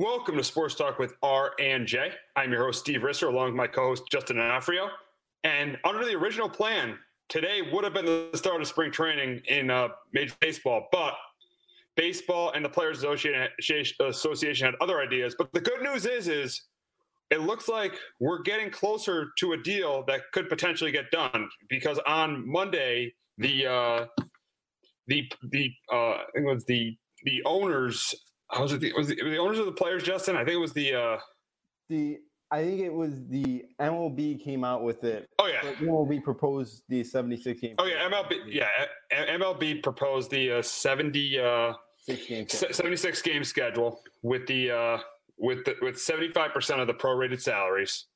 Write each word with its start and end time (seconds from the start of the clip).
Welcome 0.00 0.38
to 0.38 0.42
Sports 0.42 0.76
Talk 0.76 0.98
with 0.98 1.12
R 1.22 1.52
and 1.60 1.86
J. 1.86 2.10
I'm 2.34 2.50
your 2.50 2.64
host, 2.64 2.80
Steve 2.80 3.02
Risser, 3.02 3.28
along 3.28 3.48
with 3.48 3.54
my 3.54 3.66
co-host 3.66 4.04
Justin 4.10 4.38
Anafrio. 4.38 4.88
And 5.44 5.76
under 5.84 6.06
the 6.06 6.14
original 6.14 6.48
plan, 6.48 6.96
today 7.28 7.60
would 7.70 7.84
have 7.84 7.92
been 7.92 8.06
the 8.06 8.30
start 8.32 8.62
of 8.62 8.66
spring 8.66 8.90
training 8.90 9.42
in 9.48 9.70
uh, 9.70 9.88
Major 10.14 10.32
Baseball, 10.40 10.88
but 10.90 11.16
baseball 11.96 12.52
and 12.52 12.64
the 12.64 12.68
Players 12.70 13.04
Association 13.04 14.64
had 14.64 14.74
other 14.80 15.02
ideas. 15.02 15.34
But 15.36 15.52
the 15.52 15.60
good 15.60 15.82
news 15.82 16.06
is, 16.06 16.28
is 16.28 16.62
it 17.28 17.42
looks 17.42 17.68
like 17.68 17.92
we're 18.20 18.40
getting 18.40 18.70
closer 18.70 19.32
to 19.38 19.52
a 19.52 19.58
deal 19.58 20.02
that 20.06 20.32
could 20.32 20.48
potentially 20.48 20.92
get 20.92 21.10
done 21.10 21.46
because 21.68 22.00
on 22.06 22.50
Monday, 22.50 23.12
the 23.36 23.66
uh, 23.66 24.06
the 25.08 25.30
the 25.50 25.70
uh, 25.92 26.12
I 26.12 26.24
think 26.32 26.46
it 26.46 26.54
was 26.54 26.64
the 26.64 26.96
the 27.24 27.42
owners. 27.44 28.14
Was 28.58 28.72
it 28.72 28.80
the, 28.80 28.92
was 28.94 29.10
it 29.10 29.18
the 29.22 29.38
owners 29.38 29.58
of 29.58 29.66
the 29.66 29.72
players, 29.72 30.02
Justin? 30.02 30.36
I 30.36 30.40
think 30.40 30.54
it 30.54 30.60
was 30.60 30.72
the 30.72 30.94
uh, 30.94 31.18
the 31.88 32.18
I 32.52 32.64
think 32.64 32.80
it 32.80 32.92
was 32.92 33.12
the 33.28 33.64
MLB 33.80 34.42
came 34.42 34.64
out 34.64 34.82
with 34.82 35.04
it. 35.04 35.28
Oh 35.38 35.46
yeah, 35.46 35.60
MLB 35.74 36.22
proposed 36.22 36.82
the 36.88 37.04
76 37.04 37.60
game. 37.60 37.74
Oh 37.78 37.84
yeah, 37.84 38.08
MLB 38.08 38.40
yeah 38.46 38.66
MLB 39.12 39.82
proposed 39.82 40.30
the 40.30 40.58
uh, 40.58 40.62
70 40.62 41.38
uh, 41.38 41.72
game 42.06 42.48
76 42.48 43.22
game 43.22 43.44
schedule 43.44 44.02
with 44.22 44.46
the 44.48 44.70
uh, 44.70 44.98
with 45.38 45.64
the, 45.64 45.76
with 45.80 46.00
75 46.00 46.52
percent 46.52 46.80
of 46.80 46.88
the 46.88 46.94
prorated 46.94 47.40
salaries, 47.40 48.06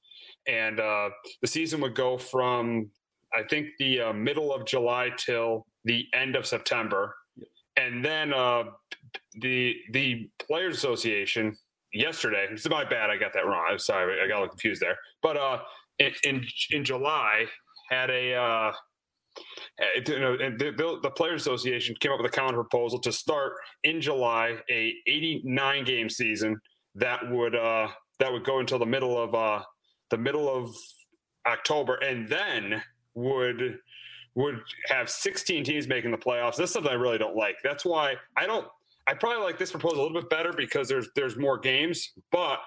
and 0.49 0.81
uh, 0.81 1.11
the 1.41 1.47
season 1.47 1.81
would 1.81 1.95
go 1.95 2.19
from 2.19 2.91
I 3.33 3.45
think 3.45 3.69
the 3.79 4.01
uh, 4.01 4.13
middle 4.13 4.53
of 4.53 4.65
July 4.65 5.11
till 5.17 5.65
the 5.85 6.07
end 6.13 6.35
of 6.35 6.45
September, 6.45 7.15
yep. 7.37 7.49
and 7.77 8.05
then 8.05 8.33
uh, 8.33 8.65
the 9.41 9.77
the 9.93 10.31
Players 10.47 10.77
Association 10.77 11.57
yesterday. 11.93 12.47
It's 12.51 12.69
my 12.69 12.85
bad. 12.85 13.11
I 13.11 13.17
got 13.17 13.33
that 13.35 13.47
wrong. 13.47 13.67
I'm 13.71 13.79
sorry. 13.79 14.21
I 14.21 14.29
got 14.29 14.37
a 14.37 14.41
little 14.41 14.49
confused 14.49 14.83
there. 14.83 14.97
But 15.23 15.37
uh, 15.37 15.59
in 15.99 16.13
in, 16.25 16.47
in 16.71 16.85
July 16.85 17.47
had 17.91 18.11
a 18.11 18.35
uh, 18.35 18.73
you 20.07 20.21
know, 20.21 20.37
the, 20.37 20.99
the 21.03 21.11
Players 21.11 21.43
Association 21.43 21.95
came 22.01 22.13
up 22.13 22.21
with 22.21 22.33
a 22.33 22.35
counter 22.35 22.55
proposal 22.55 22.99
to 23.01 23.13
start 23.13 23.55
in 23.83 24.01
July 24.01 24.57
a 24.71 24.93
89 25.07 25.85
game 25.85 26.09
season 26.09 26.61
that 26.95 27.29
would 27.31 27.55
uh, 27.55 27.89
that 28.21 28.33
would 28.33 28.45
go 28.45 28.61
until 28.61 28.79
the 28.79 28.87
middle 28.87 29.21
of 29.21 29.35
uh, 29.35 29.63
the 30.11 30.19
middle 30.19 30.49
of 30.49 30.75
October, 31.47 31.97
and 31.97 32.29
then 32.29 32.83
would 33.15 33.79
would 34.37 34.61
have 34.89 35.09
16 35.09 35.65
teams 35.65 35.87
making 35.87 36.11
the 36.11 36.19
playoffs. 36.19 36.57
That's 36.57 36.73
something 36.73 36.91
I 36.91 36.97
really 36.97 37.19
don't 37.19 37.37
like. 37.37 37.57
That's 37.63 37.85
why 37.85 38.15
I 38.37 38.47
don't 38.47 38.67
I 39.07 39.15
probably 39.15 39.45
like 39.45 39.59
this 39.59 39.71
proposal 39.71 40.01
a 40.01 40.03
little 40.03 40.21
bit 40.21 40.31
better 40.31 40.53
because 40.53 40.89
there's 40.89 41.09
there's 41.15 41.37
more 41.37 41.59
games, 41.59 42.13
but 42.33 42.61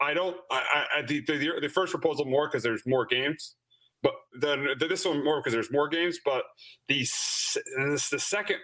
I 0.00 0.14
don't. 0.14 0.36
I, 0.50 0.84
I 0.98 1.02
the, 1.02 1.20
the, 1.20 1.52
the 1.62 1.68
first 1.68 1.92
proposal 1.92 2.24
more 2.24 2.48
because 2.48 2.62
there's 2.62 2.82
more 2.86 3.06
games, 3.06 3.56
but 4.02 4.12
then 4.40 4.66
this 4.78 5.04
one 5.04 5.24
more 5.24 5.40
because 5.40 5.52
there's 5.52 5.72
more 5.72 5.88
games. 5.88 6.18
But 6.24 6.44
the 6.88 6.98
this, 6.98 8.08
the 8.10 8.18
second 8.18 8.56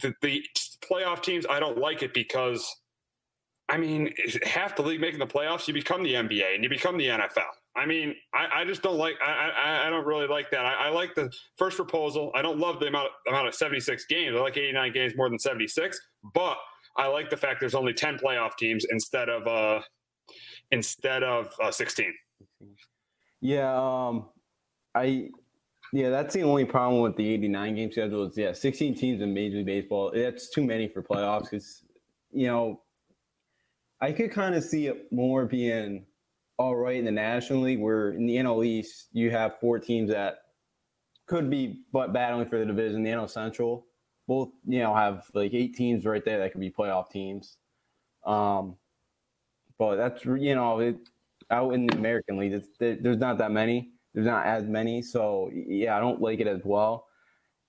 the, 0.00 0.12
the 0.22 0.42
playoff 0.80 1.22
teams 1.22 1.46
I 1.48 1.60
don't 1.60 1.78
like 1.78 2.02
it 2.02 2.12
because 2.12 2.68
I 3.68 3.78
mean 3.78 4.12
half 4.44 4.76
the 4.76 4.82
league 4.82 5.00
making 5.00 5.18
the 5.18 5.26
playoffs 5.26 5.66
you 5.66 5.74
become 5.74 6.02
the 6.02 6.14
NBA 6.14 6.54
and 6.54 6.62
you 6.64 6.68
become 6.68 6.98
the 6.98 7.06
NFL. 7.06 7.50
I 7.76 7.84
mean, 7.84 8.14
I, 8.32 8.62
I 8.62 8.64
just 8.64 8.82
don't 8.82 8.96
like. 8.96 9.16
I, 9.22 9.50
I, 9.50 9.86
I 9.86 9.90
don't 9.90 10.06
really 10.06 10.26
like 10.26 10.50
that. 10.50 10.64
I, 10.64 10.86
I, 10.86 10.88
like 10.88 11.14
the 11.14 11.30
first 11.58 11.76
proposal. 11.76 12.32
I 12.34 12.40
don't 12.40 12.58
love 12.58 12.80
the 12.80 12.86
amount 12.86 13.10
amount 13.28 13.48
of 13.48 13.54
seventy 13.54 13.80
six 13.80 14.06
games. 14.06 14.34
I 14.34 14.40
like 14.40 14.56
eighty 14.56 14.72
nine 14.72 14.92
games 14.92 15.12
more 15.14 15.28
than 15.28 15.38
seventy 15.38 15.68
six. 15.68 16.00
But 16.34 16.58
I 16.96 17.08
like 17.08 17.30
the 17.30 17.36
fact 17.36 17.60
there's 17.60 17.74
only 17.74 17.92
ten 17.92 18.18
playoff 18.18 18.56
teams 18.56 18.86
instead 18.90 19.28
of 19.28 19.46
uh 19.46 19.82
instead 20.70 21.22
of 21.22 21.52
uh, 21.62 21.70
sixteen. 21.70 22.12
Yeah, 23.40 23.74
um, 23.76 24.26
I 24.94 25.30
yeah, 25.92 26.10
that's 26.10 26.34
the 26.34 26.42
only 26.42 26.64
problem 26.64 27.02
with 27.02 27.16
the 27.16 27.28
eighty 27.28 27.48
nine 27.48 27.74
game 27.74 27.92
schedule. 27.92 28.24
Is 28.24 28.36
yeah, 28.36 28.52
sixteen 28.52 28.94
teams 28.94 29.20
in 29.20 29.32
Major 29.32 29.58
League 29.58 29.66
Baseball. 29.66 30.12
That's 30.14 30.50
too 30.50 30.64
many 30.64 30.88
for 30.88 31.02
playoffs 31.02 31.50
because 31.50 31.84
you 32.32 32.46
know 32.46 32.80
I 34.00 34.12
could 34.12 34.30
kind 34.30 34.54
of 34.54 34.64
see 34.64 34.86
it 34.86 35.10
more 35.12 35.46
being 35.46 36.06
all 36.58 36.76
right 36.76 36.96
in 36.96 37.04
the 37.04 37.10
National 37.10 37.60
League, 37.60 37.80
where 37.80 38.10
in 38.12 38.26
the 38.26 38.36
NL 38.36 38.64
East 38.66 39.08
you 39.12 39.30
have 39.30 39.58
four 39.60 39.78
teams 39.78 40.10
that 40.10 40.38
could 41.26 41.50
be 41.50 41.82
but 41.92 42.12
battling 42.12 42.46
for 42.46 42.58
the 42.58 42.66
division. 42.66 43.02
The 43.02 43.10
NL 43.10 43.30
Central, 43.30 43.85
both 44.26 44.50
you 44.66 44.80
know 44.80 44.94
have 44.94 45.24
like 45.34 45.54
eight 45.54 45.74
teams 45.74 46.04
right 46.04 46.24
there 46.24 46.38
that 46.38 46.52
could 46.52 46.60
be 46.60 46.70
playoff 46.70 47.10
teams. 47.10 47.56
Um, 48.24 48.76
but 49.78 49.96
that's 49.96 50.24
you 50.24 50.54
know 50.54 50.80
it, 50.80 50.96
out 51.50 51.74
in 51.74 51.86
the 51.86 51.96
American 51.96 52.38
League, 52.38 52.60
there's 52.78 53.18
not 53.18 53.38
that 53.38 53.52
many. 53.52 53.90
There's 54.14 54.26
not 54.26 54.46
as 54.46 54.64
many, 54.64 55.02
so 55.02 55.50
yeah, 55.52 55.96
I 55.96 56.00
don't 56.00 56.20
like 56.20 56.40
it 56.40 56.46
as 56.46 56.62
well. 56.64 57.06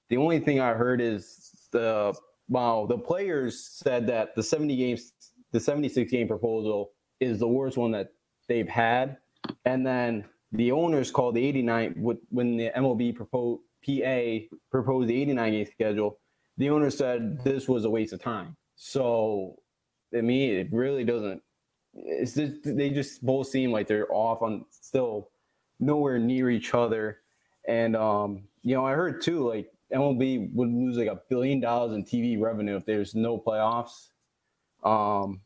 The 0.09 0.17
only 0.17 0.40
thing 0.40 0.62
I 0.62 0.73
heard 0.73 1.01
is 1.01 1.67
the 1.72 2.13
wow, 2.50 2.85
the 2.88 2.97
players 2.97 3.59
said 3.59 4.07
that 4.07 4.35
the 4.35 4.44
70 4.44 4.75
games, 4.75 5.12
the 5.51 5.59
76 5.59 6.09
game 6.09 6.28
proposal 6.28 6.91
is 7.19 7.40
the 7.40 7.47
worst 7.47 7.78
one 7.78 7.91
that 7.91 8.13
they've 8.47 8.67
had. 8.67 9.17
And 9.66 9.85
then 9.85 10.25
the 10.51 10.72
owners 10.72 11.12
called 11.12 11.35
the 11.35 11.46
89 11.46 11.94
when 12.29 12.57
the 12.57 12.72
MLB 12.75 13.16
proposed 13.16 13.62
PA 13.85 14.56
proposed 14.72 15.09
the 15.09 15.22
89 15.22 15.51
game 15.51 15.66
schedule. 15.66 16.19
The 16.57 16.69
owner 16.69 16.90
said 16.90 17.44
this 17.44 17.68
was 17.68 17.85
a 17.85 17.90
waste 17.90 18.13
of 18.13 18.22
time. 18.22 18.56
So, 18.75 19.57
I 20.16 20.22
mean, 20.22 20.56
it 20.56 20.68
really 20.72 21.03
doesn't. 21.03 21.41
It's 21.94 22.35
just, 22.35 22.63
they 22.63 22.90
just 22.90 23.25
both 23.25 23.47
seem 23.47 23.72
like 23.72 23.88
they're 23.88 24.12
off 24.12 24.41
on 24.41 24.66
still 24.69 25.29
nowhere 25.79 26.19
near 26.19 26.50
each 26.50 26.73
other. 26.73 27.19
And 27.67 27.96
um, 27.96 28.44
you 28.63 28.75
know, 28.75 28.85
I 28.85 28.94
heard 28.94 29.22
too, 29.22 29.47
like 29.47 29.72
MLB 29.94 30.53
would 30.53 30.69
lose 30.69 30.97
like 30.97 31.07
a 31.07 31.22
billion 31.29 31.59
dollars 31.59 31.94
in 31.94 32.03
TV 32.03 32.40
revenue 32.40 32.75
if 32.75 32.85
there's 32.85 33.16
no 33.16 33.38
playoffs. 33.38 34.09
Um, 34.84 35.41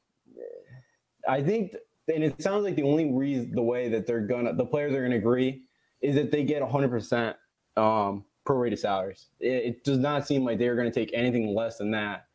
I 1.28 1.42
think 1.42 1.76
and 2.14 2.24
it 2.24 2.42
sounds 2.42 2.64
like 2.64 2.76
the 2.76 2.84
only 2.84 3.12
reason 3.12 3.52
the 3.54 3.62
way 3.62 3.88
that 3.90 4.06
they're 4.06 4.26
gonna 4.26 4.54
the 4.54 4.66
players 4.66 4.94
are 4.94 5.02
gonna 5.02 5.16
agree 5.16 5.64
is 6.02 6.16
that 6.16 6.32
they 6.32 6.44
get 6.44 6.62
100 6.62 6.90
percent 6.90 7.38
um, 7.78 8.26
prorated 8.46 8.80
salaries. 8.80 9.28
It, 9.40 9.66
it, 9.66 9.84
does 9.84 9.98
not 9.98 10.28
seem 10.28 10.44
like 10.44 10.58
they're 10.58 10.76
gonna 10.76 10.92
take 10.92 11.12
anything 11.14 11.54
less 11.54 11.78
than 11.78 11.92
that. 11.92 12.26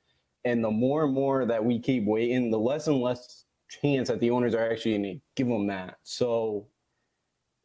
And 0.44 0.62
the 0.62 0.70
more 0.70 1.04
and 1.04 1.14
more 1.14 1.44
that 1.46 1.64
we 1.64 1.78
keep 1.78 2.04
waiting, 2.04 2.50
the 2.50 2.58
less 2.58 2.86
and 2.86 3.00
less 3.00 3.44
chance 3.68 4.08
that 4.08 4.20
the 4.20 4.30
owners 4.30 4.54
are 4.54 4.70
actually 4.70 4.96
gonna 4.96 5.14
give 5.34 5.48
them 5.48 5.66
that. 5.66 5.98
So 6.04 6.66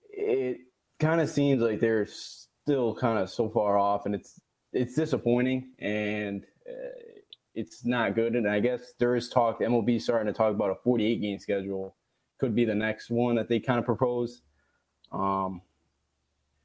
it 0.10 0.60
kind 1.00 1.22
of 1.22 1.30
seems 1.30 1.62
like 1.62 1.80
they're 1.80 2.08
still 2.08 2.96
kind 2.96 3.20
of 3.20 3.30
so 3.30 3.50
far 3.50 3.78
off, 3.78 4.06
and 4.06 4.16
it's 4.16 4.40
it's 4.74 4.96
disappointing 4.96 5.72
and. 5.80 6.46
Uh, 6.68 7.12
it's 7.54 7.86
not 7.86 8.16
good. 8.16 8.36
And 8.36 8.48
I 8.48 8.60
guess 8.60 8.94
there 8.98 9.16
is 9.16 9.30
talk, 9.30 9.60
MLB 9.60 10.02
starting 10.02 10.32
to 10.32 10.38
talk 10.38 10.52
about 10.54 10.72
a 10.72 10.76
48 10.84 11.22
game 11.22 11.40
schedule. 11.40 11.96
Could 12.40 12.56
be 12.56 12.66
the 12.66 12.76
next 12.76 13.10
one 13.10 13.36
that 13.36 13.50
they 13.50 13.60
kind 13.60 13.80
of 13.80 13.86
propose. 13.86 14.42
Um, 15.12 15.62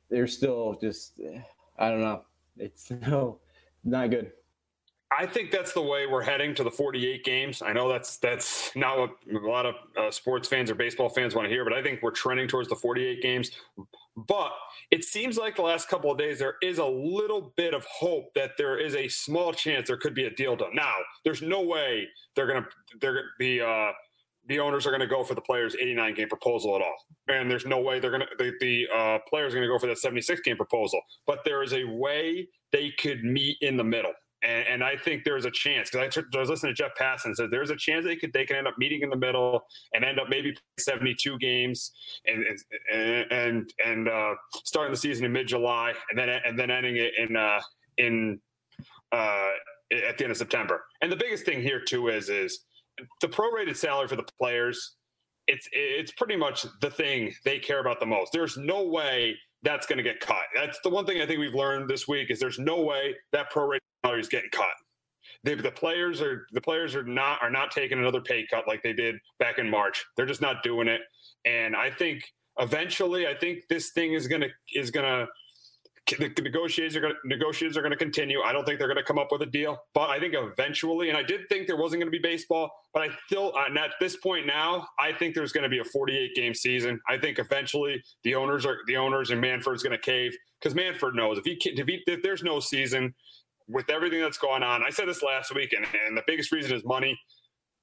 they're 0.09 0.27
still 0.27 0.79
just, 0.81 1.21
I 1.79 1.91
don't 1.91 2.01
know. 2.01 2.23
It's 2.57 2.91
no, 3.09 3.39
not 3.85 4.11
good. 4.11 4.33
I 5.17 5.25
think 5.25 5.53
that's 5.53 5.73
the 5.73 5.83
way 5.83 6.07
we're 6.07 6.23
heading 6.23 6.55
to 6.57 6.65
the 6.65 6.71
48 6.71 7.25
games. 7.25 7.63
I 7.63 7.73
know 7.73 7.89
that's 7.89 8.19
that's 8.19 8.75
not 8.75 8.99
what 8.99 9.11
a 9.33 9.47
lot 9.47 9.65
of 9.65 9.75
uh, 9.97 10.11
sports 10.11 10.49
fans 10.49 10.69
or 10.69 10.75
baseball 10.75 11.09
fans 11.09 11.35
want 11.35 11.47
to 11.47 11.49
hear, 11.49 11.63
but 11.63 11.73
I 11.73 11.83
think 11.83 12.03
we're 12.03 12.11
trending 12.11 12.49
towards 12.49 12.69
the 12.69 12.75
48 12.75 13.23
games. 13.23 13.53
But 14.17 14.53
it 14.91 15.05
seems 15.05 15.39
like 15.39 15.57
the 15.57 15.63
last 15.63 15.89
couple 15.89 16.11
of 16.11 16.19
days 16.19 16.41
there 16.41 16.57
is 16.61 16.79
a 16.79 16.85
little 16.85 17.53
bit 17.57 17.73
of 17.73 17.85
hope 17.85 18.35
that 18.35 18.57
there 18.59 18.79
is 18.79 18.97
a 18.97 19.07
small 19.07 19.53
chance 19.53 19.89
there 19.89 19.97
could 19.97 20.15
be 20.15 20.25
a 20.25 20.31
deal 20.31 20.57
done. 20.57 20.75
Now, 20.75 20.95
there's 21.25 21.41
no 21.41 21.63
way 21.63 22.09
they're 22.35 22.49
gonna 22.49 22.67
they're 23.01 23.23
the 23.39 23.61
uh, 23.61 23.93
the 24.49 24.61
owners 24.61 24.87
are 24.87 24.91
going 24.91 25.01
to 25.01 25.07
go 25.07 25.25
for 25.25 25.35
the 25.35 25.41
players 25.41 25.75
89 25.75 26.15
game 26.15 26.29
proposal 26.29 26.77
at 26.77 26.83
all. 26.83 26.97
And 27.29 27.51
there's 27.51 27.67
no 27.67 27.81
way 27.81 27.99
they're 27.99 28.11
going 28.11 28.23
to 28.23 28.29
the, 28.39 28.53
the 28.61 28.87
uh, 28.95 29.19
players 29.29 29.53
are 29.53 29.57
going 29.57 29.69
to 29.69 29.73
go 29.73 29.79
for 29.79 29.87
that 29.87 29.99
76 29.99 30.41
game 30.43 30.57
proposal. 30.57 31.01
But 31.27 31.41
there 31.45 31.63
is 31.63 31.73
a 31.73 31.85
way 31.85 32.49
they 32.73 32.93
could 32.99 33.25
meet 33.25 33.57
in 33.61 33.77
the 33.77 33.85
middle. 33.85 34.13
And, 34.45 34.67
and 34.69 34.85
I 34.85 34.97
think 34.97 35.25
there's 35.25 35.45
a 35.45 35.51
chance 35.51 35.91
because 35.91 36.17
I, 36.17 36.21
I, 36.37 36.41
was 36.41 36.51
listening 36.51 36.75
to 36.75 36.83
Jeff 36.83 36.93
Passan 37.01 37.35
said 37.35 37.51
there's 37.51 37.71
a 37.71 37.77
chance 37.77 38.05
they 38.05 38.17
could 38.17 38.33
they 38.33 38.45
can 38.45 38.57
end 38.57 38.69
up 38.69 38.75
meeting 38.79 39.01
in 39.03 39.11
the 39.11 39.17
middle 39.17 39.63
and 39.95 40.05
end 40.05 40.21
up 40.21 40.29
maybe 40.29 40.55
72 40.79 41.39
games 41.39 41.93
and 42.27 42.45
and 42.93 43.33
and, 43.33 43.75
and 43.85 44.09
uh, 44.09 44.35
starting 44.65 44.93
the 44.93 44.99
season 44.99 45.25
in 45.25 45.33
mid 45.33 45.49
July 45.49 45.95
and 46.11 46.19
then 46.19 46.29
and 46.29 46.59
then 46.59 46.71
ending 46.71 46.97
it 46.97 47.13
in 47.19 47.37
uh, 47.37 47.61
in 47.97 48.39
uh, 49.13 49.51
at 49.91 50.19
the 50.19 50.25
end 50.25 50.31
of 50.31 50.37
September. 50.37 50.85
And 51.01 51.11
the 51.11 51.17
biggest 51.17 51.45
thing 51.45 51.63
here 51.63 51.81
too 51.81 52.09
is 52.09 52.29
is 52.29 52.61
the 53.21 53.29
prorated 53.29 53.77
salary 53.77 54.09
for 54.09 54.17
the 54.17 54.27
players. 54.39 54.97
It's 55.47 55.69
it's 55.73 56.13
pretty 56.13 56.37
much 56.37 56.67
the 56.81 56.91
thing 56.91 57.33
they 57.45 57.59
care 57.59 57.81
about 57.81 58.01
the 58.01 58.07
most. 58.07 58.33
There's 58.33 58.57
no 58.57 58.83
way 58.83 59.37
that's 59.63 59.87
going 59.87 59.99
to 59.99 60.03
get 60.03 60.21
cut. 60.21 60.45
That's 60.55 60.79
the 60.83 60.91
one 60.91 61.07
thing 61.07 61.21
I 61.21 61.27
think 61.27 61.41
we've 61.41 61.55
learned 61.55 61.89
this 61.89 62.07
week 62.09 62.31
is 62.31 62.39
there's 62.39 62.59
no 62.59 62.81
way 62.81 63.15
that 63.33 63.53
prorated 63.53 63.81
salary 64.05 64.21
is 64.21 64.29
getting 64.29 64.51
cut. 64.51 64.69
The 65.45 65.71
players 65.71 66.21
are 66.21 66.47
the 66.53 66.61
players 66.61 66.97
are 66.97 67.05
not 67.05 67.41
are 67.43 67.51
not 67.51 67.71
taking 67.71 67.99
another 67.99 68.21
pay 68.21 68.47
cut 68.49 68.67
like 68.67 68.83
they 68.83 68.93
did 68.93 69.17
back 69.39 69.59
in 69.59 69.71
March. 69.71 70.05
They're 70.17 70.27
just 70.27 70.41
not 70.41 70.63
doing 70.65 70.89
it. 70.89 71.03
And 71.45 71.77
I 71.77 71.91
think 71.91 72.25
eventually, 72.59 73.29
I 73.29 73.35
think 73.35 73.69
this 73.69 73.93
thing 73.93 74.15
is 74.15 74.27
gonna 74.27 74.49
is 74.75 74.91
gonna 74.91 75.27
the 76.07 76.43
negotiations 76.43 76.97
are 76.97 77.01
going 77.01 77.15
to 77.15 77.29
negotiations 77.29 77.77
are 77.77 77.83
going 77.83 77.93
to 77.93 77.99
continue. 77.99 78.41
I 78.43 78.53
don't 78.53 78.65
think 78.65 78.79
they're 78.79 78.89
going 78.89 78.97
to 78.97 79.05
come 79.05 79.19
up 79.19 79.29
with 79.33 79.43
a 79.43 79.47
deal, 79.47 79.79
but 79.93 80.09
I 80.09 80.21
think 80.21 80.35
eventually, 80.37 81.09
and 81.09 81.19
I 81.19 81.23
did 81.23 81.49
think 81.49 81.67
there 81.67 81.77
wasn't 81.77 82.01
going 82.01 82.13
to 82.13 82.17
be 82.17 82.23
baseball, 82.23 82.71
but 82.95 83.03
I 83.03 83.09
still, 83.27 83.53
uh, 83.57 83.79
at 83.79 83.91
this 83.99 84.17
point 84.17 84.47
now, 84.47 84.87
I 85.01 85.13
think 85.13 85.35
there's 85.35 85.53
going 85.53 85.65
to 85.65 85.69
be 85.69 85.81
a 85.81 85.85
48 85.85 86.35
game 86.35 86.55
season. 86.55 87.01
I 87.09 87.19
think 87.19 87.39
eventually 87.39 88.03
the 88.23 88.37
owners 88.37 88.65
are 88.65 88.79
the 88.87 88.97
owners 88.97 89.31
and 89.31 89.41
Manfred's 89.41 89.83
going 89.83 89.97
to 89.97 90.03
cave 90.03 90.37
because 90.61 90.75
Manfred 90.75 91.15
knows 91.15 91.39
if 91.39 91.45
he, 91.45 91.59
if 91.65 91.87
he 91.87 92.03
if 92.07 92.23
there's 92.23 92.43
no 92.43 92.61
season 92.61 93.13
with 93.69 93.91
everything 93.91 94.21
that's 94.21 94.39
going 94.39 94.63
on. 94.63 94.85
I 94.85 94.91
said 94.91 95.09
this 95.09 95.23
last 95.23 95.53
week, 95.55 95.73
and, 95.73 95.85
and 96.07 96.17
the 96.17 96.23
biggest 96.27 96.53
reason 96.53 96.73
is 96.73 96.85
money. 96.85 97.19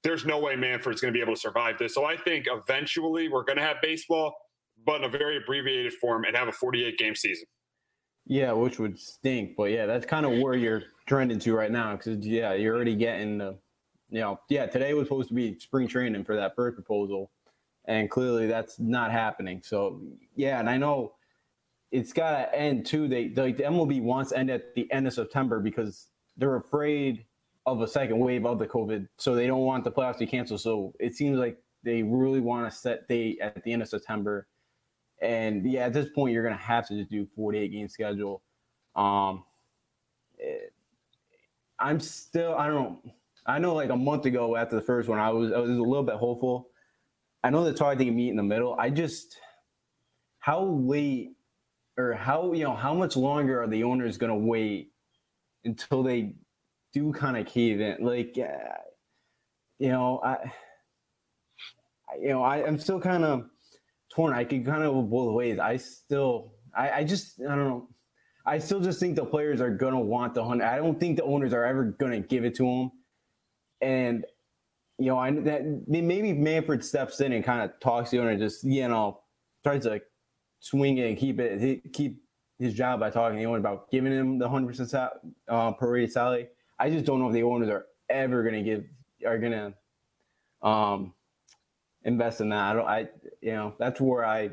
There's 0.02 0.26
no 0.26 0.40
way 0.40 0.56
Manfred's 0.56 1.02
going 1.02 1.14
to 1.14 1.18
be 1.18 1.22
able 1.22 1.36
to 1.36 1.40
survive 1.40 1.78
this. 1.78 1.94
So 1.94 2.06
I 2.06 2.16
think 2.18 2.46
eventually 2.50 3.28
we're 3.28 3.44
going 3.44 3.58
to 3.58 3.64
have 3.64 3.78
baseball, 3.82 4.34
but 4.86 4.98
in 4.98 5.04
a 5.04 5.10
very 5.10 5.38
abbreviated 5.38 5.94
form 5.94 6.24
and 6.24 6.36
have 6.36 6.48
a 6.48 6.54
48 6.54 6.98
game 6.98 7.16
season. 7.16 7.46
Yeah, 8.26 8.54
which 8.54 8.80
would 8.80 8.98
stink, 8.98 9.56
but 9.58 9.72
yeah, 9.72 9.86
that's 9.86 10.06
kind 10.06 10.26
of 10.26 10.40
where 10.40 10.56
you're 10.56 10.84
trending 11.08 11.40
to 11.40 11.54
right 11.54 11.72
now. 11.72 11.96
Because 11.96 12.26
yeah, 12.26 12.54
you're 12.54 12.76
already 12.76 12.96
getting 12.96 13.38
the, 13.40 13.58
you 14.10 14.22
know, 14.22 14.40
yeah, 14.50 14.66
today 14.66 14.94
was 14.94 15.08
supposed 15.08 15.28
to 15.30 15.34
be 15.34 15.60
spring 15.60 15.88
training 15.88 16.24
for 16.24 16.36
that 16.36 16.56
first 16.56 16.76
proposal, 16.76 17.32
and 17.86 18.10
clearly 18.10 18.48
that's 18.48 18.80
not 18.80 19.12
happening. 19.12 19.62
So 19.64 20.02
yeah, 20.36 20.60
and 20.60 20.70
I 20.70 20.78
know 20.78 21.16
it's 21.92 22.14
got 22.14 22.32
to 22.32 22.56
end 22.58 22.86
too. 22.86 23.08
They 23.10 23.30
like 23.30 23.58
the 23.58 23.64
MLB 23.64 24.02
wants 24.02 24.32
to 24.32 24.38
end 24.38 24.50
at 24.50 24.74
the 24.74 24.92
end 24.92 25.06
of 25.06 25.14
September 25.14 25.60
because 25.60 26.08
they're 26.38 26.56
afraid 26.56 27.26
of 27.66 27.82
a 27.82 27.88
second 27.88 28.20
wave 28.20 28.46
of 28.46 28.58
the 28.58 28.68
COVID, 28.68 29.08
so 29.18 29.36
they 29.36 29.48
don't 29.48 29.62
want 29.62 29.84
the 29.84 29.92
playoffs 29.92 30.18
to 30.18 30.26
cancel. 30.26 30.58
So 30.58 30.94
it 31.00 31.14
seems 31.14 31.38
like 31.38 31.58
they 31.84 32.04
really 32.04 32.40
want 32.40 32.72
to 32.72 32.78
set 32.78 33.08
date 33.10 33.40
at 33.42 33.62
the 33.64 33.74
end 33.74 33.82
of 33.82 33.90
September 33.90 34.48
and 35.24 35.70
yeah, 35.70 35.86
at 35.86 35.94
this 35.94 36.10
point, 36.10 36.34
you're 36.34 36.44
going 36.44 36.56
to 36.56 36.62
have 36.62 36.88
to 36.88 36.96
just 36.96 37.10
do 37.10 37.26
48 37.36 37.72
game 37.72 37.88
schedule. 37.88 38.42
Um, 38.96 39.44
it, 40.38 40.74
I'm 41.80 42.00
still, 42.00 42.56
I 42.56 42.68
don't. 42.68 43.00
I 43.46 43.60
know 43.60 43.74
like 43.74 43.90
a 43.90 43.96
month 43.96 44.26
ago 44.26 44.56
after 44.56 44.76
the 44.76 44.82
first 44.82 45.10
one, 45.10 45.20
I 45.20 45.30
was, 45.30 45.52
I 45.52 45.60
was 45.60 45.70
a 45.70 45.74
little 45.74 46.04
bit 46.04 46.16
hopeful. 46.16 46.70
I 47.44 47.50
know 47.50 47.66
it's 47.66 47.80
hard 47.80 48.00
to 48.00 48.06
meet 48.10 48.30
in 48.30 48.38
the 48.38 48.44
middle. 48.44 48.76
I 48.80 48.90
just, 48.90 49.38
how 50.40 50.64
late 50.64 51.32
or 51.98 52.14
how, 52.14 52.54
you 52.54 52.64
know, 52.64 52.76
how 52.76 52.94
much 52.94 53.18
longer 53.18 53.62
are 53.62 53.68
the 53.68 53.84
owners 53.84 54.18
going 54.18 54.32
to 54.32 54.48
wait 54.48 54.92
until 55.66 56.04
they 56.04 56.36
do 56.94 57.12
kind 57.12 57.36
of 57.36 57.46
cave 57.46 57.82
in? 57.82 57.98
Like, 58.06 58.38
uh, 58.38 58.78
you 59.78 59.90
know, 59.90 60.22
I, 60.24 60.38
you 62.22 62.30
know, 62.30 62.44
I, 62.44 62.66
I'm 62.66 62.80
still 62.80 63.02
kind 63.02 63.26
of, 63.26 63.50
torn. 64.14 64.34
I 64.34 64.44
could 64.44 64.66
kind 64.66 64.84
of 64.84 64.94
go 64.94 65.02
both 65.02 65.34
ways. 65.34 65.60
I 65.60 65.78
still, 65.78 66.54
I, 66.76 66.92
I 66.92 67.04
just, 67.04 67.42
I 67.42 67.56
don't 67.56 67.68
know. 67.68 67.88
I 68.46 68.58
still 68.58 68.82
just 68.82 69.00
think 69.00 69.16
the 69.16 69.26
players 69.26 69.62
are 69.62 69.70
gonna 69.70 70.02
want 70.02 70.34
the 70.34 70.44
hundred. 70.44 70.66
I 70.66 70.78
don't 70.78 71.00
think 71.00 71.18
the 71.18 71.24
owners 71.24 71.54
are 71.54 71.64
ever 71.64 71.86
gonna 71.86 72.20
give 72.20 72.44
it 72.44 72.56
to 72.56 72.64
them. 72.64 72.92
And 73.82 74.26
you 75.00 75.08
know, 75.08 75.18
I 75.18 75.32
that 75.32 75.64
maybe 75.88 76.34
Manfred 76.34 76.84
steps 76.84 77.22
in 77.22 77.32
and 77.32 77.44
kind 77.44 77.62
of 77.62 77.80
talks 77.80 78.10
to 78.10 78.18
the 78.18 78.22
owner, 78.22 78.38
just 78.38 78.64
you 78.64 78.88
know, 78.88 79.22
tries 79.64 79.84
to 79.84 80.02
swing 80.60 80.98
it 80.98 81.08
and 81.08 81.18
keep 81.18 81.40
it 81.40 81.94
keep 81.94 82.22
his 82.60 82.74
job 82.74 83.00
by 83.00 83.10
talking 83.10 83.38
to 83.38 83.42
the 83.42 83.48
owner 83.48 83.60
about 83.60 83.90
giving 83.92 84.12
him 84.12 84.38
the 84.40 84.48
hundred 84.48 84.76
percent 84.76 84.94
uh, 85.48 85.74
prorated 85.74 86.12
salary. 86.12 86.48
I 86.80 86.90
just 86.90 87.06
don't 87.06 87.20
know 87.20 87.28
if 87.28 87.34
the 87.34 87.44
owners 87.44 87.70
are 87.70 87.86
ever 88.10 88.44
gonna 88.44 88.64
give 88.64 88.84
are 89.26 89.38
gonna 89.38 89.74
um 90.62 91.14
invest 92.06 92.42
in 92.42 92.50
that. 92.50 92.60
I 92.60 92.74
don't. 92.74 92.88
I 92.88 93.08
you 93.42 93.54
know 93.54 93.74
that's 93.80 94.00
where 94.00 94.26
I 94.26 94.52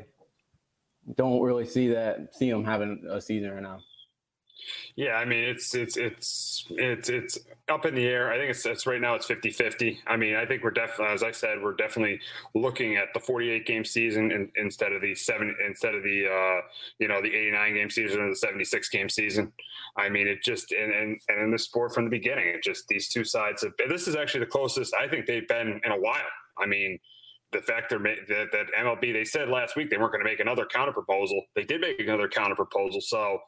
don't 1.15 1.41
really 1.41 1.65
see 1.65 1.89
that 1.89 2.33
see 2.33 2.49
them 2.49 2.63
having 2.63 3.03
a 3.09 3.21
season 3.21 3.51
right 3.51 3.63
now. 3.63 3.79
Yeah, 4.95 5.13
I 5.13 5.25
mean 5.25 5.43
it's 5.43 5.73
it's 5.73 5.97
it's 5.97 6.65
it's 6.69 7.09
it's 7.09 7.39
up 7.69 7.85
in 7.85 7.95
the 7.95 8.05
air. 8.05 8.31
I 8.31 8.37
think 8.37 8.51
it's 8.51 8.65
it's 8.65 8.85
right 8.85 9.01
now 9.01 9.15
it's 9.15 9.27
50-50. 9.27 9.97
I 10.05 10.17
mean, 10.17 10.35
I 10.35 10.45
think 10.45 10.63
we're 10.63 10.71
definitely 10.71 11.13
as 11.13 11.23
I 11.23 11.31
said, 11.31 11.61
we're 11.61 11.73
definitely 11.73 12.19
looking 12.53 12.97
at 12.97 13.07
the 13.13 13.19
48 13.19 13.65
game 13.65 13.85
season 13.85 14.31
in, 14.31 14.51
instead 14.55 14.91
of 14.91 15.01
the 15.01 15.15
7 15.15 15.55
instead 15.65 15.95
of 15.95 16.03
the 16.03 16.27
uh, 16.27 16.61
you 16.99 17.07
know, 17.07 17.21
the 17.21 17.29
89 17.29 17.73
game 17.73 17.89
season 17.89 18.21
or 18.21 18.29
the 18.29 18.35
76 18.35 18.89
game 18.89 19.09
season. 19.09 19.51
I 19.97 20.09
mean, 20.09 20.27
it 20.27 20.43
just 20.43 20.71
and, 20.71 20.93
and 20.93 21.19
and 21.27 21.41
in 21.41 21.51
the 21.51 21.59
sport 21.59 21.93
from 21.93 22.03
the 22.03 22.11
beginning, 22.11 22.47
it 22.49 22.63
just 22.63 22.87
these 22.87 23.07
two 23.07 23.23
sides 23.23 23.63
of 23.63 23.73
this 23.89 24.07
is 24.07 24.15
actually 24.15 24.41
the 24.41 24.51
closest 24.51 24.93
I 24.93 25.07
think 25.07 25.25
they've 25.25 25.47
been 25.47 25.81
in 25.83 25.91
a 25.91 25.99
while. 25.99 26.21
I 26.57 26.65
mean, 26.65 26.99
the 27.51 27.61
fact 27.61 27.89
they're 27.89 27.99
that, 27.99 28.47
that 28.51 28.65
MLB 28.79 29.13
they 29.13 29.25
said 29.25 29.49
last 29.49 29.75
week 29.75 29.89
they 29.89 29.97
weren't 29.97 30.11
going 30.11 30.23
to 30.23 30.29
make 30.29 30.39
another 30.39 30.65
counter 30.65 30.93
proposal. 30.93 31.43
They 31.55 31.63
did 31.63 31.81
make 31.81 31.99
another 31.99 32.27
counter 32.27 32.55
proposal, 32.55 33.01
so 33.01 33.39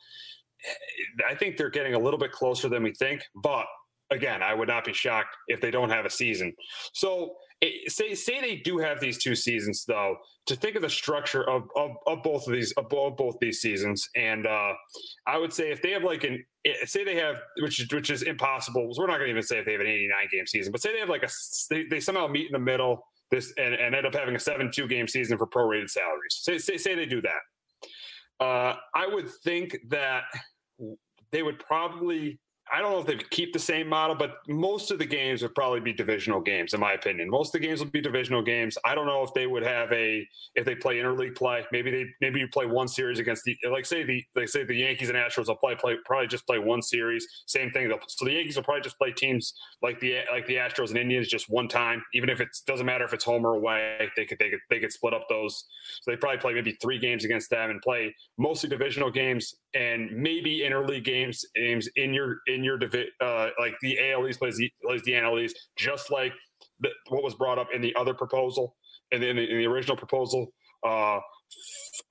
eh, 0.66 1.24
I 1.30 1.36
think 1.36 1.58
they're 1.58 1.70
getting 1.70 1.94
a 1.94 2.00
little 2.00 2.20
bit 2.20 2.32
closer 2.32 2.70
than 2.70 2.84
we 2.84 2.94
think. 2.94 3.24
But 3.42 3.66
again, 4.12 4.44
I 4.44 4.54
would 4.54 4.68
not 4.68 4.86
be 4.86 4.94
shocked 4.94 5.36
if 5.48 5.62
they 5.62 5.72
don't 5.72 5.90
have 5.90 6.06
a 6.06 6.10
season. 6.10 6.54
So 6.94 7.36
eh, 7.62 7.70
say 7.88 8.14
say 8.14 8.42
they 8.42 8.58
do 8.58 8.78
have 8.78 9.00
these 9.00 9.18
two 9.18 9.36
seasons 9.36 9.86
though. 9.88 10.18
To 10.48 10.58
think 10.58 10.76
of 10.76 10.82
the 10.82 10.90
structure 10.90 11.50
of 11.50 11.64
of, 11.78 11.92
of 12.06 12.24
both 12.24 12.46
of 12.46 12.54
these 12.54 12.74
of 12.74 12.90
both 12.90 13.36
these 13.40 13.62
seasons, 13.62 14.10
and 14.18 14.46
uh, 14.46 14.74
I 15.26 15.38
would 15.38 15.54
say 15.54 15.72
if 15.72 15.82
they 15.82 15.92
have 15.92 16.04
like 16.04 16.26
an 16.26 16.44
eh, 16.66 16.74
say 16.86 17.06
they 17.06 17.16
have 17.16 17.38
which 17.62 17.80
is 17.80 17.92
which 17.94 18.10
is 18.10 18.24
impossible. 18.24 18.92
We're 18.98 19.08
not 19.08 19.18
going 19.18 19.28
to 19.28 19.32
even 19.32 19.44
say 19.44 19.60
if 19.60 19.66
they 19.66 19.72
have 19.72 19.82
an 19.82 19.88
89 19.88 20.28
game 20.32 20.48
season, 20.48 20.72
but 20.74 20.82
say 20.82 20.92
they 20.92 21.00
have 21.00 21.10
like 21.10 21.24
a 21.24 21.30
they, 21.70 21.86
they 21.90 22.02
somehow 22.02 22.28
meet 22.28 22.48
in 22.48 22.52
the 22.52 22.60
middle 22.60 23.06
this 23.34 23.54
and, 23.58 23.74
and 23.74 23.96
end 23.96 24.06
up 24.06 24.14
having 24.14 24.36
a 24.36 24.40
seven-two 24.40 24.88
game 24.88 25.08
season 25.08 25.38
for 25.38 25.48
prorated 25.48 25.90
salaries. 25.90 26.40
Say, 26.46 26.58
say, 26.58 26.78
say 26.78 26.96
they 26.96 27.06
do 27.06 27.22
that. 27.22 27.42
Uh, 28.40 28.76
I 28.96 29.08
would 29.08 29.30
think 29.44 29.78
that 29.90 30.24
they 31.32 31.44
would 31.44 31.60
probably 31.60 32.40
I 32.72 32.82
don't 32.82 32.92
know 32.92 33.00
if 33.00 33.06
they 33.06 33.18
keep 33.30 33.52
the 33.52 33.60
same 33.60 33.88
model, 33.88 34.16
but 34.16 34.38
most 34.48 34.90
of 34.90 34.98
the 34.98 35.06
games 35.06 35.42
would 35.42 35.54
probably 35.54 35.82
be 35.82 35.92
divisional 35.92 36.40
games, 36.40 36.74
in 36.74 36.80
my 36.80 36.94
opinion. 36.94 37.30
Most 37.30 37.54
of 37.54 37.60
the 37.62 37.68
games 37.68 37.82
would 37.82 37.92
be 37.92 38.00
divisional 38.00 38.42
games. 38.42 38.78
I 38.86 38.96
don't 38.96 39.06
know 39.06 39.22
if 39.24 39.34
they 39.34 39.48
would 39.48 39.64
have 39.64 39.92
a 39.92 40.28
if 40.56 40.66
they 40.66 40.76
play 40.76 40.96
interleague 40.96 41.36
play. 41.36 41.66
Maybe 41.72 41.92
they 41.92 42.06
maybe 42.22 42.40
you 42.40 42.48
play 42.48 42.66
one 42.66 42.88
series 42.88 43.20
against 43.20 43.44
the 43.44 43.58
like 43.70 43.86
say 43.86 44.04
the 44.04 44.24
like 44.36 44.48
say 44.48 44.64
the 44.64 44.76
Yankees 44.76 45.10
and 45.10 45.18
Astros 45.18 45.48
will 45.48 45.56
play 45.56 45.76
play 45.76 45.98
probably 46.06 46.28
just 46.28 46.48
play 46.48 46.58
one 46.58 46.82
series. 46.82 47.28
Same 47.48 47.70
thing. 47.72 47.92
So 48.08 48.26
the 48.26 48.32
Yankees 48.32 48.56
will 48.56 48.64
probably 48.64 48.82
just 48.82 48.98
play 48.98 49.12
teams 49.12 49.54
like 49.82 50.00
the 50.00 50.20
like 50.32 50.48
the 50.48 50.56
Astros 50.56 50.90
and 50.90 50.98
Indians 50.98 51.28
just 51.28 51.50
one 51.50 51.68
time, 51.68 52.02
even 52.14 52.30
if 52.30 52.40
it 52.40 52.50
doesn't 52.66 52.86
matter 52.86 53.04
if 53.04 53.14
it's 53.14 53.26
home 53.26 53.46
or 53.46 53.56
away. 53.56 54.10
They 54.16 54.26
could 54.26 54.40
they 54.40 54.50
could 54.50 54.60
they 54.70 54.80
could 54.80 54.92
split 54.92 55.14
up 55.14 55.28
those. 55.28 55.66
So 56.02 56.12
they 56.12 56.18
probably 56.18 56.40
play 56.40 56.54
maybe 56.54 56.78
three 56.82 56.98
games 56.98 57.26
against 57.26 57.50
them 57.50 57.72
and 57.72 57.82
play 57.82 58.16
mostly 58.38 58.70
divisional 58.70 59.12
games 59.12 59.54
and 59.76 60.12
maybe 60.12 60.62
interleague 60.62 61.04
games 61.04 61.46
games 61.56 61.90
in 61.96 62.14
your 62.14 62.38
in 62.54 62.64
your 62.64 62.78
division 62.78 63.12
uh, 63.22 63.50
like 63.60 63.74
the 63.82 63.98
AL 64.12 64.28
East 64.28 64.40
plays 64.40 64.58
the, 64.58 64.72
plays 64.84 65.02
the 65.04 65.14
NL 65.14 65.44
East, 65.44 65.58
just 65.78 66.12
like 66.12 66.34
the, 66.80 66.90
what 67.10 67.24
was 67.24 67.36
brought 67.36 67.58
up 67.58 67.68
in 67.74 67.82
the 67.82 67.96
other 67.96 68.14
proposal 68.14 68.76
and 69.12 69.24
in, 69.24 69.38
in, 69.38 69.50
in 69.50 69.58
the 69.58 69.66
original 69.66 69.98
proposal 69.98 70.48
uh, 70.86 71.20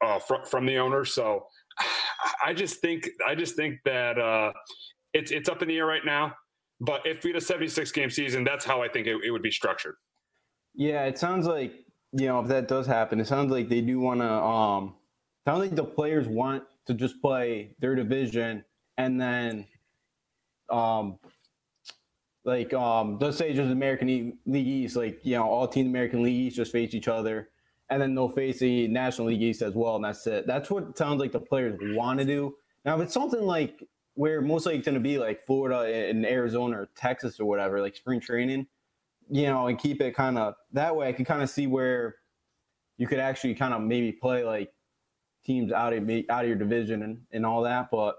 uh, 0.04 0.18
fr- 0.18 0.44
from 0.49 0.66
the 0.66 0.76
owner. 0.76 1.04
So 1.04 1.46
I 2.46 2.52
just 2.52 2.80
think 2.80 3.08
I 3.26 3.34
just 3.34 3.56
think 3.56 3.78
that 3.84 4.18
uh, 4.18 4.52
it's 5.12 5.30
it's 5.30 5.49
up 5.49 5.62
in 5.62 5.68
the 5.68 5.76
air 5.78 5.87
right 5.87 6.04
now. 6.04 6.34
But 6.80 7.06
if 7.06 7.22
we 7.22 7.30
had 7.30 7.37
a 7.37 7.44
76 7.44 7.92
game 7.92 8.11
season, 8.11 8.42
that's 8.42 8.64
how 8.64 8.82
I 8.82 8.88
think 8.88 9.06
it, 9.06 9.16
it 9.25 9.30
would 9.30 9.42
be 9.42 9.52
structured. 9.52 9.94
Yeah, 10.75 11.04
it 11.04 11.18
sounds 11.18 11.46
like 11.46 11.72
you 12.12 12.26
know 12.26 12.40
if 12.40 12.49
that 12.49 12.68
does 12.68 12.87
happen, 12.87 13.20
it 13.20 13.26
sounds 13.26 13.50
like 13.50 13.68
they 13.68 13.80
do 13.80 14.00
want 14.00 14.20
to. 14.20 14.30
Um, 14.30 14.94
sounds 15.46 15.61
like 15.61 15.75
the 15.75 15.84
players 15.84 16.26
want 16.26 16.64
to 16.87 16.94
just 16.94 17.20
play 17.20 17.76
their 17.80 17.94
division 17.94 18.64
and 18.99 19.20
then 19.20 19.66
um 20.73 21.19
like 22.45 22.73
um 22.75 23.19
let's 23.21 23.37
say 23.37 23.52
just 23.52 23.71
American 23.71 24.38
League 24.47 24.67
East, 24.67 24.97
like 24.97 25.21
you 25.25 25.37
know, 25.37 25.45
all 25.45 25.69
team 25.69 25.87
American 25.87 26.23
League 26.23 26.35
East 26.35 26.57
just 26.57 26.73
face 26.73 26.95
each 26.95 27.09
other, 27.09 27.50
and 27.91 28.00
then 28.00 28.14
they'll 28.14 28.29
face 28.29 28.59
the 28.59 28.88
National 28.88 29.29
League 29.29 29.43
East 29.43 29.62
as 29.62 29.75
well, 29.75 29.97
and 29.97 30.05
that's 30.05 30.26
it. 30.26 30.47
That's 30.47 30.71
what 30.71 30.97
sounds 30.99 31.21
like 31.21 31.33
the 31.33 31.41
players 31.41 31.79
want 31.95 32.19
to 32.19 32.25
do. 32.25 32.57
Now, 32.85 32.97
if 32.97 33.02
it's 33.02 33.14
something 33.14 33.43
like 33.43 33.85
where 34.14 34.41
most 34.41 34.67
likely 34.67 34.83
going 34.83 34.95
to 34.95 35.00
be 35.00 35.19
like 35.19 35.45
Florida 35.47 36.09
and 36.09 36.26
Arizona 36.26 36.81
or 36.81 36.88
Texas 36.97 37.38
or 37.38 37.45
whatever, 37.47 37.81
like 37.81 37.97
spring 37.97 38.21
training, 38.21 38.67
you 39.31 39.47
know, 39.47 39.69
and 39.69 39.79
keep 39.79 40.00
it 40.00 40.14
kind 40.14 40.37
of 40.37 40.55
that 40.73 40.95
way, 40.97 41.09
I 41.09 41.12
can 41.12 41.25
kind 41.25 41.43
of 41.43 41.50
see 41.50 41.67
where 41.67 42.17
you 42.99 43.07
could 43.07 43.21
actually 43.21 43.55
kind 43.55 43.73
of 43.73 43.81
maybe 43.83 44.12
play 44.12 44.45
like 44.45 44.73
teams 45.45 45.73
out 45.73 45.93
of 45.93 46.09
out 46.29 46.45
of 46.45 46.49
your 46.49 46.59
division 46.59 47.02
and, 47.02 47.21
and 47.33 47.47
all 47.47 47.62
that, 47.62 47.91
but 47.91 48.17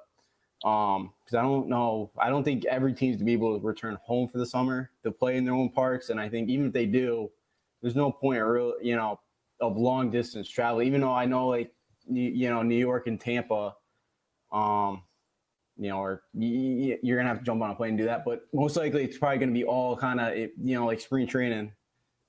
um, 0.64 1.12
because 1.24 1.36
I 1.36 1.42
don't 1.42 1.68
know, 1.68 2.12
I 2.18 2.30
don't 2.30 2.44
think 2.44 2.66
every 2.66 2.94
team's 2.94 3.18
to 3.18 3.24
be 3.24 3.34
able 3.34 3.60
to 3.60 3.66
return 3.66 3.98
home 4.04 4.28
for 4.28 4.38
the 4.38 4.46
summer 4.46 4.92
to 5.04 5.12
play 5.12 5.38
in 5.38 5.44
their 5.44 5.54
own 5.54 5.70
parks. 5.70 6.10
And 6.10 6.20
I 6.20 6.30
think 6.30 6.50
even 6.50 6.68
if 6.68 6.74
they 6.74 6.86
do, 6.86 7.30
there's 7.82 7.96
no 7.96 8.12
point 8.12 8.42
real, 8.42 8.74
you 8.82 8.96
know, 8.96 9.20
of 9.60 9.78
long 9.78 10.10
distance 10.10 10.48
travel. 10.48 10.82
Even 10.82 11.02
though 11.02 11.14
I 11.14 11.26
know 11.26 11.48
like 11.48 11.74
you 12.10 12.50
know 12.50 12.62
New 12.62 12.78
York 12.78 13.08
and 13.08 13.20
Tampa, 13.20 13.76
um, 14.52 15.04
you 15.78 15.90
know, 15.90 15.98
or 15.98 16.24
you're 16.34 17.18
gonna 17.18 17.30
have 17.30 17.40
to 17.40 17.46
jump 17.46 17.62
on 17.62 17.72
a 17.72 17.76
plane 17.76 17.90
and 17.90 17.98
do 17.98 18.06
that. 18.06 18.24
But 18.26 18.44
most 18.54 18.78
likely, 18.78 19.04
it's 19.04 19.18
probably 19.18 19.40
gonna 19.40 19.52
be 19.52 19.66
all 19.66 19.98
kind 19.98 20.20
of 20.20 20.36
you 20.36 20.76
know 20.76 20.86
like 20.86 21.02
spring 21.02 21.28
training 21.28 21.72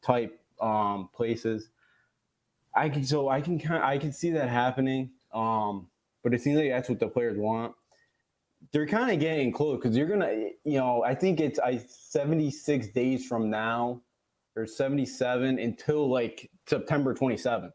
type 0.03 0.41
um, 0.61 1.09
places. 1.15 1.69
I 2.75 2.89
can 2.89 3.05
so 3.05 3.29
I 3.29 3.41
can 3.41 3.59
kind 3.59 3.83
I 3.83 3.99
can 3.99 4.13
see 4.13 4.31
that 4.31 4.49
happening. 4.49 5.11
Um, 5.33 5.89
but 6.23 6.33
it 6.33 6.41
seems 6.41 6.59
like 6.59 6.71
that's 6.71 6.89
what 6.89 7.01
the 7.01 7.09
players 7.09 7.37
want. 7.37 7.75
They're 8.75 8.89
kind 8.89 9.13
of 9.13 9.21
getting 9.21 9.53
close 9.53 9.79
because 9.81 9.97
you're 9.97 10.09
gonna, 10.09 10.49
you 10.65 10.79
know, 10.81 11.05
I 11.05 11.15
think 11.15 11.39
it's 11.39 11.61
I 11.61 11.77
76 11.77 12.89
days 12.89 13.25
from 13.25 13.49
now 13.49 14.03
or 14.57 14.67
77 14.67 15.61
until 15.61 16.11
like 16.11 16.51
September 16.67 17.15
27th. 17.15 17.71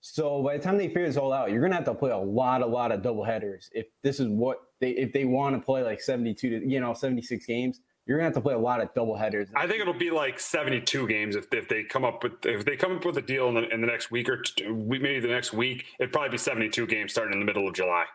So 0.00 0.42
by 0.42 0.56
the 0.56 0.62
time 0.62 0.78
they 0.78 0.86
figure 0.86 1.06
this 1.06 1.18
all 1.18 1.34
out, 1.34 1.50
you're 1.50 1.60
gonna 1.60 1.74
have 1.74 1.84
to 1.84 1.94
play 1.94 2.12
a 2.12 2.16
lot, 2.16 2.62
a 2.62 2.66
lot 2.66 2.92
of 2.92 3.02
double 3.02 3.24
headers 3.24 3.68
if 3.74 3.88
this 4.02 4.20
is 4.20 4.28
what 4.28 4.60
they 4.80 4.92
if 4.92 5.12
they 5.12 5.26
want 5.26 5.54
to 5.54 5.60
play 5.60 5.82
like 5.82 6.00
72 6.00 6.60
to 6.60 6.66
you 6.66 6.80
know 6.80 6.94
76 6.94 7.44
games. 7.44 7.80
You're 8.06 8.16
gonna 8.16 8.28
have 8.28 8.34
to 8.36 8.40
play 8.40 8.54
a 8.54 8.58
lot 8.58 8.80
of 8.80 8.88
double 8.94 9.16
headers. 9.16 9.50
I 9.54 9.66
think 9.66 9.82
it'll 9.82 9.92
be 9.92 10.10
like 10.10 10.40
72 10.40 11.06
games 11.08 11.36
if, 11.36 11.52
if 11.52 11.68
they 11.68 11.84
come 11.84 12.06
up 12.06 12.22
with 12.22 12.46
if 12.46 12.64
they 12.64 12.74
come 12.74 12.96
up 12.96 13.04
with 13.04 13.18
a 13.18 13.22
deal 13.22 13.48
in 13.48 13.54
the, 13.54 13.68
in 13.68 13.82
the 13.82 13.86
next 13.86 14.10
week 14.10 14.30
or 14.30 14.42
maybe 14.66 15.20
the 15.20 15.28
next 15.28 15.52
week. 15.52 15.84
It'd 16.00 16.10
probably 16.10 16.30
be 16.30 16.38
72 16.38 16.86
games 16.86 17.12
starting 17.12 17.34
in 17.34 17.40
the 17.40 17.44
middle 17.44 17.68
of 17.68 17.74
July. 17.74 18.06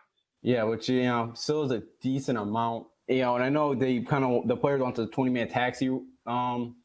Yeah, 0.44 0.64
which 0.64 0.90
you 0.90 1.04
know 1.04 1.32
still 1.36 1.64
is 1.64 1.72
a 1.72 1.84
decent 2.02 2.38
amount. 2.38 2.88
You 3.08 3.22
know, 3.22 3.36
and 3.36 3.44
I 3.44 3.50
know 3.50 3.74
they 3.74 4.02
kind 4.02 4.24
of 4.24 4.48
the 4.48 4.58
players 4.58 4.82
want 4.82 4.96
the 4.96 5.08
20 5.08 5.32
man 5.32 5.48
taxi 5.48 5.90
um, 6.28 6.76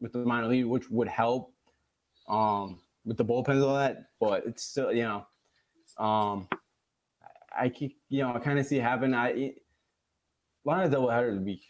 with 0.00 0.12
the 0.12 0.18
minor 0.18 0.46
league, 0.46 0.66
which 0.66 0.88
would 0.90 1.08
help 1.08 1.52
um, 2.28 2.78
with 3.04 3.16
the 3.16 3.24
bullpens 3.24 3.54
and 3.54 3.62
all 3.64 3.74
that. 3.76 4.10
But 4.20 4.46
it's 4.46 4.64
still, 4.64 4.92
you 4.92 5.04
know, 5.04 5.26
um, 5.98 6.48
I 7.58 7.70
keep, 7.70 7.98
you 8.10 8.22
know, 8.22 8.34
I 8.34 8.38
kind 8.38 8.58
of 8.58 8.66
see 8.66 8.76
it 8.76 8.82
happen. 8.82 9.14
I 9.14 9.54
lot 10.66 10.84
of 10.84 10.90
double 10.90 11.08
headers 11.08 11.34
would 11.34 11.44
be, 11.44 11.62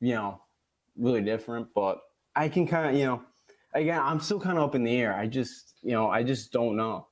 you 0.00 0.14
know, 0.14 0.40
really 0.96 1.20
different. 1.20 1.68
But 1.74 1.98
I 2.34 2.48
can 2.48 2.66
kind 2.66 2.88
of, 2.88 2.98
you 2.98 3.06
know, 3.06 3.22
again, 3.74 4.00
I'm 4.00 4.20
still 4.20 4.40
kind 4.40 4.56
of 4.56 4.64
up 4.64 4.74
in 4.74 4.84
the 4.84 4.96
air. 4.96 5.14
I 5.14 5.26
just, 5.26 5.74
you 5.82 5.92
know, 5.92 6.08
I 6.08 6.22
just 6.22 6.52
don't 6.52 6.76
know. 6.76 7.08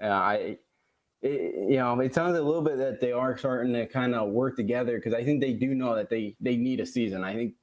Uh, 0.00 0.08
I 0.08 0.58
it, 1.22 1.70
you 1.70 1.76
know, 1.76 1.98
it 2.00 2.14
sounds 2.14 2.36
a 2.36 2.42
little 2.42 2.62
bit 2.62 2.78
that 2.78 3.00
they 3.00 3.12
are 3.12 3.36
starting 3.36 3.72
to 3.72 3.86
kind 3.86 4.14
of 4.14 4.30
work 4.30 4.56
together 4.56 4.96
because 4.96 5.14
I 5.14 5.24
think 5.24 5.40
they 5.40 5.52
do 5.52 5.74
know 5.74 5.94
that 5.94 6.10
they 6.10 6.36
they 6.40 6.56
need 6.56 6.80
a 6.80 6.86
season. 6.86 7.24
I 7.24 7.34
think 7.34 7.54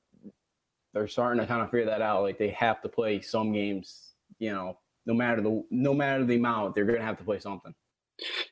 they're 0.94 1.08
starting 1.08 1.42
to 1.42 1.48
kind 1.48 1.62
of 1.62 1.72
figure 1.72 1.86
that 1.86 2.02
out. 2.02 2.24
Like 2.24 2.38
they 2.38 2.50
have 2.50 2.82
to 2.82 2.90
play 2.90 3.22
some 3.22 3.52
games, 3.52 4.14
you 4.40 4.52
know, 4.52 4.78
no 5.06 5.14
matter 5.14 5.42
the 5.42 5.64
no 5.72 5.94
matter 5.94 6.26
the 6.26 6.36
amount, 6.36 6.76
they're 6.76 6.86
going 6.86 7.00
to 7.00 7.06
have 7.06 7.18
to 7.18 7.24
play 7.24 7.40
something. 7.40 7.74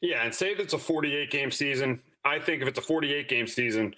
Yeah, 0.02 0.24
and 0.24 0.34
say 0.34 0.52
if 0.52 0.60
it's 0.60 0.74
a 0.74 0.78
48 0.78 1.30
game 1.30 1.52
season, 1.52 2.02
I 2.26 2.40
think 2.40 2.62
if 2.62 2.68
it's 2.68 2.80
a 2.80 2.84
48 2.84 3.28
game 3.30 3.48
season, 3.48 3.96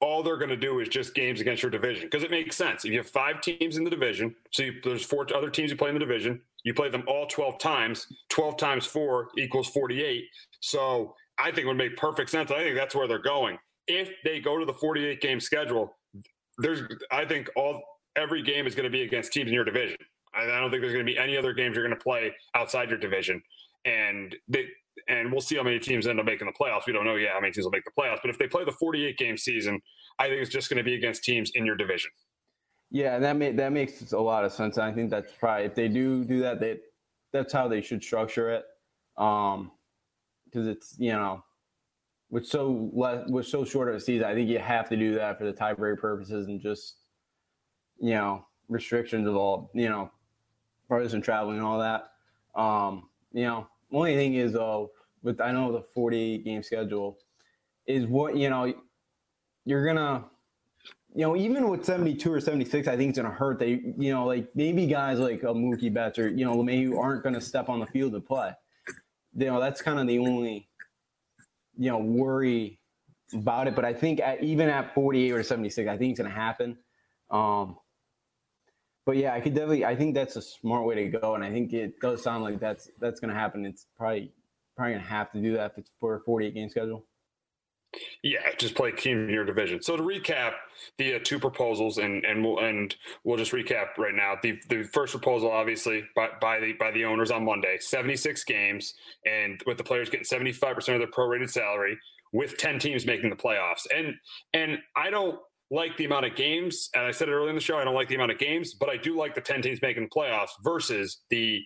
all 0.00 0.22
they're 0.22 0.38
going 0.38 0.50
to 0.50 0.56
do 0.56 0.80
is 0.80 0.88
just 0.88 1.14
games 1.14 1.40
against 1.40 1.62
your 1.62 1.70
division 1.70 2.04
because 2.04 2.22
it 2.22 2.30
makes 2.30 2.56
sense. 2.56 2.84
If 2.84 2.92
you 2.92 2.98
have 2.98 3.08
five 3.08 3.40
teams 3.40 3.76
in 3.76 3.84
the 3.84 3.90
division, 3.90 4.34
so 4.50 4.62
you, 4.64 4.80
there's 4.82 5.04
four 5.04 5.26
other 5.34 5.50
teams 5.50 5.70
you 5.70 5.76
play 5.76 5.90
in 5.90 5.94
the 5.94 6.00
division, 6.00 6.40
you 6.64 6.74
play 6.74 6.88
them 6.88 7.04
all 7.06 7.26
12 7.26 7.58
times. 7.58 8.06
12 8.30 8.56
times 8.56 8.86
four 8.86 9.28
equals 9.38 9.68
48. 9.68 10.24
So 10.60 11.14
I 11.38 11.46
think 11.46 11.60
it 11.60 11.66
would 11.66 11.76
make 11.76 11.96
perfect 11.96 12.30
sense. 12.30 12.50
I 12.50 12.62
think 12.62 12.76
that's 12.76 12.94
where 12.94 13.08
they're 13.08 13.18
going. 13.18 13.58
If 13.86 14.10
they 14.24 14.40
go 14.40 14.58
to 14.58 14.64
the 14.64 14.74
48 14.74 15.20
game 15.20 15.40
schedule, 15.40 15.96
there's 16.58 16.82
I 17.10 17.24
think 17.24 17.48
all 17.56 17.82
every 18.16 18.42
game 18.42 18.66
is 18.66 18.74
going 18.74 18.84
to 18.84 18.90
be 18.90 19.02
against 19.02 19.32
teams 19.32 19.48
in 19.48 19.54
your 19.54 19.64
division. 19.64 19.96
I, 20.34 20.44
I 20.44 20.60
don't 20.60 20.70
think 20.70 20.82
there's 20.82 20.92
going 20.92 21.06
to 21.06 21.12
be 21.12 21.18
any 21.18 21.36
other 21.36 21.52
games 21.52 21.76
you're 21.76 21.86
going 21.86 21.96
to 21.96 22.02
play 22.02 22.32
outside 22.54 22.90
your 22.90 22.98
division. 22.98 23.42
And 23.84 24.36
they, 24.48 24.66
and 25.08 25.32
we'll 25.32 25.40
see 25.40 25.56
how 25.56 25.62
many 25.62 25.78
teams 25.78 26.06
end 26.06 26.20
up 26.20 26.26
making 26.26 26.46
the 26.46 26.52
playoffs. 26.52 26.86
We 26.86 26.92
don't 26.92 27.04
know 27.04 27.16
yet 27.16 27.32
how 27.32 27.40
many 27.40 27.52
teams 27.52 27.64
will 27.64 27.72
make 27.72 27.84
the 27.84 27.90
playoffs. 27.98 28.18
But 28.22 28.30
if 28.30 28.38
they 28.38 28.46
play 28.46 28.64
the 28.64 28.72
48 28.72 29.16
game 29.16 29.36
season, 29.36 29.80
I 30.18 30.28
think 30.28 30.42
it's 30.42 30.50
just 30.50 30.68
going 30.68 30.78
to 30.78 30.84
be 30.84 30.94
against 30.94 31.24
teams 31.24 31.50
in 31.54 31.64
your 31.64 31.76
division. 31.76 32.10
Yeah, 32.90 33.18
that 33.18 33.36
may, 33.36 33.52
that 33.52 33.72
makes 33.72 34.12
a 34.12 34.18
lot 34.18 34.44
of 34.44 34.52
sense. 34.52 34.76
I 34.76 34.92
think 34.92 35.10
that's 35.10 35.32
probably 35.38 35.66
if 35.66 35.74
they 35.74 35.88
do 35.88 36.24
do 36.24 36.40
that, 36.40 36.60
they 36.60 36.78
that's 37.32 37.52
how 37.52 37.68
they 37.68 37.80
should 37.80 38.02
structure 38.02 38.50
it. 38.50 38.64
Um, 39.16 39.70
because 40.44 40.66
it's 40.66 40.96
you 40.98 41.12
know, 41.12 41.44
with 42.30 42.46
so 42.46 42.90
with 42.92 43.46
so 43.46 43.64
short 43.64 43.88
of 43.88 43.94
a 43.94 44.00
season, 44.00 44.26
I 44.26 44.34
think 44.34 44.48
you 44.48 44.58
have 44.58 44.88
to 44.88 44.96
do 44.96 45.14
that 45.14 45.38
for 45.38 45.44
the 45.44 45.52
tiebreak 45.52 45.98
purposes 45.98 46.48
and 46.48 46.60
just 46.60 46.96
you 47.98 48.14
know 48.14 48.44
restrictions 48.68 49.28
of 49.28 49.36
all 49.36 49.70
you 49.74 49.88
know 49.88 50.10
partisan 50.88 51.22
traveling 51.22 51.58
and 51.58 51.66
all 51.66 51.78
that. 51.78 52.10
Um, 52.60 53.08
you 53.32 53.44
know, 53.44 53.68
only 53.92 54.16
thing 54.16 54.34
is 54.34 54.52
though, 54.52 54.90
with 55.22 55.40
I 55.40 55.52
know 55.52 55.70
the 55.70 55.82
forty 55.82 56.38
game 56.38 56.64
schedule 56.64 57.18
is 57.86 58.06
what 58.06 58.36
you 58.36 58.50
know 58.50 58.72
you're 59.64 59.86
gonna 59.86 60.24
you 61.14 61.22
know, 61.22 61.36
even 61.36 61.68
with 61.68 61.84
72 61.84 62.32
or 62.32 62.40
76, 62.40 62.86
I 62.86 62.96
think 62.96 63.10
it's 63.10 63.18
going 63.18 63.30
to 63.30 63.36
hurt. 63.36 63.58
They, 63.58 63.80
you 63.98 64.12
know, 64.12 64.26
like 64.26 64.48
maybe 64.54 64.86
guys 64.86 65.18
like 65.18 65.42
a 65.42 65.46
Mookie 65.46 65.92
Betts 65.92 66.18
or, 66.18 66.28
you 66.28 66.44
know, 66.44 66.62
maybe 66.62 66.94
aren't 66.96 67.22
going 67.22 67.34
to 67.34 67.40
step 67.40 67.68
on 67.68 67.80
the 67.80 67.86
field 67.86 68.12
to 68.12 68.20
play. 68.20 68.52
You 69.36 69.46
know, 69.46 69.60
that's 69.60 69.82
kind 69.82 69.98
of 69.98 70.06
the 70.06 70.18
only, 70.18 70.68
you 71.76 71.90
know, 71.90 71.98
worry 71.98 72.80
about 73.32 73.66
it. 73.66 73.74
But 73.74 73.84
I 73.84 73.92
think 73.92 74.20
at, 74.20 74.42
even 74.42 74.68
at 74.68 74.94
48 74.94 75.32
or 75.32 75.42
76, 75.42 75.88
I 75.88 75.96
think 75.96 76.12
it's 76.12 76.20
going 76.20 76.30
to 76.30 76.36
happen. 76.36 76.76
Um, 77.30 77.76
but 79.04 79.16
yeah, 79.16 79.34
I 79.34 79.40
could 79.40 79.54
definitely, 79.54 79.84
I 79.84 79.96
think 79.96 80.14
that's 80.14 80.36
a 80.36 80.42
smart 80.42 80.86
way 80.86 80.94
to 80.96 81.18
go. 81.18 81.34
And 81.34 81.42
I 81.42 81.50
think 81.50 81.72
it 81.72 81.98
does 82.00 82.22
sound 82.22 82.44
like 82.44 82.60
that's, 82.60 82.88
that's 83.00 83.18
going 83.18 83.32
to 83.32 83.38
happen. 83.38 83.66
It's 83.66 83.86
probably, 83.96 84.32
probably 84.76 84.94
going 84.94 85.04
to 85.04 85.10
have 85.10 85.32
to 85.32 85.40
do 85.40 85.54
that 85.54 85.72
if 85.72 85.78
it's 85.78 85.90
for 85.98 86.16
a 86.16 86.20
48 86.20 86.54
game 86.54 86.68
schedule. 86.68 87.04
Yeah, 88.22 88.40
just 88.58 88.74
play 88.74 88.92
team 88.92 89.24
in 89.24 89.30
your 89.30 89.44
division. 89.44 89.82
So 89.82 89.96
to 89.96 90.02
recap 90.02 90.52
the 90.98 91.14
uh, 91.14 91.18
two 91.24 91.38
proposals, 91.38 91.98
and 91.98 92.24
and 92.24 92.44
we'll 92.44 92.60
and 92.60 92.94
we'll 93.24 93.36
just 93.36 93.52
recap 93.52 93.98
right 93.98 94.14
now. 94.14 94.36
The 94.42 94.58
the 94.68 94.84
first 94.84 95.12
proposal, 95.12 95.50
obviously 95.50 96.04
by, 96.14 96.28
by 96.40 96.60
the 96.60 96.74
by 96.74 96.92
the 96.92 97.04
owners 97.04 97.30
on 97.30 97.44
Monday, 97.44 97.78
seventy 97.80 98.16
six 98.16 98.44
games, 98.44 98.94
and 99.26 99.60
with 99.66 99.76
the 99.76 99.84
players 99.84 100.08
getting 100.08 100.24
seventy 100.24 100.52
five 100.52 100.76
percent 100.76 100.96
of 100.96 101.00
their 101.00 101.10
prorated 101.10 101.50
salary, 101.50 101.98
with 102.32 102.56
ten 102.58 102.78
teams 102.78 103.06
making 103.06 103.30
the 103.30 103.36
playoffs. 103.36 103.86
And 103.94 104.14
and 104.54 104.78
I 104.96 105.10
don't 105.10 105.38
like 105.72 105.96
the 105.96 106.04
amount 106.04 106.26
of 106.26 106.36
games, 106.36 106.90
and 106.94 107.04
I 107.04 107.10
said 107.10 107.28
it 107.28 107.32
earlier 107.32 107.50
in 107.50 107.54
the 107.54 107.60
show, 107.60 107.78
I 107.78 107.84
don't 107.84 107.94
like 107.94 108.08
the 108.08 108.16
amount 108.16 108.32
of 108.32 108.38
games, 108.38 108.74
but 108.74 108.88
I 108.88 108.96
do 108.96 109.16
like 109.16 109.34
the 109.34 109.40
ten 109.40 109.62
teams 109.62 109.80
making 109.82 110.04
the 110.04 110.10
playoffs 110.10 110.50
versus 110.62 111.22
the 111.30 111.60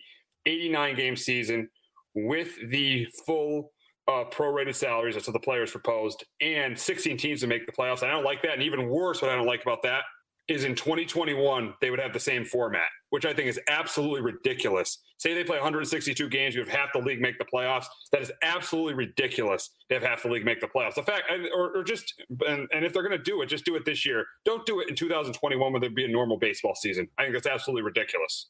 eighty 0.47 0.69
nine 0.69 0.95
game 0.95 1.15
season 1.15 1.69
with 2.15 2.55
the 2.69 3.07
full 3.25 3.71
uh, 4.07 4.23
prorated 4.31 4.75
salaries. 4.75 5.15
That's 5.15 5.27
what 5.27 5.33
the 5.33 5.39
players 5.39 5.71
proposed, 5.71 6.23
and 6.41 6.77
16 6.77 7.17
teams 7.17 7.41
to 7.41 7.47
make 7.47 7.65
the 7.65 7.71
playoffs. 7.71 8.03
I 8.03 8.11
don't 8.11 8.23
like 8.23 8.41
that. 8.43 8.53
And 8.53 8.63
even 8.63 8.89
worse, 8.89 9.21
what 9.21 9.31
I 9.31 9.35
don't 9.35 9.47
like 9.47 9.63
about 9.63 9.81
that 9.83 10.03
is 10.47 10.63
in 10.63 10.75
2021 10.75 11.73
they 11.81 11.89
would 11.89 11.99
have 11.99 12.13
the 12.13 12.19
same 12.19 12.45
format, 12.45 12.87
which 13.09 13.25
I 13.25 13.33
think 13.33 13.47
is 13.47 13.59
absolutely 13.67 14.21
ridiculous. 14.21 14.99
Say 15.17 15.33
they 15.33 15.43
play 15.43 15.57
162 15.57 16.29
games, 16.29 16.53
you 16.53 16.61
have 16.61 16.69
half 16.69 16.93
the 16.93 16.99
league 16.99 17.19
make 17.19 17.39
the 17.39 17.45
playoffs. 17.45 17.85
That 18.11 18.21
is 18.21 18.31
absolutely 18.43 18.93
ridiculous 18.93 19.71
to 19.89 19.95
have 19.95 20.03
half 20.03 20.23
the 20.23 20.29
league 20.29 20.45
make 20.45 20.61
the 20.61 20.67
playoffs. 20.67 20.95
The 20.95 21.03
fact, 21.03 21.31
or, 21.55 21.77
or 21.77 21.83
just, 21.83 22.13
and, 22.47 22.67
and 22.71 22.85
if 22.85 22.93
they're 22.93 23.01
going 23.01 23.17
to 23.17 23.23
do 23.23 23.41
it, 23.41 23.47
just 23.47 23.65
do 23.65 23.75
it 23.75 23.85
this 23.85 24.05
year. 24.05 24.25
Don't 24.43 24.65
do 24.65 24.81
it 24.81 24.89
in 24.89 24.95
2021 24.95 25.73
when 25.73 25.81
there'd 25.81 25.95
be 25.95 26.05
a 26.05 26.09
normal 26.09 26.37
baseball 26.37 26.75
season. 26.75 27.07
I 27.17 27.23
think 27.23 27.33
that's 27.33 27.47
absolutely 27.47 27.81
ridiculous. 27.81 28.49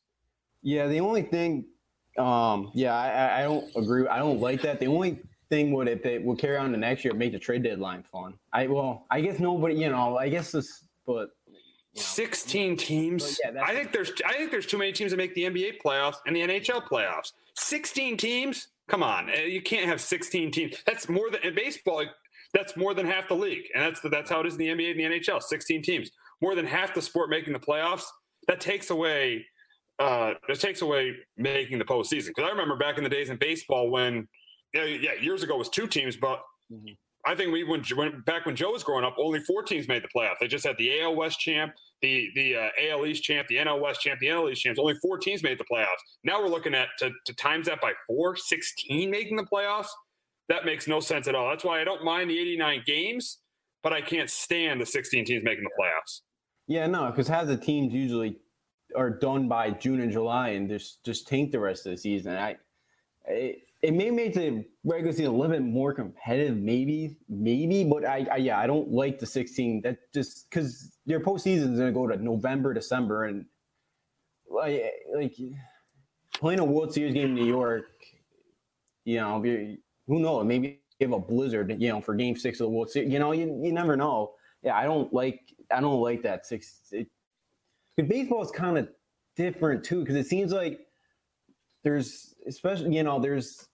Yeah, 0.64 0.88
the 0.88 1.00
only 1.00 1.22
thing, 1.22 1.66
um, 2.18 2.72
yeah, 2.74 2.96
I, 2.96 3.40
I 3.40 3.44
don't 3.44 3.74
agree. 3.76 4.08
I 4.08 4.18
don't 4.18 4.42
like 4.42 4.62
that. 4.64 4.80
The 4.80 4.88
only 4.88 5.22
thing 5.50 5.72
would 5.74 5.88
if 5.88 6.04
they 6.04 6.18
would 6.18 6.38
carry 6.38 6.58
on 6.58 6.72
to 6.72 6.78
next 6.78 7.04
year, 7.04 7.14
make 7.14 7.32
the 7.32 7.40
trade 7.40 7.64
deadline 7.64 8.04
fun. 8.04 8.34
I 8.54 8.68
well, 8.68 9.06
I 9.10 9.22
guess 9.22 9.40
nobody, 9.40 9.76
you 9.76 9.90
know, 9.90 10.18
I 10.18 10.30
guess 10.30 10.52
this, 10.52 10.86
but. 11.06 11.30
You 11.48 11.54
know. 11.54 12.02
16 12.02 12.76
teams. 12.76 13.40
Yeah, 13.42 13.64
I 13.64 13.74
think 13.74 13.94
there's 13.94 14.12
I 14.26 14.34
think 14.34 14.52
there's 14.52 14.66
too 14.66 14.78
many 14.78 14.92
teams 14.92 15.12
that 15.12 15.18
make 15.18 15.34
the 15.34 15.44
NBA 15.44 15.82
playoffs 15.82 16.18
and 16.26 16.36
the 16.36 16.42
NHL 16.42 16.86
playoffs. 16.90 17.32
16 17.54 18.18
teams? 18.18 18.68
Come 18.90 19.02
on. 19.02 19.30
Eh, 19.30 19.46
you 19.46 19.62
can't 19.62 19.86
have 19.86 20.02
16 20.02 20.52
teams. 20.52 20.84
That's 20.86 21.08
more 21.08 21.32
than 21.32 21.42
in 21.44 21.56
baseball 21.56 22.04
that's 22.56 22.78
more 22.78 22.94
than 22.94 23.06
half 23.06 23.28
the 23.28 23.36
league. 23.36 23.66
And 23.76 23.84
that's 23.84 24.00
the, 24.00 24.10
that's 24.10 24.30
how 24.30 24.40
it 24.40 24.48
is 24.48 24.54
in 24.54 24.60
the 24.60 24.68
NBA 24.68 24.92
and 24.92 25.00
the 25.00 25.20
NHL. 25.20 25.42
16 25.42 25.82
teams. 25.82 26.12
More 26.42 26.56
than 26.56 26.66
half 26.66 26.94
the 26.94 27.02
sport 27.02 27.30
making 27.30 27.54
the 27.54 27.60
playoffs. 27.60 28.06
That 28.48 28.60
takes 28.60 28.90
away 28.90 29.46
uh 29.98 30.34
it 30.50 30.60
takes 30.60 30.82
away 30.82 31.16
making 31.38 31.80
the 31.80 31.86
postseason. 31.86 32.28
Because 32.28 32.46
I 32.46 32.50
remember 32.50 32.76
back 32.76 32.98
in 32.98 33.04
the 33.04 33.10
days 33.10 33.30
in 33.30 33.38
baseball 33.38 33.90
when 33.90 34.28
yeah, 34.76 34.84
yeah, 34.84 35.14
years 35.22 35.44
ago 35.44 35.58
was 35.58 35.70
two 35.70 35.88
teams, 35.88 36.18
but 36.18 36.42
mm-hmm. 36.72 36.94
I 37.26 37.34
think 37.34 37.52
we 37.52 37.64
when, 37.64 37.84
when 37.96 38.22
back 38.26 38.46
when 38.46 38.56
Joe 38.56 38.72
was 38.72 38.84
growing 38.84 39.04
up, 39.04 39.16
only 39.18 39.40
four 39.40 39.64
teams 39.64 39.88
made 39.88 40.04
the 40.04 40.08
playoff. 40.16 40.36
They 40.40 40.48
just 40.48 40.66
had 40.66 40.78
the 40.78 41.02
AL 41.02 41.16
West 41.16 41.40
champ, 41.40 41.74
the 42.02 42.30
the 42.36 42.56
uh, 42.56 42.70
AL 42.90 43.06
East 43.06 43.24
champ, 43.24 43.48
the 43.48 43.56
NL 43.56 43.82
West 43.82 44.02
champ, 44.02 44.20
the 44.20 44.28
NL 44.28 44.52
East 44.52 44.62
champs. 44.62 44.80
Only 44.80 44.94
four 45.02 45.18
teams 45.18 45.42
made 45.42 45.58
the 45.58 45.66
playoffs. 45.72 46.02
Now 46.24 46.42
we're 46.42 46.50
looking 46.50 46.76
at 46.76 46.90
to, 47.00 47.12
to 47.26 47.34
times 47.34 47.66
that 47.66 47.82
by 47.82 47.94
four, 48.06 48.36
16 48.36 49.10
making 49.10 49.38
the 49.38 49.46
playoffs. 49.52 49.88
That 50.50 50.66
makes 50.66 50.88
no 50.88 51.00
sense 51.00 51.28
at 51.28 51.34
all. 51.34 51.50
That's 51.50 51.64
why 51.64 51.82
I 51.82 51.84
don't 51.84 52.04
mind 52.04 52.30
the 52.30 52.38
89 52.38 52.84
games, 52.86 53.40
but 53.82 53.94
I 53.94 54.02
can't 54.02 54.30
stand 54.30 54.80
the 54.80 54.86
16 54.86 55.26
teams 55.26 55.44
making 55.44 55.64
the 55.64 55.72
playoffs. 55.82 56.22
Yeah, 56.68 56.86
no, 56.86 57.10
because 57.10 57.28
how 57.28 57.44
the 57.44 57.58
teams 57.58 57.92
usually 57.92 58.38
are 58.96 59.10
done 59.10 59.48
by 59.48 59.72
June 59.72 60.02
and 60.02 60.12
July, 60.12 60.50
and 60.50 60.70
just 60.70 61.04
just 61.04 61.28
tank 61.28 61.52
the 61.52 61.60
rest 61.60 61.88
of 61.88 61.92
the 61.92 61.98
season. 61.98 62.36
I 62.36 62.58
it, 63.26 63.64
it 63.86 63.94
may 63.94 64.10
make 64.10 64.34
the 64.34 64.66
regular 64.84 65.12
season 65.12 65.28
a 65.28 65.32
little 65.38 65.52
bit 65.52 65.62
more 65.62 65.94
competitive, 65.94 66.58
maybe, 66.58 67.18
maybe. 67.30 67.84
But 67.84 68.04
I, 68.04 68.26
I 68.32 68.38
yeah, 68.38 68.60
I 68.60 68.66
don't 68.66 68.90
like 68.90 69.20
the 69.20 69.28
16. 69.28 69.82
That 69.82 69.98
just 70.12 70.50
because 70.50 70.98
your 71.06 71.20
postseason 71.20 71.74
is 71.74 71.80
going 71.80 71.88
to 71.88 71.92
go 71.92 72.08
to 72.08 72.18
November, 72.18 72.74
December, 72.74 73.26
and 73.26 73.46
like 74.50 74.92
like 75.16 75.36
playing 76.34 76.60
a 76.60 76.66
World 76.66 76.96
Series 76.96 77.14
game 77.14 77.30
in 77.30 77.36
New 77.36 77.46
York, 77.46 77.86
you 79.04 79.18
know, 79.18 79.40
who 80.08 80.20
knows? 80.20 80.46
Maybe 80.46 80.82
give 81.00 81.12
a 81.12 81.20
blizzard, 81.20 81.76
you 81.80 81.90
know, 81.90 82.02
for 82.02 82.16
Game 82.16 82.36
Six 82.36 82.60
of 82.60 82.66
the 82.66 82.72
World 82.72 82.90
Series. 82.90 83.12
You 83.12 83.20
know, 83.20 83.34
you 83.34 83.60
you 83.64 83.72
never 83.72 83.96
know. 83.96 84.34
Yeah, 84.64 84.76
I 84.76 84.86
don't 84.86 85.14
like 85.14 85.42
I 85.70 85.80
don't 85.80 86.02
like 86.02 86.24
that 86.24 86.48
six. 86.48 86.82
It, 86.92 87.08
baseball 88.08 88.42
is 88.42 88.50
kind 88.50 88.80
of 88.80 88.90
different 89.36 89.84
too 89.84 90.00
because 90.00 90.16
it 90.16 90.26
seems 90.26 90.52
like 90.52 90.80
there's 91.84 92.34
especially 92.48 92.96
you 92.96 93.04
know 93.04 93.20
there's 93.20 93.68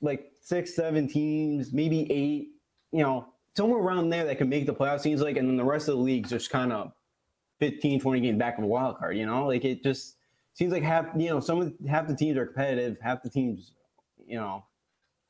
like 0.00 0.32
six 0.42 0.74
seven 0.74 1.08
teams 1.08 1.72
maybe 1.72 2.10
eight 2.12 2.50
you 2.92 3.02
know 3.02 3.26
somewhere 3.56 3.80
around 3.80 4.10
there 4.10 4.24
that 4.24 4.38
can 4.38 4.48
make 4.48 4.66
the 4.66 4.74
playoffs 4.74 5.00
seems 5.00 5.20
like 5.20 5.36
and 5.36 5.48
then 5.48 5.56
the 5.56 5.64
rest 5.64 5.88
of 5.88 5.96
the 5.96 6.02
leagues 6.02 6.30
just 6.30 6.50
kind 6.50 6.72
of 6.72 6.92
15 7.60 8.00
20 8.00 8.20
games 8.20 8.38
back 8.38 8.58
of 8.58 8.64
a 8.64 8.66
wild 8.66 8.98
card 8.98 9.16
you 9.16 9.26
know? 9.26 9.46
Like 9.46 9.64
it 9.64 9.82
just 9.82 10.16
seems 10.54 10.72
like 10.72 10.82
half 10.82 11.06
you 11.16 11.30
know 11.30 11.40
some 11.40 11.60
of 11.60 11.72
half 11.88 12.06
the 12.06 12.14
teams 12.14 12.36
are 12.36 12.46
competitive 12.46 12.98
half 13.00 13.22
the 13.22 13.30
teams 13.30 13.72
you 14.26 14.36
know 14.36 14.64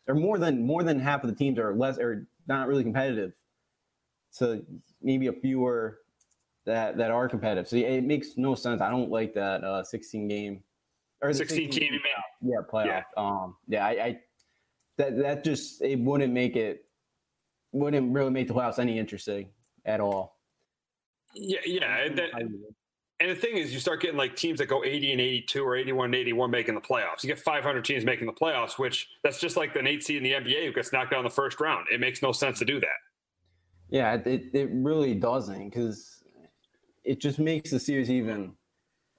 or 0.09 0.15
more 0.15 0.39
than 0.39 0.65
more 0.65 0.83
than 0.83 0.99
half 0.99 1.23
of 1.25 1.31
the 1.31 1.37
teams 1.37 1.59
are 1.59 1.75
less 1.75 1.99
or 1.99 2.27
not 2.47 2.69
really 2.69 2.85
competitive. 2.85 3.33
So 4.31 4.61
maybe 5.03 5.27
a 5.27 5.33
fewer 5.33 5.99
that 6.65 6.97
that 6.97 7.11
are 7.11 7.29
competitive. 7.29 7.69
So 7.69 7.77
it 7.77 8.05
makes 8.05 8.37
no 8.37 8.55
sense. 8.55 8.81
I 8.81 8.91
don't 8.91 9.11
like 9.11 9.35
that 9.35 9.65
uh 9.65 9.83
16 9.83 10.29
game 10.29 10.63
or 11.23 11.33
16 11.33 11.71
team 11.71 11.99
yeah 12.43 12.57
playoff. 12.71 12.87
Yeah. 12.87 13.03
um 13.17 13.57
yeah 13.69 13.85
I, 13.87 13.91
I 13.91 14.21
that 14.99 15.17
that 15.19 15.45
just 15.45 15.83
it 15.83 15.99
wouldn't 15.99 16.33
make 16.33 16.57
it 16.57 16.85
wouldn't 17.73 18.13
really 18.13 18.31
make 18.31 18.49
the 18.49 18.55
playoffs 18.55 18.79
any 18.79 18.99
interesting 18.99 19.49
at 19.85 20.01
all. 20.01 20.39
Yeah 21.35 21.61
yeah 21.67 22.05
and, 22.05 22.19
that, 22.19 22.31
and 23.21 23.31
the 23.31 23.35
thing 23.35 23.57
is 23.57 23.73
you 23.73 23.81
start 23.81 24.01
getting 24.01 24.17
like 24.17 24.37
teams 24.37 24.59
that 24.59 24.67
go 24.67 24.85
80 24.85 25.13
and 25.13 25.21
82 25.21 25.63
or 25.63 25.77
81 25.77 26.07
and 26.07 26.15
81 26.15 26.51
making 26.51 26.75
the 26.75 26.81
playoffs. 26.81 27.23
You 27.23 27.29
get 27.29 27.39
500 27.39 27.85
teams 27.85 28.05
making 28.05 28.27
the 28.27 28.33
playoffs 28.33 28.79
which 28.79 29.09
that's 29.23 29.41
just 29.41 29.57
like 29.57 29.75
the 29.75 29.87
eight 29.87 30.03
seed 30.03 30.19
in 30.19 30.23
the 30.23 30.33
nba 30.33 30.67
who 30.67 30.73
gets 30.73 30.93
knocked 30.93 31.13
out 31.13 31.19
in 31.19 31.25
the 31.25 31.31
first 31.31 31.61
round. 31.61 31.87
It 31.93 32.01
makes 32.01 32.23
no 32.23 32.33
sense 32.33 32.59
to 32.61 32.65
do 32.65 32.81
that. 32.81 32.97
Yeah 33.91 34.15
it, 34.15 34.51
it 34.55 34.71
really 34.73 35.15
doesn't 35.15 35.69
because 35.69 36.25
it 37.05 37.21
just 37.21 37.39
makes 37.39 37.71
the 37.71 37.79
series 37.79 38.11
even 38.11 38.53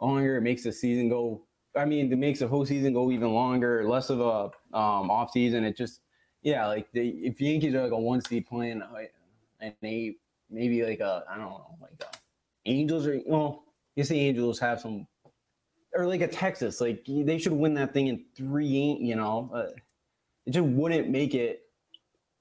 longer. 0.02 0.38
It 0.38 0.42
makes 0.42 0.64
the 0.64 0.74
season 0.74 1.10
go 1.10 1.47
I 1.78 1.86
mean, 1.86 2.12
it 2.12 2.18
makes 2.18 2.40
the 2.40 2.48
whole 2.48 2.66
season 2.66 2.94
go 2.94 3.12
even 3.12 3.34
longer, 3.34 3.88
less 3.88 4.10
of 4.10 4.20
a 4.20 4.78
um, 4.78 5.10
off 5.10 5.32
season. 5.32 5.64
It 5.64 5.78
just, 5.78 6.02
yeah, 6.42 6.68
like 6.68 6.92
the, 6.92 7.10
if 7.10 7.40
Yankees 7.40 7.76
are 7.76 7.84
like 7.84 7.92
a 7.92 8.00
one 8.00 8.22
seed 8.22 8.48
playing 8.48 8.82
an 9.62 9.74
eight, 9.84 10.20
maybe 10.50 10.84
like 10.84 11.00
a 11.00 11.24
I 11.30 11.38
don't 11.38 11.46
know, 11.46 11.78
like 11.82 12.02
a 12.02 12.18
Angels 12.66 13.08
or 13.08 13.22
well, 13.26 13.64
you 13.96 14.04
see 14.04 14.20
Angels 14.20 14.60
have 14.60 14.82
some, 14.82 15.08
or 15.94 16.06
like 16.06 16.22
a 16.22 16.28
Texas, 16.28 16.82
like 16.82 17.06
they 17.08 17.38
should 17.38 17.54
win 17.54 17.74
that 17.76 17.94
thing 17.94 18.08
in 18.08 18.26
three. 18.36 18.98
You 19.00 19.16
know, 19.16 19.50
it 20.46 20.52
just 20.52 20.66
wouldn't 20.66 21.10
make 21.10 21.34
it 21.34 21.62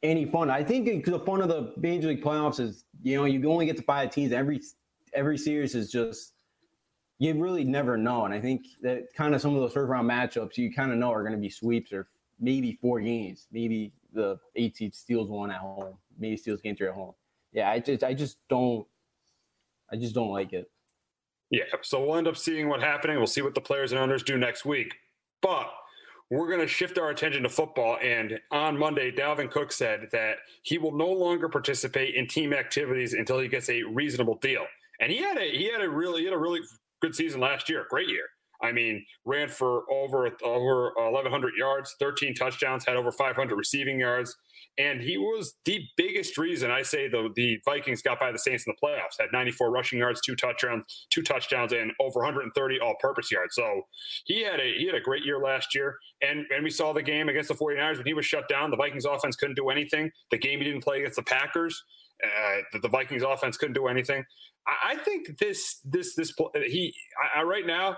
any 0.02 0.25
fun. 0.25 0.50
I 0.50 0.62
think 0.62 1.05
the 1.05 1.21
fun 1.21 1.40
of 1.40 1.49
the 1.49 1.73
major 1.76 2.09
league 2.09 2.23
playoffs 2.23 2.61
is 2.61 2.85
you 3.02 3.16
know 3.16 3.25
you 3.25 3.50
only 3.50 3.66
get 3.66 3.76
to 3.76 3.83
five 3.83 4.11
teams. 4.11 4.33
Every 4.33 4.61
every 5.14 5.38
series 5.38 5.75
is 5.75 5.90
just 5.90 6.33
you 7.18 7.35
really 7.35 7.64
never 7.64 7.96
know. 7.96 8.25
And 8.25 8.35
I 8.35 8.40
think 8.40 8.66
that 8.82 9.12
kind 9.14 9.35
of 9.35 9.40
some 9.40 9.54
of 9.54 9.61
those 9.61 9.73
first 9.73 9.88
round 9.88 10.08
matchups 10.08 10.56
you 10.56 10.73
kind 10.73 10.92
of 10.92 10.99
know 10.99 11.12
are 11.12 11.23
going 11.23 11.32
to 11.32 11.38
be 11.38 11.50
sweeps 11.50 11.92
or 11.92 12.08
maybe 12.40 12.78
four 12.80 13.00
games. 13.00 13.46
Maybe 13.50 13.92
the 14.12 14.38
eight 14.54 14.76
seed 14.76 14.94
steals 14.94 15.30
one 15.30 15.50
at 15.50 15.58
home. 15.58 15.94
Maybe 16.18 16.37
steals 16.37 16.61
game 16.61 16.76
three 16.76 16.88
at 16.88 16.94
home. 16.94 17.14
Yeah, 17.52 17.70
I 17.70 17.78
just 17.78 18.04
I 18.04 18.14
just 18.14 18.38
don't 18.49 18.87
I 19.90 19.96
just 19.96 20.14
don't 20.14 20.30
like 20.30 20.52
it. 20.52 20.70
Yeah, 21.50 21.62
so 21.82 22.04
we'll 22.04 22.16
end 22.16 22.26
up 22.26 22.37
seeing 22.37 22.68
what 22.68 22.80
happening. 22.80 23.18
We'll 23.18 23.28
see 23.28 23.42
what 23.42 23.54
the 23.54 23.61
players 23.61 23.92
and 23.92 24.00
owners 24.00 24.23
do 24.23 24.37
next 24.37 24.64
week. 24.64 24.94
But 25.42 25.70
we're 26.28 26.49
going 26.49 26.61
to 26.61 26.66
shift 26.66 26.99
our 26.99 27.11
attention 27.11 27.44
to 27.44 27.49
football. 27.49 27.99
And 28.02 28.40
on 28.50 28.76
Monday, 28.76 29.12
Dalvin 29.12 29.49
Cook 29.49 29.70
said 29.70 30.09
that 30.11 30.38
he 30.62 30.76
will 30.76 30.96
no 30.96 31.09
longer 31.09 31.48
participate 31.48 32.16
in 32.16 32.26
team 32.26 32.52
activities 32.52 33.12
until 33.12 33.38
he 33.38 33.46
gets 33.46 33.68
a 33.68 33.83
reasonable 33.85 34.35
deal. 34.37 34.66
And 35.00 35.12
he 35.12 35.18
had 35.18 35.37
a 35.37 35.50
he 35.57 35.70
had 35.70 35.83
a 35.83 35.88
really 35.88 36.22
he 36.22 36.24
had 36.24 36.35
a 36.35 36.38
really 36.38 36.61
good 37.00 37.14
season 37.14 37.40
last 37.40 37.68
year, 37.68 37.87
great 37.88 38.09
year. 38.09 38.26
I 38.62 38.72
mean, 38.72 39.04
ran 39.24 39.48
for 39.48 39.82
over 39.90 40.30
over 40.42 40.92
1,100 40.96 41.52
yards, 41.59 41.94
13 41.98 42.35
touchdowns, 42.35 42.85
had 42.87 42.96
over 42.96 43.12
500 43.12 43.54
receiving 43.54 44.00
yards, 44.00 44.35
and 44.78 45.00
he 45.00 45.18
was 45.18 45.54
the 45.64 45.82
biggest 45.96 46.38
reason 46.38 46.70
I 46.70 46.82
say 46.82 47.09
the 47.09 47.30
the 47.35 47.59
Vikings 47.64 48.02
got 48.02 48.20
by 48.20 48.32
the 48.32 48.38
Saints 48.38 48.66
in 48.66 48.74
the 48.74 48.87
playoffs. 48.87 49.20
Had 49.20 49.28
94 49.32 49.70
rushing 49.70 49.98
yards, 49.98 50.20
two 50.20 50.37
touchdowns, 50.37 51.06
two 51.11 51.22
touchdowns, 51.22 51.72
and 51.72 51.92
over 52.00 52.20
130 52.20 52.80
all-purpose 52.80 53.30
yards. 53.30 53.54
So 53.54 53.82
he 54.24 54.42
had 54.42 54.61
a 54.61 54.74
he 54.78 54.87
had 54.87 54.94
a 54.94 55.00
great 55.00 55.24
year 55.24 55.38
last 55.38 55.74
year, 55.74 55.96
and 56.22 56.46
and 56.54 56.64
we 56.64 56.70
saw 56.70 56.92
the 56.92 57.02
game 57.02 57.28
against 57.28 57.48
the 57.48 57.54
49ers 57.54 57.98
when 57.98 58.06
he 58.06 58.14
was 58.14 58.26
shut 58.26 58.48
down. 58.48 58.70
The 58.70 58.76
Vikings 58.76 59.04
offense 59.04 59.37
couldn't 59.37 59.56
do 59.56 59.68
anything. 59.68 60.11
The 60.30 60.38
game 60.38 60.59
he 60.59 60.64
didn't 60.64 60.85
play 60.85 60.98
against 60.98 61.16
the 61.16 61.22
Packers. 61.22 61.82
Uh, 62.24 62.62
the, 62.72 62.78
the, 62.78 62.88
Vikings 62.88 63.22
offense 63.22 63.59
couldn't 63.59 63.74
do 63.74 63.88
anything. 63.88 64.24
I, 64.66 64.96
think 64.96 65.38
this 65.38 65.81
this 65.85 66.14
this 66.14 66.33
he 66.66 66.94
I, 67.22 67.40
I, 67.40 67.42
right 67.44 67.66
now 67.66 67.96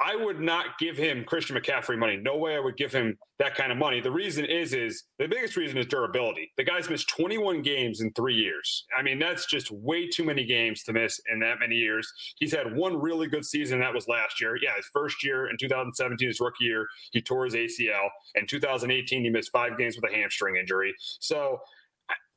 I 0.00 0.14
would 0.14 0.40
not 0.40 0.78
give 0.78 0.96
him 0.96 1.24
Christian 1.24 1.56
McCaffrey 1.56 1.98
money. 1.98 2.16
No 2.16 2.36
way 2.36 2.54
I 2.54 2.60
would 2.60 2.76
give 2.76 2.92
him 2.92 3.18
that 3.40 3.56
kind 3.56 3.72
of 3.72 3.78
money. 3.78 4.00
The 4.00 4.12
reason 4.12 4.44
is 4.44 4.72
is 4.72 5.04
the 5.18 5.26
biggest 5.26 5.56
reason 5.56 5.76
is 5.76 5.86
durability. 5.86 6.52
The 6.56 6.62
guy's 6.62 6.88
missed 6.88 7.08
21 7.08 7.62
games 7.62 8.00
in 8.00 8.12
3 8.12 8.34
years. 8.34 8.84
I 8.96 9.02
mean, 9.02 9.18
that's 9.18 9.46
just 9.46 9.72
way 9.72 10.08
too 10.08 10.24
many 10.24 10.44
games 10.44 10.84
to 10.84 10.92
miss 10.92 11.20
in 11.32 11.40
that 11.40 11.58
many 11.58 11.74
years. 11.74 12.12
He's 12.36 12.54
had 12.54 12.76
one 12.76 13.00
really 13.00 13.26
good 13.26 13.44
season 13.44 13.80
that 13.80 13.92
was 13.92 14.06
last 14.06 14.40
year. 14.40 14.56
Yeah, 14.62 14.76
his 14.76 14.86
first 14.92 15.24
year 15.24 15.50
in 15.50 15.56
2017 15.56 16.28
his 16.28 16.40
rookie 16.40 16.64
year, 16.64 16.86
he 17.10 17.20
tore 17.20 17.44
his 17.44 17.54
ACL. 17.54 18.08
In 18.36 18.46
2018 18.46 19.24
he 19.24 19.30
missed 19.30 19.50
5 19.50 19.76
games 19.76 19.96
with 19.96 20.08
a 20.10 20.14
hamstring 20.14 20.56
injury. 20.56 20.94
So 21.18 21.58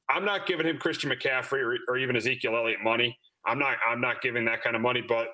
I'm 0.09 0.25
not 0.25 0.45
giving 0.45 0.65
him 0.65 0.77
Christian 0.77 1.09
McCaffrey 1.09 1.61
or, 1.61 1.77
or 1.87 1.97
even 1.97 2.15
Ezekiel 2.15 2.55
Elliott 2.55 2.83
money. 2.83 3.17
I'm 3.45 3.59
not 3.59 3.77
I'm 3.87 4.01
not 4.01 4.21
giving 4.21 4.45
that 4.45 4.61
kind 4.63 4.75
of 4.75 4.81
money, 4.81 5.03
but 5.07 5.27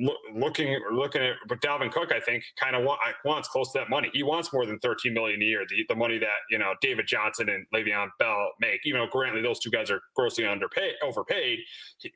look, 0.00 0.18
looking 0.34 0.78
looking 0.92 1.22
at 1.22 1.36
but 1.48 1.60
Dalvin 1.60 1.90
Cook, 1.90 2.12
I 2.12 2.20
think, 2.20 2.44
kind 2.58 2.76
of 2.76 2.84
want, 2.84 3.00
wants 3.24 3.48
close 3.48 3.72
to 3.72 3.80
that 3.80 3.90
money. 3.90 4.10
He 4.12 4.22
wants 4.22 4.52
more 4.52 4.66
than 4.66 4.78
13 4.78 5.12
million 5.12 5.40
a 5.40 5.44
year, 5.44 5.64
the, 5.68 5.84
the 5.88 5.94
money 5.94 6.18
that 6.18 6.38
you 6.50 6.58
know 6.58 6.74
David 6.80 7.06
Johnson 7.06 7.48
and 7.48 7.66
Le'Veon 7.74 8.08
Bell 8.18 8.50
make. 8.60 8.80
Even 8.84 9.00
though 9.00 9.06
granted 9.06 9.44
those 9.44 9.58
two 9.58 9.70
guys 9.70 9.90
are 9.90 10.00
grossly 10.14 10.46
underpaid, 10.46 10.94
overpaid, 11.02 11.60
he, 11.98 12.12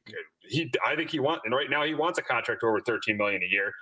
he 0.48 0.72
I 0.85 0.96
think 0.96 1.11
he 1.11 1.20
wants 1.20 1.42
and 1.44 1.55
right 1.55 1.70
now 1.70 1.85
he 1.85 1.94
wants 1.94 2.18
a 2.18 2.22
contract 2.22 2.62
over 2.62 2.81
13 2.81 3.16
million 3.16 3.42
a 3.42 3.50
year. 3.50 3.72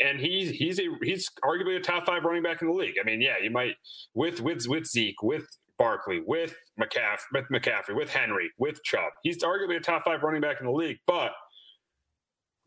And 0.00 0.18
he's 0.18 0.50
he's 0.50 0.80
a 0.80 0.88
he's 1.02 1.30
arguably 1.44 1.76
a 1.76 1.80
top 1.80 2.04
five 2.04 2.24
running 2.24 2.42
back 2.42 2.62
in 2.62 2.68
the 2.68 2.74
league. 2.74 2.96
I 3.00 3.04
mean, 3.04 3.20
yeah, 3.20 3.34
you 3.40 3.50
might 3.50 3.76
with 4.12 4.40
with 4.40 4.66
with 4.66 4.86
Zeke, 4.86 5.22
with 5.22 5.46
Barkley, 5.78 6.22
with 6.26 6.54
McCaff, 6.80 7.20
with 7.32 7.44
McCaffrey, 7.52 7.96
with 7.96 8.10
Henry, 8.10 8.50
with 8.58 8.82
Chubb. 8.84 9.12
He's 9.22 9.42
arguably 9.42 9.76
a 9.76 9.80
top 9.80 10.04
five 10.04 10.22
running 10.22 10.40
back 10.40 10.56
in 10.60 10.66
the 10.66 10.72
league, 10.72 10.98
but 11.06 11.32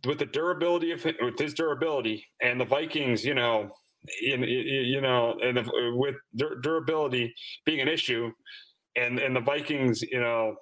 with 0.06 0.20
the 0.20 0.26
durability 0.26 0.92
of 0.92 1.04
with 1.22 1.40
his 1.40 1.54
durability 1.54 2.26
and 2.42 2.60
the 2.60 2.66
Vikings, 2.66 3.26
you 3.26 3.34
know, 3.34 3.70
in, 4.22 4.44
you 4.44 5.02
know, 5.02 5.38
and 5.42 5.58
the, 5.58 5.94
with 5.96 6.16
durability 6.62 7.34
being 7.66 7.82
an 7.82 7.88
issue, 7.88 8.32
and 8.96 9.20
and 9.20 9.36
the 9.36 9.42
Vikings, 9.42 10.02
you 10.02 10.20
know, 10.20 10.56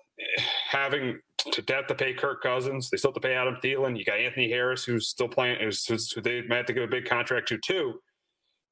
having 0.70 1.20
to 1.52 1.64
have 1.74 1.88
to 1.88 1.96
pay 1.96 2.14
Kirk 2.14 2.42
Cousins, 2.42 2.90
they 2.90 2.98
still 2.98 3.12
have 3.12 3.22
to 3.22 3.28
pay 3.28 3.36
Adam 3.36 3.58
Thielen. 3.64 3.98
You 3.98 4.06
got 4.06 4.20
Anthony 4.20 4.50
Harris, 4.50 4.84
who's 4.84 5.10
still 5.10 5.28
playing, 5.28 5.60
who's, 5.62 5.86
who's, 5.86 6.12
who 6.12 6.22
they 6.22 6.42
might 6.44 6.58
have 6.58 6.66
to 6.68 6.74
give 6.74 6.84
a 6.84 6.88
big 6.88 7.06
contract 7.06 7.48
to 7.50 7.58
too. 7.58 7.94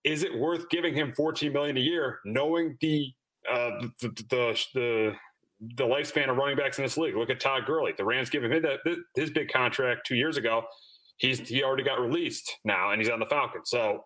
Is 0.04 0.24
it 0.24 0.38
worth 0.38 0.70
giving 0.70 0.94
him 0.94 1.14
14 1.16 1.54
million 1.54 1.78
a 1.78 1.82
year, 1.82 2.20
knowing 2.26 2.78
the 2.82 3.12
uh, 3.50 3.88
the, 4.02 4.10
the, 4.30 4.66
the 4.74 5.14
the 5.78 5.84
lifespan 5.84 6.30
of 6.30 6.38
running 6.38 6.58
backs 6.58 6.78
in 6.78 6.84
this 6.84 6.98
league. 6.98 7.16
Look 7.16 7.30
at 7.30 7.40
Todd 7.40 7.66
Gurley. 7.66 7.94
The 7.98 8.04
Rams 8.04 8.30
give 8.30 8.44
him 8.44 8.62
that 8.62 8.80
his 9.16 9.32
big 9.32 9.50
contract 9.50 10.06
two 10.06 10.16
years 10.16 10.38
ago. 10.38 10.64
He's 11.18 11.40
he 11.40 11.64
already 11.64 11.84
got 11.84 12.02
released 12.02 12.58
now, 12.66 12.92
and 12.92 13.02
he's 13.02 13.10
on 13.10 13.20
the 13.20 13.26
Falcons. 13.26 13.70
So 13.70 14.04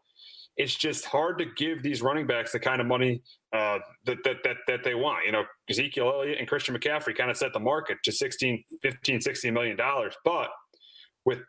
it's 0.55 0.75
just 0.75 1.05
hard 1.05 1.37
to 1.39 1.45
give 1.45 1.83
these 1.83 2.01
running 2.01 2.27
backs 2.27 2.51
the 2.51 2.59
kind 2.59 2.81
of 2.81 2.87
money 2.87 3.21
uh, 3.53 3.79
that, 4.05 4.17
that 4.23 4.37
that 4.43 4.57
that 4.67 4.83
they 4.83 4.95
want. 4.95 5.25
You 5.25 5.31
know, 5.31 5.43
Ezekiel 5.69 6.11
Elliott 6.13 6.39
and 6.39 6.47
Christian 6.47 6.75
McCaffrey 6.75 7.15
kind 7.17 7.31
of 7.31 7.37
set 7.37 7.53
the 7.53 7.59
market 7.59 7.97
to 8.03 8.11
16, 8.11 8.63
15, 8.81 9.21
16 9.21 9.53
million 9.53 9.77
dollars, 9.77 10.15
but 10.23 10.49
with 11.25 11.39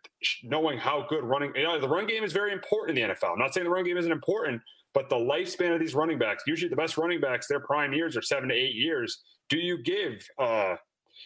knowing 0.42 0.76
how 0.76 1.06
good 1.08 1.22
running, 1.22 1.52
you 1.54 1.62
know, 1.62 1.80
the 1.80 1.88
run 1.88 2.04
game 2.06 2.24
is 2.24 2.32
very 2.32 2.52
important 2.52 2.98
in 2.98 3.08
the 3.08 3.14
NFL. 3.14 3.32
I'm 3.32 3.38
not 3.38 3.54
saying 3.54 3.64
the 3.64 3.70
run 3.70 3.84
game 3.84 3.96
isn't 3.96 4.10
important, 4.10 4.60
but 4.94 5.08
the 5.08 5.16
lifespan 5.16 5.74
of 5.74 5.80
these 5.80 5.94
running 5.94 6.18
backs, 6.18 6.44
usually 6.46 6.68
the 6.68 6.76
best 6.76 6.96
running 6.96 7.20
backs, 7.20 7.46
their 7.46 7.60
prime 7.60 7.92
years 7.92 8.16
are 8.16 8.22
seven 8.22 8.48
to 8.48 8.54
eight 8.54 8.74
years. 8.74 9.22
Do 9.48 9.58
you 9.58 9.82
give 9.82 10.26
uh, 10.38 10.76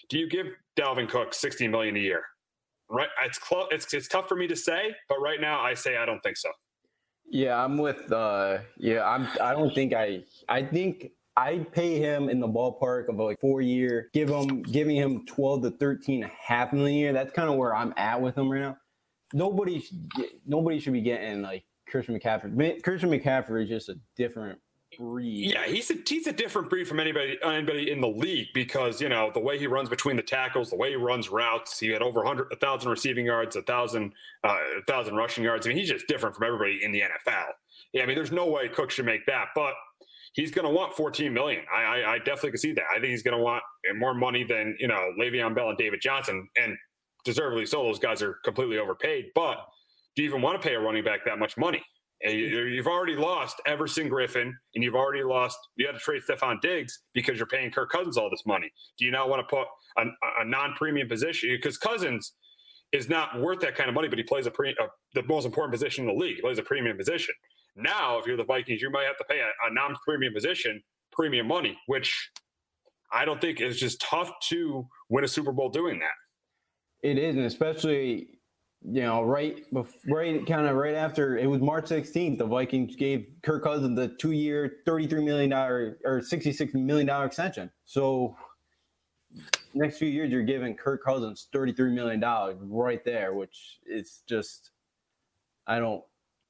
do 0.09 0.19
you 0.19 0.29
give 0.29 0.47
Dalvin 0.79 1.09
Cook 1.09 1.35
60 1.35 1.69
million 1.69 1.97
a 1.97 2.01
year? 2.01 2.23
Right. 2.91 3.09
It's 3.25 3.39
close 3.39 3.69
it's 3.71 3.93
it's 3.95 4.09
tough 4.09 4.29
for 4.29 4.37
me 4.37 4.47
to 4.49 4.57
say, 4.57 4.95
but 5.09 5.19
right 5.21 5.41
now 5.41 5.61
I 5.61 5.75
say 5.75 5.97
I 5.97 6.05
don't 6.05 6.21
think 6.21 6.37
so. 6.37 6.51
Yeah, 7.33 7.63
I'm 7.63 7.79
with. 7.79 8.13
uh 8.13 8.59
Yeah, 8.77 9.05
I'm. 9.05 9.27
I 9.41 9.53
don't 9.53 9.75
think 9.75 9.95
I. 9.95 10.23
I 10.49 10.63
think 10.63 11.13
I'd 11.37 11.73
pay 11.73 11.99
him 11.99 12.29
in 12.29 12.41
the 12.41 12.47
ballpark 12.49 13.09
of 13.09 13.17
like 13.17 13.41
four 13.41 13.63
year, 13.63 14.11
give 14.13 14.29
him 14.29 14.63
giving 14.63 14.97
him 14.97 15.25
12 15.25 15.63
to 15.63 15.71
13 15.71 16.25
a 16.25 16.31
half 16.39 16.75
million 16.75 16.99
a 16.99 17.01
year. 17.01 17.13
That's 17.15 17.33
kind 17.33 17.49
of 17.49 17.57
where 17.57 17.75
I'm 17.75 17.95
at 17.97 18.21
with 18.21 18.37
him 18.37 18.51
right 18.51 18.61
now. 18.61 18.77
Nobody, 19.33 19.83
nobody 20.45 20.79
should 20.79 20.93
be 20.93 21.01
getting 21.01 21.41
like 21.41 21.65
Christian 21.93 22.19
McCaffrey. 22.19 22.83
Christian 22.83 23.11
McCaffrey 23.11 23.65
is 23.65 23.69
just 23.69 23.89
a 23.91 23.99
different 24.17 24.59
breed. 24.99 25.53
Yeah, 25.53 25.67
he's 25.67 25.91
a 25.91 25.95
he's 26.07 26.27
a 26.27 26.33
different 26.33 26.71
breed 26.71 26.89
from 26.89 26.99
anybody 26.99 27.39
anybody 27.45 27.91
in 27.91 28.01
the 28.01 28.09
league 28.09 28.49
because 28.55 29.01
you 29.01 29.09
know 29.09 29.31
the 29.33 29.41
way 29.41 29.59
he 29.59 29.67
runs 29.67 29.89
between 29.89 30.17
the 30.17 30.23
tackles, 30.23 30.71
the 30.71 30.77
way 30.77 30.91
he 30.91 30.97
runs 30.97 31.29
routes. 31.29 31.79
He 31.79 31.89
had 31.89 32.03
over 32.03 32.21
100, 32.21 32.45
a 32.45 32.57
1,000 32.57 32.91
receiving 32.91 33.27
yards, 33.27 33.57
a 33.57 33.63
thousand, 33.63 34.13
uh, 34.43 34.57
a 34.79 34.83
thousand 34.89 35.17
rushing 35.17 35.45
yards. 35.45 35.67
I 35.67 35.69
mean, 35.69 35.79
he's 35.79 35.89
just 35.89 36.07
different 36.09 36.35
from 36.35 36.47
everybody 36.47 36.81
in 36.83 36.93
the 36.93 37.03
NFL. 37.03 37.49
Yeah, 37.93 38.03
I 38.03 38.07
mean, 38.07 38.17
there's 38.17 38.33
no 38.33 38.47
way 38.47 38.69
Cook 38.69 38.91
should 38.91 39.07
make 39.07 39.27
that, 39.27 39.49
but 39.55 39.75
he's 40.33 40.51
going 40.51 40.67
to 40.67 40.73
want 40.73 40.95
14 40.95 41.33
million. 41.33 41.63
I, 41.73 41.83
I, 41.83 42.13
I 42.15 42.19
definitely 42.19 42.53
can 42.53 42.59
see 42.59 42.73
that. 42.73 42.85
I 42.91 42.95
think 42.95 43.07
he's 43.07 43.23
going 43.23 43.37
to 43.37 43.43
want 43.43 43.63
more 43.97 44.15
money 44.15 44.45
than 44.45 44.77
you 44.81 44.89
know 44.89 45.13
Le'Veon 45.21 45.55
Bell 45.55 45.69
and 45.69 45.79
David 45.79 46.01
Johnson, 46.01 46.49
and 46.57 46.77
deservedly 47.25 47.67
so. 47.67 47.85
Those 47.85 47.99
guys 47.99 48.23
are 48.23 48.39
completely 48.45 48.79
overpaid. 48.79 49.27
But 49.35 49.59
do 50.17 50.23
you 50.23 50.29
even 50.29 50.43
want 50.43 50.61
to 50.61 50.67
pay 50.67 50.75
a 50.75 50.81
running 50.81 51.05
back 51.05 51.25
that 51.25 51.39
much 51.39 51.57
money? 51.57 51.83
Uh, 52.25 52.31
you've 52.31 52.87
already 52.87 53.17
lost 53.17 53.61
Everson 53.67 54.09
Griffen, 54.09 54.53
and 54.75 54.85
you've 54.85 54.95
already 54.95 55.25
lost. 55.25 55.59
You 55.77 55.87
had 55.87 55.93
to 55.93 55.99
trade 55.99 56.23
Stefon 56.29 56.61
Diggs 56.61 57.01
because 57.15 57.37
you're 57.37 57.47
paying 57.47 57.71
Kirk 57.71 57.91
Cousins 57.91 58.17
all 58.17 58.31
this 58.31 58.45
money. 58.47 58.71
Do 58.99 59.05
you 59.05 59.11
now 59.11 59.29
want 59.29 59.47
to 59.47 59.57
put 59.57 59.67
a, 59.99 60.05
a 60.41 60.45
non-premium 60.45 61.09
position 61.09 61.51
because 61.51 61.79
Cousins 61.79 62.35
is 62.93 63.09
not 63.09 63.41
worth 63.41 63.61
that 63.61 63.75
kind 63.75 63.89
of 63.89 63.95
money, 63.95 64.09
but 64.09 64.19
he 64.19 64.25
plays 64.25 64.47
a 64.47 64.51
pre, 64.51 64.71
a, 64.71 64.87
the 65.15 65.27
most 65.27 65.47
important 65.47 65.73
position 65.73 66.09
in 66.09 66.15
the 66.15 66.21
league. 66.21 66.37
He 66.37 66.43
plays 66.43 66.59
a 66.59 66.63
premium 66.63 66.97
position. 66.97 67.35
Now, 67.75 68.19
if 68.19 68.27
you're 68.27 68.37
the 68.37 68.45
Vikings, 68.45 68.83
you 68.83 68.91
might 68.91 69.07
have 69.07 69.17
to 69.17 69.25
pay 69.25 69.41
a, 69.41 69.71
a 69.71 69.75
non-premium 69.75 70.35
position 70.35 70.83
premium 71.11 71.47
money, 71.47 71.77
which 71.87 72.31
I 73.13 73.25
don't 73.25 73.41
think 73.41 73.61
is 73.61 73.79
just 73.79 74.01
tough 74.01 74.31
to 74.49 74.87
win 75.09 75.25
a 75.25 75.29
Super 75.29 75.53
Bowl 75.53 75.69
doing 75.69 75.99
that. 75.99 77.07
It 77.07 77.19
is, 77.19 77.37
and 77.37 77.45
especially 77.45 78.39
you 78.85 79.03
know, 79.03 79.23
right, 79.23 79.65
right, 80.07 80.47
kind 80.47 80.67
of 80.67 80.77
right 80.77 80.95
after 80.95 81.39
it 81.39 81.47
was 81.47 81.61
March 81.61 81.87
16th, 81.87 82.39
the 82.39 82.47
Vikings 82.47 82.97
gave 82.97 83.27
Kirk 83.43 83.63
Cousins 83.63 83.97
the 83.97 84.09
two-year, 84.09 84.79
$33 84.87 85.25
million 85.25 85.53
or 85.53 85.97
$66 86.05 86.75
million 86.75 87.09
extension. 87.09 87.71
So 87.85 88.37
next 89.75 89.99
few 89.99 90.09
years, 90.09 90.31
you're 90.31 90.43
giving 90.43 90.75
Kirk 90.75 91.05
Cousins 91.05 91.49
$33 91.55 91.93
million 91.93 92.21
right 92.69 93.05
there, 93.05 93.35
which 93.35 93.79
is 93.87 94.23
just, 94.27 94.71
I 95.67 95.79
don't, 95.79 96.03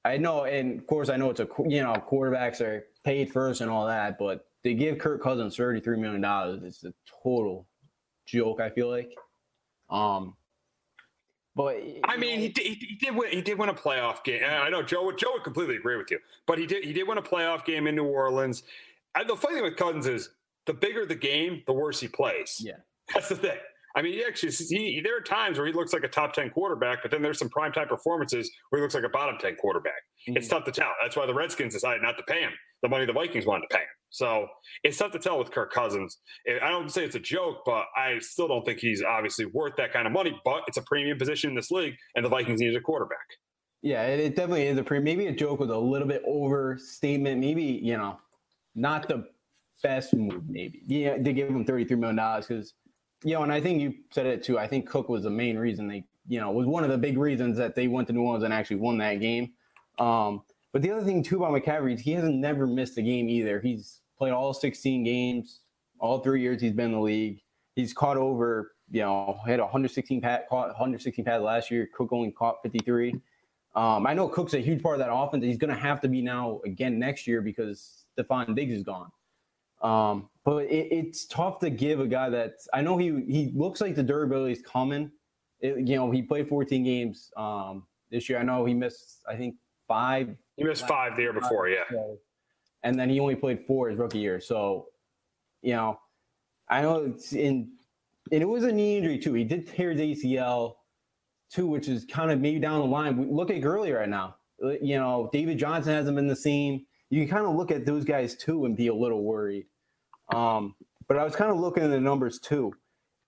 I 0.05 0.17
know, 0.17 0.45
and 0.45 0.81
of 0.81 0.87
course, 0.87 1.09
I 1.09 1.17
know 1.17 1.31
it's 1.31 1.41
a 1.41 1.49
you 1.67 1.83
know 1.83 1.95
quarterbacks 1.95 2.61
are 2.61 2.85
paid 3.05 3.33
first 3.33 3.61
and 3.61 3.71
all 3.71 3.87
that, 3.87 4.19
but 4.19 4.47
they 4.65 4.75
give 4.75 4.99
Kirk 4.99 5.23
Cousins 5.23 5.57
thirty 5.57 5.81
three 5.81 5.97
million 5.97 6.21
dollars. 6.21 6.63
It's 6.65 6.85
a 6.85 6.93
total 7.23 7.69
joke. 8.27 8.61
I 8.61 8.71
feel 8.71 8.91
like. 8.91 9.15
Um, 9.91 10.35
but 11.55 11.77
I 12.05 12.17
mean, 12.17 12.41
he 12.41 12.49
did, 12.49 12.65
he 12.65 12.97
did 13.01 13.15
win. 13.15 13.31
He 13.31 13.43
did 13.43 13.59
win 13.59 13.69
a 13.69 13.75
playoff 13.75 14.25
game. 14.25 14.43
I 14.45 14.71
know 14.71 14.83
Joe. 14.83 15.13
Joe 15.13 15.33
would 15.35 15.45
completely 15.45 15.77
agree 15.77 15.97
with 15.97 16.11
you, 16.11 16.19
but 16.47 16.59
he 16.59 16.67
did. 16.67 16.85
He 16.85 16.93
did 16.93 17.07
win 17.07 17.19
a 17.19 17.23
playoff 17.23 17.65
game 17.65 17.87
in 17.87 17.95
New 17.95 18.05
Orleans. 18.05 18.63
And 19.15 19.29
the 19.29 19.37
funny 19.37 19.57
thing 19.57 19.65
with 19.65 19.77
Cousins 19.77 20.07
is, 20.07 20.31
the 20.65 20.73
bigger 20.73 21.05
the 21.05 21.15
game, 21.15 21.63
the 21.67 21.73
worse 21.73 22.01
he 22.01 22.09
plays. 22.09 22.61
Yeah, 22.65 22.77
that's 23.13 23.29
the 23.29 23.37
thing. 23.37 23.59
I 23.95 24.03
mean, 24.03 24.15
he 24.15 24.25
actually, 24.25 24.53
he, 24.53 25.01
there 25.03 25.17
are 25.17 25.21
times 25.21 25.59
where 25.59 25.67
he 25.67 25.73
looks 25.73 25.93
like 25.93 26.05
a 26.05 26.09
top 26.09 26.33
10 26.33 26.51
quarterback, 26.51 27.03
but 27.03 27.11
then 27.11 27.23
there's 27.23 27.39
some 27.39 27.51
prime 27.51 27.73
time 27.73 27.89
performances 27.89 28.51
where 28.71 28.81
he 28.81 28.83
looks 28.83 28.95
like 28.95 29.05
a 29.05 29.09
bottom 29.09 29.37
10 29.39 29.57
quarterback. 29.57 29.93
Mm-hmm. 30.29 30.39
It's 30.39 30.49
tough 30.49 30.65
to 30.65 30.73
tell. 30.73 30.91
That's 31.03 31.17
why 31.17 31.27
the 31.27 31.35
Redskins 31.35 31.75
decided 31.75 32.03
not 32.03 32.17
to 32.17 32.23
pay 32.25 32.41
him 32.41 32.53
the 32.83 32.89
money 32.89 33.07
the 33.07 33.13
Vikings 33.13 33.47
wanted 33.47 33.69
to 33.69 33.77
pay 33.77 33.83
him. 33.83 33.89
So 34.11 34.47
it's 34.85 34.99
tough 34.99 35.13
to 35.13 35.19
tell 35.19 35.39
with 35.39 35.51
Kirk 35.51 35.73
Cousins. 35.73 36.19
I 36.47 36.69
don't 36.69 36.91
say 36.91 37.05
it's 37.05 37.15
a 37.15 37.21
joke, 37.21 37.63
but 37.65 37.87
I 37.97 38.19
still 38.19 38.49
don't 38.49 38.65
think 38.65 38.81
he's 38.81 39.03
obviously 39.03 39.47
worth 39.47 39.77
that 39.77 39.93
kind 39.93 40.07
of 40.07 40.13
money. 40.13 40.39
But 40.45 40.65
it's 40.67 40.77
a 40.77 40.83
premium 40.83 41.17
position 41.17 41.51
in 41.51 41.57
this 41.57 41.71
league, 41.71 41.95
and 42.15 42.25
the 42.25 42.29
Vikings 42.29 42.61
need 42.61 42.77
a 42.77 42.81
quarterback. 42.81 43.19
Yeah, 43.81 44.03
it 44.03 44.37
definitely 44.37 44.67
is 44.67 44.77
a 44.77 44.85
premium. 44.85 45.05
Maybe 45.05 45.29
a 45.29 45.35
joke 45.35 45.61
with 45.61 45.71
a 45.71 45.79
little 45.79 46.07
bit 46.07 46.23
overstatement. 46.27 47.41
Maybe 47.41 47.63
you 47.63 47.97
know, 47.97 48.19
not 48.75 49.09
the 49.09 49.25
best 49.83 50.15
move. 50.15 50.43
Maybe 50.47 50.83
yeah, 50.87 51.17
to 51.17 51.33
give 51.33 51.49
him 51.49 51.65
thirty 51.65 51.85
three 51.85 51.97
million 51.97 52.17
dollars 52.17 52.47
because 52.49 52.75
you 53.25 53.35
know, 53.35 53.43
and 53.43 53.53
I 53.53 53.61
think 53.61 53.81
you 53.81 53.95
said 54.11 54.27
it 54.27 54.43
too. 54.43 54.59
I 54.59 54.67
think 54.67 54.89
Cook 54.89 55.09
was 55.09 55.23
the 55.23 55.31
main 55.31 55.59
reason 55.59 55.89
they, 55.89 56.05
you 56.29 56.41
know, 56.41 56.51
was 56.51 56.67
one 56.67 56.85
of 56.85 56.91
the 56.91 56.99
big 56.99 57.19
reasons 57.19 57.57
that 57.59 57.75
they 57.75 57.89
went 57.89 58.09
to 58.09 58.13
New 58.13 58.23
Orleans 58.23 58.45
and 58.45 58.53
actually 58.53 58.77
won 58.77 58.99
that 58.99 59.21
game. 59.21 59.53
Um, 59.99 60.43
but 60.73 60.83
the 60.83 60.91
other 60.91 61.05
thing 61.05 61.23
too 61.23 61.45
about 61.45 61.61
McCaffrey, 61.61 61.95
is 61.95 62.01
he 62.01 62.13
hasn't 62.13 62.37
never 62.37 62.67
missed 62.67 62.99
a 62.99 63.03
game 63.03 63.29
either. 63.29 63.61
He's 63.61 64.01
played 64.17 64.33
all 64.33 64.55
16 64.55 65.05
games, 65.05 65.61
all 65.99 66.21
three 66.21 66.41
years 66.41 66.61
he's 66.61 66.73
been 66.73 66.87
in 66.87 66.93
the 66.93 67.01
league. 67.01 67.43
He's 67.77 67.93
caught 67.93 68.17
over, 68.17 68.73
you 68.91 69.01
know, 69.01 69.41
had 69.47 69.61
116 69.61 70.21
pat, 70.21 70.49
caught 70.49 70.69
116 70.69 71.25
pass 71.25 71.41
last 71.41 71.71
year. 71.71 71.89
Cook 71.95 72.13
only 72.13 72.31
caught 72.31 72.63
53. 72.63 73.15
Um, 73.75 74.07
I 74.07 74.13
know 74.13 74.29
Cook's 74.29 74.55
a 74.55 74.59
huge 74.59 74.83
part 74.83 74.95
of 74.95 74.99
that 75.01 75.13
offense. 75.13 75.45
He's 75.45 75.57
going 75.57 75.75
to 75.75 75.81
have 75.81 76.01
to 76.03 76.09
be 76.09 76.21
now 76.21 76.61
again 76.65 76.99
next 76.99 77.27
year 77.27 77.41
because 77.41 78.05
Stefon 78.19 78.55
Diggs 78.55 78.73
is 78.73 78.83
gone. 78.83 79.11
Um, 79.83 80.29
but 80.45 80.65
it, 80.65 80.89
it's 80.91 81.27
tough 81.27 81.59
to 81.61 81.71
give 81.71 82.01
a 82.01 82.07
guy 82.07 82.31
that 82.31 82.55
I 82.73 82.81
know 82.83 82.97
he 82.97 83.23
he 83.29 83.53
looks 83.55 83.81
like 83.81 83.95
the 83.95 84.03
durability 84.03 84.53
is 84.53 84.63
coming. 84.63 85.11
It, 85.61 85.87
you 85.87 85.97
know, 85.97 86.11
he 86.11 86.23
played 86.23 86.49
14 86.49 86.83
games 86.83 87.31
um, 87.37 87.87
this 88.11 88.29
year. 88.29 88.39
I 88.39 88.43
know 88.43 88.65
he 88.65 88.75
missed, 88.75 89.23
I 89.29 89.37
think, 89.37 89.57
five. 89.87 90.35
He 90.57 90.65
missed 90.65 90.87
five 90.87 91.17
the 91.17 91.23
year 91.23 91.33
before, 91.33 91.69
yeah. 91.69 91.85
And 92.83 92.99
then 92.99 93.09
he 93.09 93.21
only 93.21 93.37
played 93.37 93.65
four 93.67 93.89
his 93.89 93.99
rookie 93.99 94.19
year. 94.19 94.41
So, 94.41 94.87
you 95.63 95.75
know, 95.75 96.01
I 96.69 96.83
know 96.83 97.05
it's 97.05 97.33
in, 97.33 97.71
and 98.33 98.43
it 98.43 98.47
was 98.47 98.65
a 98.65 98.73
knee 98.73 98.99
injury 98.99 99.19
too. 99.19 99.35
He 99.35 99.45
did 99.45 99.69
tear 99.69 99.93
his 99.93 100.01
ACL 100.01 100.75
too, 101.51 101.67
which 101.67 101.89
is 101.89 102.05
kind 102.05 102.31
of 102.31 102.41
maybe 102.41 102.59
down 102.59 102.81
the 102.81 102.87
line. 102.87 103.17
We 103.17 103.27
Look 103.27 103.51
at 103.51 103.61
Gurley 103.61 103.93
right 103.93 104.09
now. 104.09 104.37
You 104.61 104.99
know, 104.99 105.29
David 105.33 105.59
Johnson 105.59 105.93
hasn't 105.93 106.17
been 106.17 106.27
the 106.27 106.37
same. 106.37 106.87
You 107.13 107.21
can 107.27 107.29
kind 107.29 107.47
of 107.47 107.55
look 107.55 107.71
at 107.71 107.85
those 107.85 108.07
guys 108.07 108.35
too 108.35 108.65
and 108.65 108.75
be 108.75 108.87
a 108.87 108.95
little 108.95 109.23
worried. 109.23 109.67
Um, 110.35 110.75
but 111.09 111.19
I 111.19 111.25
was 111.25 111.37
kind 111.37 111.51
of 111.51 111.59
looking 111.59 111.83
at 111.83 111.91
the 111.91 112.01
numbers 112.01 112.39
too. 112.39 112.73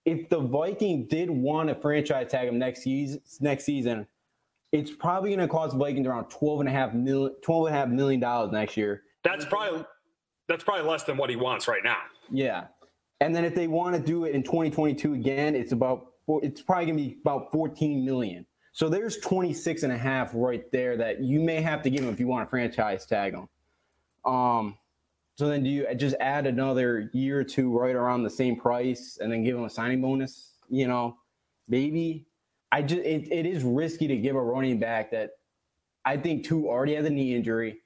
If 0.06 0.30
the 0.30 0.40
Viking 0.40 1.06
did 1.06 1.28
want 1.28 1.68
to 1.68 1.74
franchise 1.74 2.30
tag 2.30 2.48
him 2.48 2.58
next 2.58 2.82
season, 2.82 3.20
next 3.40 3.64
season, 3.64 4.06
it's 4.72 4.90
probably 4.90 5.36
going 5.36 5.46
to 5.46 5.48
cost 5.48 5.76
Vikings 5.76 6.06
around 6.06 6.30
12 6.30 6.60
and 6.60 6.68
a 6.70 6.72
half 6.72 6.94
million, 6.94 7.34
12 7.42 7.66
and 7.66 7.76
a 7.76 7.78
half 7.78 7.88
million 7.88 8.20
dollars 8.20 8.52
next 8.52 8.74
year. 8.78 9.02
That's 9.22 9.44
probably 9.44 9.84
that's 10.48 10.64
probably 10.64 10.90
less 10.90 11.02
than 11.02 11.18
what 11.18 11.28
he 11.28 11.36
wants 11.36 11.68
right 11.68 11.84
now. 11.84 11.98
Yeah. 12.30 12.68
And 13.20 13.36
then 13.36 13.44
if 13.44 13.54
they 13.54 13.66
want 13.66 13.96
to 13.96 14.00
do 14.00 14.24
it 14.24 14.34
in 14.34 14.42
2022 14.42 15.12
again, 15.12 15.54
it's 15.54 15.72
about 15.72 16.06
it's 16.42 16.62
probably 16.62 16.86
going 16.86 16.96
to 16.96 17.04
be 17.04 17.18
about 17.20 17.52
14 17.52 18.02
million. 18.02 18.46
So 18.72 18.88
there's 18.88 19.18
26 19.18 19.82
and 19.82 19.92
a 19.92 19.98
half 19.98 20.30
right 20.32 20.64
there 20.72 20.96
that 20.96 21.22
you 21.22 21.40
may 21.40 21.60
have 21.60 21.82
to 21.82 21.90
give 21.90 22.02
him 22.02 22.08
if 22.08 22.18
you 22.18 22.26
want 22.26 22.46
to 22.46 22.50
franchise 22.50 23.04
tag 23.04 23.34
him. 23.34 23.46
Um, 24.24 24.76
so 25.37 25.48
then 25.48 25.64
do 25.64 25.70
you 25.70 25.87
just 25.96 26.16
add 26.20 26.46
another 26.46 27.10
year 27.12 27.40
or 27.40 27.44
two 27.44 27.76
right 27.76 27.94
around 27.94 28.22
the 28.22 28.30
same 28.30 28.56
price 28.56 29.18
and 29.20 29.32
then 29.32 29.42
give 29.42 29.56
him 29.56 29.64
a 29.64 29.70
signing 29.70 30.00
bonus? 30.00 30.54
You 30.68 30.87
know, 30.87 31.16
maybe. 31.68 32.26
I 32.72 32.82
just 32.82 33.02
it, 33.02 33.30
it 33.30 33.46
is 33.46 33.62
risky 33.62 34.08
to 34.08 34.16
give 34.16 34.34
a 34.34 34.42
running 34.42 34.80
back 34.80 35.10
that 35.12 35.30
I 36.04 36.16
think 36.16 36.44
two 36.44 36.68
already 36.68 36.94
has 36.96 37.06
a 37.06 37.10
knee 37.10 37.34
injury. 37.34 37.80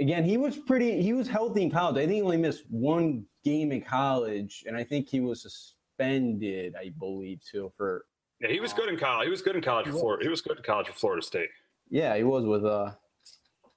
Again, 0.00 0.24
he 0.24 0.36
was 0.36 0.56
pretty 0.56 1.00
he 1.02 1.12
was 1.12 1.28
healthy 1.28 1.62
in 1.62 1.70
college. 1.70 1.96
I 1.96 2.00
think 2.00 2.12
he 2.12 2.22
only 2.22 2.36
missed 2.36 2.64
one 2.68 3.24
game 3.44 3.72
in 3.72 3.80
college, 3.80 4.64
and 4.66 4.76
I 4.76 4.84
think 4.84 5.08
he 5.08 5.20
was 5.20 5.42
suspended, 5.42 6.74
I 6.76 6.92
believe, 6.98 7.40
too, 7.48 7.72
for 7.76 8.04
yeah, 8.40 8.48
he 8.48 8.60
was 8.60 8.72
good 8.72 8.88
in 8.88 8.98
college. 8.98 9.26
He 9.26 9.30
was 9.30 9.42
good 9.42 9.56
in 9.56 9.62
college 9.62 9.86
for 9.86 9.92
Florida. 9.92 10.24
He 10.24 10.28
was 10.28 10.42
good 10.42 10.58
in 10.58 10.62
college 10.62 10.88
for 10.88 10.92
Florida 10.92 11.22
State. 11.22 11.48
Yeah, 11.88 12.16
he 12.16 12.24
was 12.24 12.44
with 12.44 12.64
uh 12.64 12.92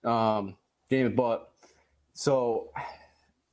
um 0.04 0.58
Jameis 0.92 1.16
but 1.16 1.49
so 2.20 2.72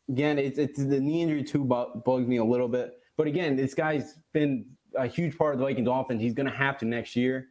again, 0.09 0.41
it's, 0.41 0.59
it's 0.59 0.77
the 0.77 0.99
knee 0.99 1.23
injury 1.23 1.45
too 1.45 1.65
bugs 1.65 2.27
me 2.27 2.39
a 2.39 2.45
little 2.45 2.67
bit. 2.67 2.95
But 3.17 3.29
again, 3.29 3.55
this 3.55 3.75
guy's 3.75 4.17
been 4.33 4.67
a 4.97 5.07
huge 5.07 5.39
part 5.39 5.55
of 5.55 5.61
the 5.61 5.67
Vikings 5.67 5.87
offense. 5.89 6.21
He's 6.21 6.35
going 6.35 6.51
to 6.51 6.57
have 6.57 6.77
to 6.79 6.85
next 6.85 7.15
year. 7.15 7.47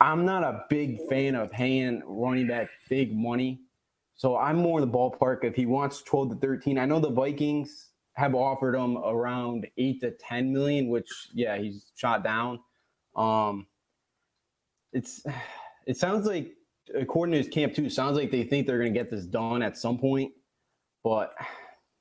I'm 0.00 0.24
not 0.24 0.42
a 0.42 0.64
big 0.68 0.98
fan 1.08 1.36
of 1.36 1.52
paying 1.52 2.02
running 2.04 2.48
back 2.48 2.70
big 2.88 3.16
money. 3.16 3.60
So 4.16 4.36
I'm 4.36 4.56
more 4.56 4.80
in 4.80 4.90
the 4.90 4.92
ballpark 4.92 5.44
if 5.44 5.54
he 5.54 5.64
wants 5.64 6.02
12 6.02 6.30
to 6.30 6.36
13. 6.38 6.76
I 6.76 6.86
know 6.86 6.98
the 6.98 7.08
Vikings 7.08 7.90
have 8.14 8.34
offered 8.34 8.74
him 8.74 8.98
around 8.98 9.68
8 9.76 10.00
to 10.00 10.10
10 10.10 10.52
million, 10.52 10.88
which 10.88 11.08
yeah, 11.32 11.56
he's 11.56 11.92
shot 11.94 12.24
down. 12.24 12.58
Um 13.14 13.68
it's 14.92 15.24
it 15.86 15.96
sounds 15.96 16.26
like 16.26 16.52
according 16.96 17.30
to 17.30 17.38
his 17.38 17.48
camp 17.48 17.74
too, 17.74 17.88
sounds 17.88 18.16
like 18.16 18.32
they 18.32 18.42
think 18.42 18.66
they're 18.66 18.78
going 18.78 18.92
to 18.92 18.98
get 18.98 19.08
this 19.08 19.24
done 19.24 19.62
at 19.62 19.76
some 19.76 19.98
point. 19.98 20.32
But 21.04 21.32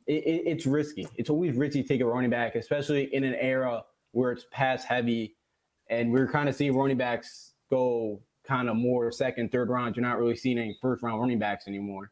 it, 0.07 0.23
it, 0.23 0.43
it's 0.45 0.65
risky. 0.65 1.07
It's 1.15 1.29
always 1.29 1.55
risky 1.55 1.81
to 1.81 1.87
take 1.87 2.01
a 2.01 2.05
running 2.05 2.29
back, 2.29 2.55
especially 2.55 3.13
in 3.13 3.23
an 3.23 3.35
era 3.35 3.83
where 4.11 4.31
it's 4.31 4.45
pass 4.51 4.83
heavy, 4.83 5.35
and 5.89 6.11
we're 6.11 6.27
kind 6.27 6.49
of 6.49 6.55
seeing 6.55 6.75
running 6.75 6.97
backs 6.97 7.53
go 7.69 8.21
kind 8.45 8.69
of 8.69 8.75
more 8.75 9.11
second, 9.11 9.51
third 9.51 9.69
round. 9.69 9.95
You're 9.95 10.05
not 10.05 10.17
really 10.17 10.35
seeing 10.35 10.57
any 10.57 10.77
first 10.81 11.03
round 11.03 11.19
running 11.19 11.39
backs 11.39 11.67
anymore. 11.67 12.11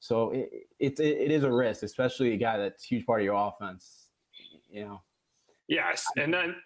So 0.00 0.32
it, 0.32 0.50
it, 0.78 1.00
it 1.00 1.30
is 1.30 1.44
a 1.44 1.52
risk, 1.52 1.82
especially 1.82 2.32
a 2.32 2.36
guy 2.36 2.58
that's 2.58 2.84
a 2.84 2.88
huge 2.88 3.06
part 3.06 3.20
of 3.20 3.24
your 3.24 3.36
offense. 3.36 4.08
You 4.70 4.84
know. 4.84 5.02
Yes, 5.68 6.04
and 6.18 6.34
then 6.34 6.56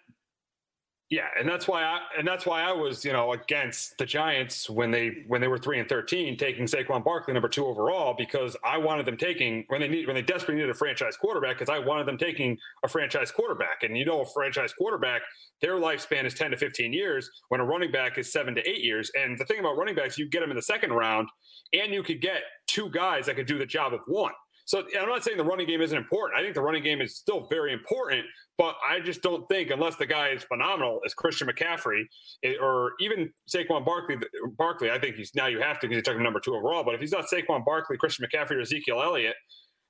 yeah, 1.09 1.25
and 1.39 1.49
that's 1.49 1.67
why 1.67 1.81
I 1.83 2.01
and 2.19 2.27
that's 2.27 2.45
why 2.45 2.61
I 2.61 2.71
was 2.71 3.03
you 3.03 3.11
know 3.11 3.33
against 3.33 3.97
the 3.97 4.05
Giants 4.05 4.69
when 4.69 4.91
they 4.91 5.23
when 5.25 5.41
they 5.41 5.47
were 5.47 5.57
three 5.57 5.79
and 5.79 5.89
thirteen 5.89 6.37
taking 6.37 6.65
Saquon 6.65 7.03
Barkley 7.03 7.33
number 7.33 7.49
two 7.49 7.65
overall 7.65 8.13
because 8.15 8.55
I 8.63 8.77
wanted 8.77 9.07
them 9.07 9.17
taking 9.17 9.65
when 9.69 9.81
they 9.81 9.87
need 9.87 10.05
when 10.05 10.15
they 10.15 10.21
desperately 10.21 10.55
needed 10.55 10.69
a 10.69 10.75
franchise 10.75 11.17
quarterback 11.17 11.57
because 11.57 11.69
I 11.69 11.79
wanted 11.79 12.05
them 12.05 12.19
taking 12.19 12.59
a 12.83 12.87
franchise 12.87 13.31
quarterback. 13.31 13.81
And 13.81 13.97
you 13.97 14.05
know 14.05 14.21
a 14.21 14.25
franchise 14.25 14.71
quarterback 14.71 15.23
their 15.61 15.77
lifespan 15.77 16.25
is 16.25 16.35
ten 16.35 16.51
to 16.51 16.57
fifteen 16.57 16.93
years 16.93 17.27
when 17.47 17.59
a 17.59 17.65
running 17.65 17.91
back 17.91 18.19
is 18.19 18.31
seven 18.31 18.53
to 18.53 18.69
eight 18.69 18.83
years. 18.83 19.11
And 19.15 19.35
the 19.35 19.45
thing 19.45 19.59
about 19.59 19.77
running 19.77 19.95
backs 19.95 20.15
you 20.15 20.29
get 20.29 20.41
them 20.41 20.51
in 20.51 20.55
the 20.55 20.61
second 20.61 20.91
round 20.91 21.27
and 21.73 21.91
you 21.91 22.03
could 22.03 22.21
get 22.21 22.43
two 22.67 22.87
guys 22.91 23.25
that 23.25 23.35
could 23.35 23.47
do 23.47 23.57
the 23.57 23.65
job 23.65 23.95
of 23.95 24.01
one 24.05 24.33
so 24.69 24.83
I'm 25.01 25.09
not 25.09 25.23
saying 25.23 25.37
the 25.37 25.43
running 25.43 25.65
game 25.65 25.81
isn't 25.81 25.97
important. 25.97 26.39
I 26.39 26.43
think 26.43 26.53
the 26.53 26.61
running 26.61 26.83
game 26.83 27.01
is 27.01 27.17
still 27.17 27.47
very 27.49 27.73
important, 27.73 28.23
but 28.55 28.75
I 28.87 28.99
just 28.99 29.23
don't 29.23 29.49
think 29.49 29.71
unless 29.71 29.95
the 29.95 30.05
guy 30.05 30.27
is 30.29 30.43
phenomenal 30.43 30.99
as 31.03 31.15
Christian 31.15 31.47
McCaffrey 31.47 32.03
eh, 32.43 32.53
or 32.61 32.91
even 32.99 33.31
Saquon 33.51 33.83
Barkley. 33.83 34.17
Barkley, 34.59 34.91
I 34.91 34.99
think 34.99 35.15
he's 35.15 35.33
now 35.33 35.47
you 35.47 35.59
have 35.59 35.79
to 35.79 35.87
because 35.87 35.97
he's 35.97 36.05
taking 36.05 36.21
number 36.21 36.39
two 36.39 36.53
overall. 36.53 36.83
But 36.83 36.93
if 36.93 37.01
he's 37.01 37.11
not 37.11 37.25
Saquon 37.25 37.65
Barkley, 37.65 37.97
Christian 37.97 38.27
McCaffrey, 38.27 38.57
or 38.57 38.61
Ezekiel 38.61 39.01
Elliott, 39.01 39.33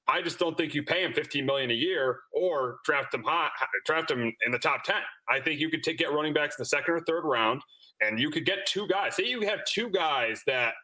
I 0.07 0.21
just 0.21 0.39
don't 0.39 0.55
think 0.55 0.73
you 0.73 0.81
pay 0.83 1.03
him 1.03 1.11
15 1.11 1.45
million 1.45 1.71
a 1.71 1.73
year 1.73 2.21
or 2.31 2.77
draft 2.85 3.13
him 3.13 3.23
high, 3.23 3.49
draft 3.85 4.09
him 4.09 4.33
in 4.45 4.51
the 4.53 4.59
top 4.59 4.85
10. 4.85 4.95
I 5.27 5.41
think 5.41 5.59
you 5.59 5.69
could 5.69 5.83
take, 5.83 5.97
get 5.97 6.13
running 6.13 6.33
backs 6.33 6.55
in 6.57 6.61
the 6.61 6.65
second 6.67 6.93
or 6.93 7.01
third 7.01 7.25
round, 7.25 7.61
and 7.99 8.17
you 8.17 8.31
could 8.31 8.45
get 8.45 8.59
two 8.65 8.87
guys. 8.87 9.17
Say 9.17 9.25
you 9.25 9.41
have 9.41 9.59
two 9.65 9.89
guys 9.89 10.41
that 10.47 10.75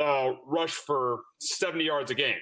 uh, 0.00 0.30
rush 0.46 0.72
for 0.72 1.20
70 1.42 1.84
yards 1.84 2.10
a 2.10 2.14
game 2.14 2.38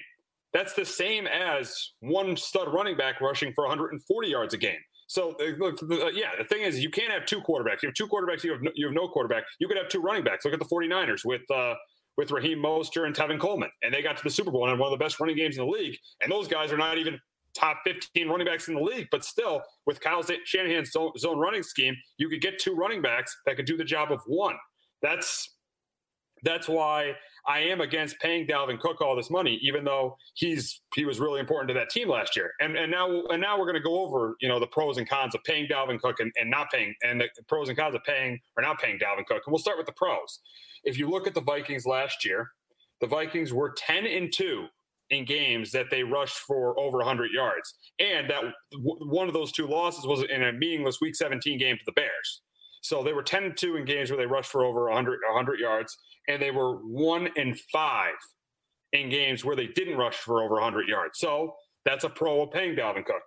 that's 0.53 0.73
the 0.73 0.85
same 0.85 1.27
as 1.27 1.93
one 1.99 2.35
stud 2.35 2.73
running 2.73 2.97
back 2.97 3.21
rushing 3.21 3.53
for 3.53 3.65
140 3.65 4.27
yards 4.27 4.53
a 4.53 4.57
game. 4.57 4.79
So 5.07 5.35
uh, 5.41 5.57
look, 5.57 5.81
uh, 5.83 6.07
yeah, 6.07 6.29
the 6.37 6.45
thing 6.45 6.61
is, 6.61 6.81
you 6.81 6.89
can't 6.89 7.11
have 7.11 7.25
two 7.25 7.41
quarterbacks. 7.41 7.81
You 7.83 7.89
have 7.89 7.95
two 7.95 8.07
quarterbacks. 8.07 8.43
You 8.43 8.53
have 8.53 8.61
no, 8.61 8.71
you 8.75 8.85
have 8.87 8.93
no 8.93 9.07
quarterback. 9.07 9.43
You 9.59 9.67
could 9.67 9.77
have 9.77 9.89
two 9.89 10.01
running 10.01 10.23
backs. 10.23 10.45
Look 10.45 10.53
at 10.53 10.59
the 10.59 10.65
49ers 10.65 11.25
with 11.25 11.41
uh, 11.53 11.73
with 12.17 12.31
Raheem 12.31 12.59
Mostert 12.59 13.05
and 13.05 13.15
Tevin 13.15 13.39
Coleman, 13.39 13.69
and 13.81 13.93
they 13.93 14.01
got 14.01 14.17
to 14.17 14.23
the 14.23 14.29
Super 14.29 14.51
Bowl 14.51 14.63
and 14.63 14.71
had 14.71 14.79
one 14.79 14.91
of 14.91 14.97
the 14.97 15.03
best 15.03 15.19
running 15.19 15.35
games 15.35 15.57
in 15.57 15.65
the 15.65 15.69
league. 15.71 15.97
And 16.21 16.31
those 16.31 16.47
guys 16.47 16.71
are 16.71 16.77
not 16.77 16.97
even 16.97 17.19
top 17.53 17.79
15 17.83 18.29
running 18.29 18.47
backs 18.47 18.67
in 18.67 18.75
the 18.75 18.81
league, 18.81 19.07
but 19.11 19.25
still, 19.25 19.61
with 19.85 19.99
Kyle 19.99 20.23
Shanahan's 20.45 20.91
zone, 20.91 21.11
zone 21.17 21.37
running 21.37 21.63
scheme, 21.63 21.95
you 22.17 22.29
could 22.29 22.41
get 22.41 22.59
two 22.59 22.73
running 22.73 23.01
backs 23.01 23.35
that 23.45 23.55
could 23.57 23.65
do 23.65 23.75
the 23.75 23.83
job 23.83 24.11
of 24.11 24.21
one. 24.27 24.55
That's 25.01 25.57
that's 26.43 26.67
why 26.67 27.13
I 27.47 27.59
am 27.59 27.81
against 27.81 28.19
paying 28.19 28.45
Dalvin 28.45 28.79
Cook 28.79 29.01
all 29.01 29.15
this 29.15 29.29
money, 29.29 29.59
even 29.61 29.83
though 29.83 30.17
he's 30.35 30.81
he 30.95 31.05
was 31.05 31.19
really 31.19 31.39
important 31.39 31.69
to 31.69 31.73
that 31.75 31.89
team 31.89 32.09
last 32.09 32.35
year. 32.35 32.51
And 32.59 32.75
and 32.75 32.91
now 32.91 33.23
and 33.29 33.41
now 33.41 33.57
we're 33.57 33.65
going 33.65 33.75
to 33.75 33.81
go 33.81 34.01
over 34.05 34.35
you 34.41 34.47
know 34.47 34.59
the 34.59 34.67
pros 34.67 34.97
and 34.97 35.09
cons 35.09 35.35
of 35.35 35.43
paying 35.43 35.67
Dalvin 35.67 35.99
Cook 35.99 36.19
and, 36.19 36.31
and 36.39 36.49
not 36.49 36.69
paying, 36.71 36.93
and 37.03 37.21
the 37.21 37.43
pros 37.47 37.69
and 37.69 37.77
cons 37.77 37.95
of 37.95 38.03
paying 38.03 38.39
or 38.57 38.63
not 38.63 38.79
paying 38.79 38.99
Dalvin 38.99 39.25
Cook. 39.25 39.41
And 39.45 39.51
we'll 39.51 39.59
start 39.59 39.77
with 39.77 39.87
the 39.87 39.93
pros. 39.93 40.39
If 40.83 40.97
you 40.97 41.09
look 41.09 41.27
at 41.27 41.33
the 41.33 41.41
Vikings 41.41 41.85
last 41.85 42.25
year, 42.25 42.49
the 42.99 43.07
Vikings 43.07 43.53
were 43.53 43.73
ten 43.75 44.05
and 44.05 44.31
two 44.31 44.67
in 45.09 45.25
games 45.25 45.71
that 45.71 45.89
they 45.91 46.03
rushed 46.03 46.37
for 46.37 46.79
over 46.79 46.99
100 46.99 47.31
yards, 47.31 47.73
and 47.99 48.29
that 48.29 48.41
w- 48.71 49.09
one 49.09 49.27
of 49.27 49.33
those 49.33 49.51
two 49.51 49.67
losses 49.67 50.05
was 50.05 50.23
in 50.23 50.41
a 50.41 50.53
meaningless 50.53 50.99
Week 51.01 51.15
17 51.15 51.59
game 51.59 51.75
to 51.75 51.83
the 51.85 51.91
Bears. 51.91 52.41
So 52.81 53.03
they 53.03 53.13
were 53.13 53.21
10 53.21 53.43
and 53.43 53.57
2 53.57 53.75
in 53.75 53.85
games 53.85 54.09
where 54.09 54.17
they 54.17 54.25
rushed 54.25 54.49
for 54.49 54.63
over 54.65 54.85
100, 54.85 55.19
100 55.27 55.59
yards 55.59 55.97
and 56.27 56.41
they 56.41 56.51
were 56.51 56.77
one 56.77 57.29
and 57.35 57.59
five 57.71 58.15
in 58.93 59.09
games 59.09 59.45
where 59.45 59.55
they 59.55 59.67
didn't 59.67 59.97
rush 59.97 60.15
for 60.15 60.43
over 60.43 60.55
100 60.55 60.87
yards. 60.87 61.19
So 61.19 61.53
that's 61.85 62.03
a 62.03 62.09
pro 62.09 62.43
of 62.43 62.51
paying 62.51 62.75
Dalvin 62.75 63.05
Cook. 63.05 63.23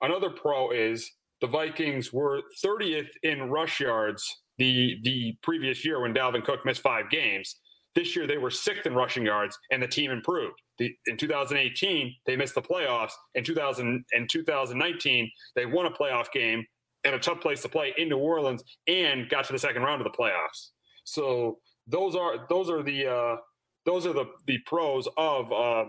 Another 0.00 0.30
pro 0.30 0.70
is 0.70 1.10
the 1.40 1.46
Vikings 1.46 2.12
were 2.12 2.42
30th 2.64 3.10
in 3.22 3.50
rush 3.50 3.80
yards 3.80 4.42
the 4.58 4.98
the 5.02 5.36
previous 5.42 5.84
year 5.84 6.00
when 6.00 6.14
Dalvin 6.14 6.44
Cook 6.44 6.64
missed 6.64 6.82
five 6.82 7.10
games. 7.10 7.56
This 7.94 8.16
year 8.16 8.26
they 8.26 8.38
were 8.38 8.50
sixth 8.50 8.86
in 8.86 8.94
rushing 8.94 9.26
yards, 9.26 9.58
and 9.70 9.82
the 9.82 9.88
team 9.88 10.10
improved. 10.10 10.54
The, 10.78 10.90
in 11.06 11.18
2018, 11.18 12.14
they 12.26 12.36
missed 12.36 12.54
the 12.54 12.62
playoffs. 12.62 13.12
In 13.34 13.44
2000 13.44 14.04
in 14.12 14.26
2019, 14.28 15.30
they 15.56 15.66
won 15.66 15.86
a 15.86 15.90
playoff 15.90 16.32
game 16.32 16.64
and 17.04 17.14
a 17.14 17.18
tough 17.18 17.40
place 17.40 17.60
to 17.62 17.68
play 17.68 17.92
in 17.98 18.08
New 18.08 18.18
Orleans, 18.18 18.62
and 18.86 19.28
got 19.28 19.44
to 19.46 19.52
the 19.52 19.58
second 19.58 19.82
round 19.82 20.00
of 20.00 20.10
the 20.10 20.16
playoffs. 20.16 20.70
So 21.04 21.58
those 21.86 22.14
are 22.14 22.46
those 22.48 22.70
are 22.70 22.82
the 22.82 23.06
uh, 23.06 23.36
those 23.84 24.06
are 24.06 24.12
the 24.12 24.26
the 24.46 24.58
pros 24.66 25.08
of 25.16 25.52
uh, 25.52 25.84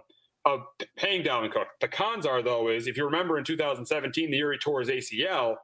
of 0.46 0.62
paying 0.98 1.24
Dalvin 1.24 1.52
Cook. 1.52 1.68
The 1.82 1.88
cons 1.88 2.26
are 2.26 2.42
though 2.42 2.70
is 2.70 2.88
if 2.88 2.98
you 2.98 3.06
remember 3.06 3.38
in 3.38 3.44
2017 3.44 4.32
the 4.32 4.38
year 4.38 4.52
he 4.52 4.58
tore 4.58 4.82
his 4.82 4.90
ACL, 4.90 5.56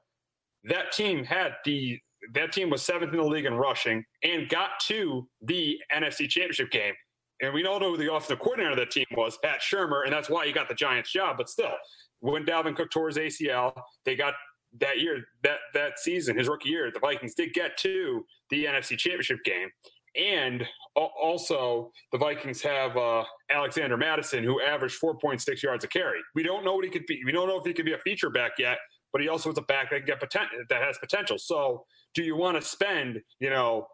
that 0.66 0.92
team 0.92 1.24
had 1.24 1.54
the 1.66 2.00
that 2.34 2.52
team 2.52 2.70
was 2.70 2.82
seventh 2.82 3.12
in 3.12 3.18
the 3.18 3.24
league 3.24 3.46
in 3.46 3.54
rushing 3.54 4.04
and 4.24 4.50
got 4.50 4.72
to 4.82 5.28
the 5.42 5.78
NFC 5.94 6.28
Championship 6.30 6.70
game. 6.72 6.94
And 7.42 7.54
we 7.54 7.66
all 7.66 7.80
know 7.80 7.92
who 7.92 7.98
the 7.98 8.14
offensive 8.14 8.40
coordinator 8.40 8.72
of 8.72 8.78
that 8.78 8.92
team 8.92 9.06
was, 9.16 9.38
Pat 9.42 9.62
Shurmur, 9.62 10.04
and 10.04 10.12
that's 10.12 10.30
why 10.30 10.46
he 10.46 10.52
got 10.52 10.68
the 10.68 10.76
Giants 10.76 11.12
job. 11.12 11.38
But 11.38 11.48
still, 11.48 11.72
when 12.20 12.46
Dalvin 12.46 12.76
Cook 12.76 12.92
tore 12.92 13.08
his 13.08 13.18
ACL, 13.18 13.74
they 14.04 14.16
got 14.18 14.34
that 14.80 15.00
year, 15.00 15.24
that 15.44 15.60
that 15.74 16.00
season, 16.00 16.38
his 16.38 16.50
rookie 16.50 16.70
year, 16.70 16.92
the 16.94 17.00
Vikings 17.00 17.36
did 17.36 17.54
get 17.54 17.78
to 17.78 18.26
the 18.50 18.66
NFC 18.66 18.98
Championship 18.98 19.40
game. 19.46 19.70
And 20.16 20.66
also, 20.96 21.92
the 22.12 22.18
Vikings 22.18 22.62
have 22.62 22.98
uh, 22.98 23.24
Alexander 23.52 23.98
Mattison, 23.98 24.44
who 24.44 24.62
averaged 24.62 25.00
4.6 25.02 25.62
yards 25.62 25.84
a 25.84 25.88
carry. 25.88 26.20
We 26.36 26.44
don't 26.44 26.66
know 26.66 26.76
what 26.76 26.86
he 26.86 26.92
could 26.92 27.06
be. 27.06 27.22
We 27.26 27.32
don't 27.32 27.48
know 27.48 27.60
if 27.60 27.66
he 27.66 27.74
could 27.74 27.86
be 27.86 27.94
a 27.94 28.00
feature 28.00 28.30
back 28.30 28.54
yet, 28.58 28.78
but 29.12 29.22
he 29.22 29.28
also 29.28 29.52
is 29.52 29.58
a 29.58 29.64
back 29.64 29.92
that 29.92 29.98
can 29.98 30.06
get 30.06 30.20
potential. 30.20 30.60
That 30.70 30.82
has 30.82 30.98
potential. 30.98 31.38
So, 31.38 31.86
do 32.16 32.24
you 32.24 32.36
want 32.36 32.60
to 32.60 32.68
spend, 32.68 33.22
you 33.40 33.50
know, 33.50 33.88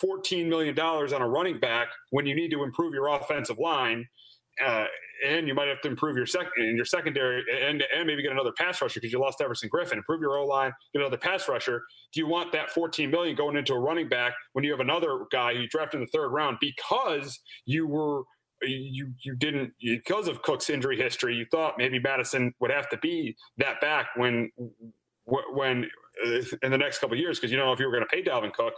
14 0.00 0.48
million 0.48 0.74
dollars 0.74 1.12
on 1.12 1.22
a 1.22 1.28
running 1.28 1.58
back 1.58 1.88
when 2.10 2.26
you 2.26 2.34
need 2.34 2.50
to 2.50 2.62
improve 2.62 2.92
your 2.92 3.08
offensive 3.08 3.58
line? 3.58 4.06
Uh, 4.64 4.86
and 5.24 5.46
you 5.46 5.54
might 5.54 5.68
have 5.68 5.80
to 5.80 5.88
improve 5.88 6.16
your 6.16 6.26
second 6.26 6.50
in 6.58 6.76
your 6.76 6.84
secondary 6.84 7.44
and, 7.62 7.82
and 7.94 8.06
maybe 8.06 8.22
get 8.22 8.32
another 8.32 8.52
pass 8.52 8.82
rusher 8.82 8.98
because 9.00 9.12
you 9.12 9.20
lost 9.20 9.40
Everson 9.40 9.70
Griffen. 9.70 9.94
Improve 9.94 10.20
your 10.20 10.36
O 10.36 10.44
line, 10.44 10.72
get 10.92 11.00
another 11.00 11.16
pass 11.16 11.48
rusher. 11.48 11.82
Do 12.12 12.20
you 12.20 12.26
want 12.26 12.52
that 12.52 12.70
14 12.70 13.10
million 13.10 13.36
going 13.36 13.56
into 13.56 13.72
a 13.72 13.78
running 13.78 14.08
back 14.08 14.34
when 14.52 14.64
you 14.64 14.70
have 14.72 14.80
another 14.80 15.26
guy 15.30 15.52
you 15.52 15.68
drafted 15.68 16.00
in 16.00 16.06
the 16.06 16.10
third 16.10 16.30
round 16.30 16.58
because 16.60 17.40
you 17.66 17.86
were 17.86 18.22
you 18.62 19.12
you 19.24 19.34
didn't 19.34 19.72
because 19.80 20.28
of 20.28 20.42
Cook's 20.42 20.70
injury 20.70 20.96
history, 20.96 21.34
you 21.34 21.46
thought 21.50 21.74
maybe 21.78 21.98
Mattison 21.98 22.54
would 22.60 22.70
have 22.70 22.88
to 22.90 22.96
be 22.98 23.36
that 23.58 23.80
back 23.80 24.08
when 24.16 24.50
when 25.26 25.88
in 26.62 26.70
the 26.70 26.78
next 26.78 26.98
couple 26.98 27.16
years 27.16 27.38
because 27.38 27.50
you 27.50 27.56
don't 27.56 27.66
know 27.66 27.72
if 27.72 27.80
you 27.80 27.86
were 27.86 27.92
going 27.92 28.04
to 28.04 28.08
pay 28.08 28.22
Dalvin 28.22 28.52
Cook 28.52 28.74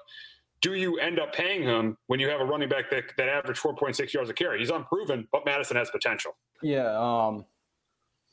do 0.65 0.73
you 0.73 0.99
end 0.99 1.21
up 1.21 1.35
paying 1.35 1.63
him 1.63 1.95
when 2.07 2.19
you 2.19 2.31
have 2.31 2.41
a 2.41 2.45
running 2.45 2.71
back 2.71 2.89
that, 2.91 3.05
that 3.19 3.29
averaged 3.29 3.61
4.6 3.61 4.15
yards 4.15 4.31
a 4.31 4.33
carry? 4.33 4.59
He's 4.61 4.71
unproven, 4.71 5.29
but 5.31 5.45
Mattison 5.45 5.77
has 5.77 5.91
potential. 5.91 6.35
Yeah. 6.63 6.91
Um, 6.99 7.45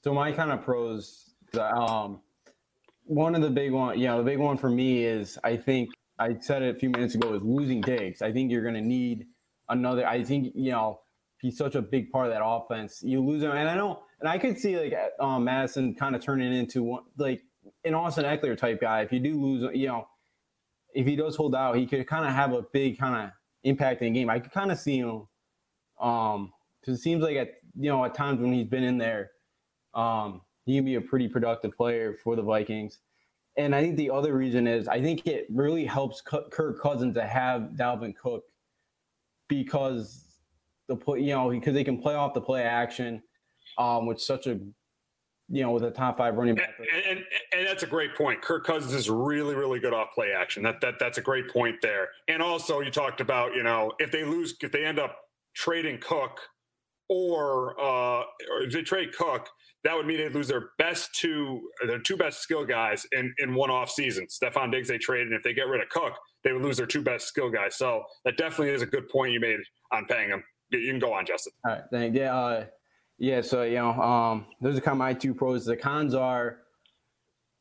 so 0.02 0.14
my 0.14 0.32
kind 0.32 0.50
of 0.50 0.64
pros, 0.64 1.34
um, 1.60 2.22
one 3.04 3.36
of 3.36 3.42
the 3.42 3.50
big 3.50 3.74
one, 3.74 4.00
know, 4.00 4.18
the 4.20 4.24
big 4.24 4.40
one 4.40 4.58
for 4.58 4.70
me 4.70 5.04
is 5.04 5.38
I 5.44 5.58
think 5.58 5.90
I 6.20 6.38
said 6.40 6.62
it 6.62 6.74
a 6.74 6.80
few 6.80 6.90
minutes 6.90 7.16
ago 7.16 7.34
is 7.34 7.44
losing 7.44 7.82
Diggs. 7.82 8.22
I 8.22 8.32
think 8.32 8.50
you're 8.50 8.62
going 8.62 8.76
to 8.76 8.82
need 8.82 9.26
another. 9.68 10.08
I 10.08 10.24
think 10.24 10.54
you 10.56 10.72
know 10.72 11.02
he's 11.42 11.58
such 11.58 11.76
a 11.76 11.82
big 11.82 12.12
part 12.12 12.28
of 12.28 12.32
that 12.32 12.46
offense. 12.46 13.02
You 13.04 13.22
lose 13.22 13.44
him, 13.44 13.52
and 13.52 13.68
I 13.68 13.76
know, 13.76 14.04
and 14.22 14.30
I 14.30 14.38
could 14.38 14.58
see 14.58 14.80
like 14.80 14.94
um, 15.20 15.44
Mattison 15.44 15.96
kind 15.96 16.16
of 16.16 16.22
turning 16.22 16.54
into 16.54 16.84
one 16.84 17.04
like 17.18 17.42
an 17.84 17.94
Austin 17.94 18.24
Ekeler 18.24 18.58
type 18.58 18.80
guy. 18.80 19.02
If 19.02 19.12
you 19.12 19.20
do 19.20 19.38
lose, 19.42 19.70
you 19.74 19.88
know, 19.88 20.08
if 20.94 21.06
he 21.06 21.16
does 21.16 21.36
hold 21.36 21.56
out, 21.56 21.76
he 21.76 21.86
could 21.86 22.06
kind 22.08 22.26
of 22.26 22.34
have 22.34 22.54
a 22.54 22.64
big 22.74 22.98
kind 22.98 23.26
of 23.26 23.32
impact 23.64 24.02
in 24.02 24.14
the 24.14 24.20
game. 24.20 24.30
I 24.30 24.40
could 24.40 24.52
kind 24.52 24.72
of 24.72 24.80
see 24.80 24.98
him, 24.98 25.28
um, 26.00 26.52
because 26.80 27.00
it 27.00 27.02
seems 27.02 27.24
like 27.24 27.36
at 27.38 27.50
you 27.78 27.90
know 27.90 28.04
at 28.04 28.16
times 28.16 28.40
when 28.42 28.54
he's 28.54 28.68
been 28.68 28.84
in 28.84 28.98
there, 28.98 29.32
um, 29.94 30.42
he 30.66 30.76
can 30.76 30.86
be 30.86 30.96
a 30.96 31.02
pretty 31.02 31.28
productive 31.28 31.76
player 31.76 32.16
for 32.24 32.36
the 32.36 32.42
Vikings. 32.42 33.00
And 33.58 33.76
I 33.76 33.82
think 33.82 33.98
the 33.98 34.10
other 34.10 34.36
reason 34.36 34.66
is 34.66 34.88
I 34.88 35.02
think 35.02 35.28
it 35.28 35.48
really 35.50 35.86
helps 35.86 36.22
Kirk 36.22 36.82
Cousins 36.82 37.16
to 37.16 37.26
have 37.26 37.72
Dalvin 37.76 38.16
Cook 38.16 38.44
because 39.50 40.38
the 40.88 40.96
play, 40.96 41.20
you 41.20 41.34
know, 41.34 41.50
because 41.50 41.74
they 41.74 41.84
can 41.84 42.02
play 42.02 42.16
off 42.16 42.34
the 42.34 42.42
play 42.42 42.64
action 42.64 43.22
um, 43.78 44.06
with 44.06 44.22
such 44.22 44.48
a 44.48 44.60
you 45.52 45.64
know, 45.64 45.72
with 45.72 45.84
a 45.84 45.92
top 45.92 46.18
five 46.18 46.36
running 46.36 46.56
back. 46.56 46.70
And, 46.80 47.18
and, 47.18 47.26
and, 47.54 47.68
that's 47.68 47.84
a 47.84 47.88
great 47.88 48.16
point. 48.16 48.42
Kirk 48.42 48.66
Cousins 48.66 48.94
is 48.94 49.10
really, 49.10 49.54
really 49.54 49.80
good 49.80 49.94
off 49.94 50.10
play 50.16 50.32
action. 50.32 50.64
That 50.64 50.82
that 50.82 50.96
that's 51.00 51.18
a 51.18 51.22
great 51.22 51.50
point 51.50 51.76
there. 51.82 52.10
And 52.28 52.42
also, 52.42 52.80
you 52.80 52.90
talked 52.90 53.22
about, 53.22 53.54
you 53.56 53.64
know, 53.64 53.92
if 54.00 54.12
they 54.12 54.24
lose, 54.24 54.56
if 54.62 54.72
they 54.72 54.86
end 54.86 55.00
up 55.00 55.18
trading 55.54 56.00
Cook, 56.00 56.40
or, 57.12 57.78
uh, 57.78 58.24
or 58.50 58.62
if 58.62 58.72
they 58.72 58.82
trade 58.82 59.14
Cook, 59.14 59.50
that 59.84 59.96
would 59.96 60.06
mean 60.06 60.18
they 60.18 60.30
lose 60.30 60.48
their 60.48 60.70
best 60.78 61.14
two, 61.14 61.60
their 61.86 62.00
two 62.00 62.16
best 62.16 62.40
skill 62.40 62.64
guys 62.64 63.06
in 63.12 63.34
in 63.40 63.54
one 63.54 63.70
off 63.70 63.90
season. 63.90 64.28
Stefon 64.28 64.72
Diggs 64.72 64.88
they 64.88 64.98
trade, 64.98 65.28
and 65.28 65.34
if 65.34 65.44
they 65.44 65.54
get 65.54 65.68
rid 65.68 65.82
of 65.82 65.90
Cook, 65.90 66.14
they 66.44 66.54
would 66.54 66.62
lose 66.62 66.78
their 66.78 66.86
two 66.86 67.02
best 67.02 67.28
skill 67.28 67.50
guys. 67.50 67.76
So 67.76 68.04
that 68.24 68.38
definitely 68.38 68.74
is 68.74 68.82
a 68.82 68.86
good 68.86 69.10
point 69.10 69.34
you 69.34 69.40
made 69.40 69.60
on 69.92 70.06
paying 70.06 70.30
them. 70.30 70.44
You 70.70 70.90
can 70.90 71.00
go 71.00 71.14
on, 71.14 71.26
Justin. 71.26 71.52
All 71.66 71.74
right, 71.74 71.84
thank 71.92 72.16
yeah, 72.16 72.34
uh, 72.34 72.66
yeah. 73.22 73.42
So 73.42 73.62
you 73.62 73.76
know, 73.76 73.92
um, 73.92 74.46
those 74.62 74.78
are 74.78 74.82
kind 74.82 74.96
of 74.96 74.98
my 74.98 75.14
two 75.14 75.36
pros. 75.36 75.66
The 75.66 75.78
cons 75.78 76.16
are, 76.16 76.58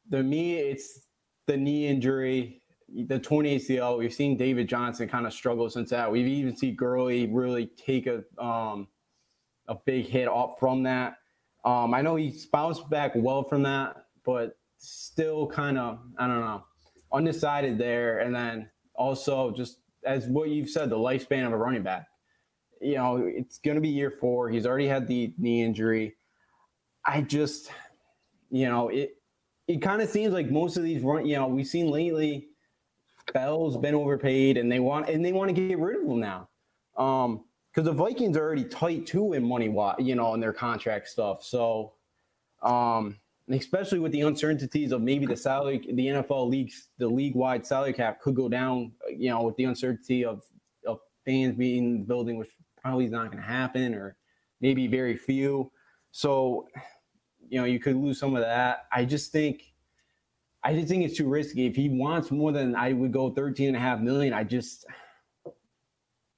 the 0.09 0.23
me, 0.23 0.57
it's 0.57 1.09
the 1.47 1.57
knee 1.57 1.87
injury, 1.87 2.63
the 3.07 3.19
torn 3.19 3.45
ACL. 3.45 3.99
We've 3.99 4.13
seen 4.13 4.39
David 4.39 4.69
Johnson 4.71 5.07
kind 5.07 5.27
of 5.27 5.35
struggle 5.35 5.69
since 5.69 5.91
that. 5.91 6.11
We've 6.11 6.27
even 6.27 6.57
seen 6.57 6.77
Gurley 6.77 7.27
really 7.27 7.67
take 7.77 8.07
a 8.07 8.25
um, 8.43 8.89
a 9.69 9.75
big 9.85 10.07
hit 10.07 10.29
off 10.29 10.59
from 10.59 10.83
that. 10.85 11.19
Um, 11.67 11.93
I 11.93 12.01
know 12.01 12.17
he's 12.17 12.47
bounced 12.47 12.89
back 12.89 13.13
well 13.15 13.45
from 13.45 13.63
that, 13.65 14.07
but 14.25 14.57
still 14.79 15.47
kind 15.47 15.77
of 15.77 15.99
I 16.19 16.27
don't 16.27 16.41
know 16.41 16.65
undecided 17.13 17.77
there. 17.77 18.21
And 18.21 18.35
then 18.35 18.71
also 18.95 19.51
just 19.51 19.81
as 20.05 20.27
what 20.27 20.49
you've 20.49 20.71
said, 20.71 20.89
the 20.89 20.97
lifespan 20.97 21.47
of 21.47 21.53
a 21.53 21.57
running 21.57 21.83
back. 21.83 22.07
You 22.81 22.95
know, 22.97 23.17
it's 23.25 23.59
going 23.59 23.75
to 23.75 23.81
be 23.81 23.89
year 23.89 24.11
four. 24.11 24.49
He's 24.51 24.67
already 24.67 24.89
had 24.89 25.07
the 25.07 25.33
knee 25.39 25.63
injury. 25.63 26.17
I 27.05 27.21
just, 27.23 27.71
you 28.51 28.69
know, 28.69 28.89
it 28.89 29.17
it 29.69 29.83
kind 29.83 30.03
of 30.03 30.09
seems 30.09 30.33
like 30.33 30.51
most 30.51 30.77
of 30.77 30.83
these 30.83 31.03
run. 31.03 31.27
You 31.27 31.37
know, 31.37 31.47
we've 31.47 31.67
seen 31.67 31.91
lately, 31.91 32.49
Bell's 33.33 33.77
been 33.77 33.95
overpaid, 33.95 34.57
and 34.57 34.71
they 34.71 34.81
want 34.81 35.09
and 35.09 35.25
they 35.25 35.33
want 35.33 35.49
to 35.49 35.55
get 35.55 35.79
rid 35.79 36.03
of 36.03 36.09
him 36.09 36.21
now. 36.21 36.49
Um, 36.97 37.45
because 37.73 37.87
the 37.87 37.93
Vikings 37.93 38.37
are 38.37 38.43
already 38.43 38.65
tight 38.65 39.07
too 39.07 39.35
in 39.35 39.45
money, 39.45 39.67
you 39.99 40.15
know, 40.15 40.35
in 40.35 40.41
their 40.41 40.53
contract 40.53 41.09
stuff. 41.09 41.45
So, 41.45 41.93
um, 42.63 43.17
especially 43.49 43.99
with 43.99 44.13
the 44.13 44.23
uncertainties 44.23 44.93
of 44.93 45.03
maybe 45.03 45.27
the 45.27 45.37
salary, 45.37 45.79
the 45.79 46.07
NFL 46.07 46.49
leagues, 46.49 46.89
the 46.99 47.07
league 47.07 47.35
wide 47.35 47.65
salary 47.65 47.93
cap 47.93 48.21
could 48.21 48.35
go 48.35 48.49
down, 48.49 48.93
you 49.09 49.31
know, 49.31 49.43
with 49.43 49.57
the 49.57 49.65
uncertainty 49.65 50.25
of, 50.25 50.43
of 50.87 50.99
fans 51.25 51.57
being 51.57 51.79
in 51.79 52.01
the 52.01 52.07
building, 52.07 52.39
which 52.39 52.51
probably 52.81 53.09
not 53.09 53.31
going 53.31 53.43
to 53.43 53.49
happen, 53.49 53.95
or 53.95 54.17
maybe 54.61 54.87
very 54.87 55.17
few. 55.17 55.71
So, 56.13 56.69
you 57.49 57.59
know, 57.59 57.65
you 57.65 57.79
could 57.79 57.97
lose 57.97 58.19
some 58.19 58.35
of 58.35 58.43
that. 58.43 58.87
I 58.93 59.05
just 59.05 59.33
think, 59.33 59.63
I 60.63 60.75
just 60.75 60.89
think 60.89 61.05
it's 61.05 61.17
too 61.17 61.29
risky. 61.29 61.67
If 61.67 61.77
he 61.77 61.89
wants 61.89 62.31
more 62.31 62.53
than 62.53 62.75
I 62.75 62.93
would 62.93 63.13
go 63.13 63.31
13 63.31 63.69
and 63.69 63.77
a 63.77 63.81
half 63.81 64.01
million, 64.01 64.35
I 64.35 64.45
just, 64.45 64.87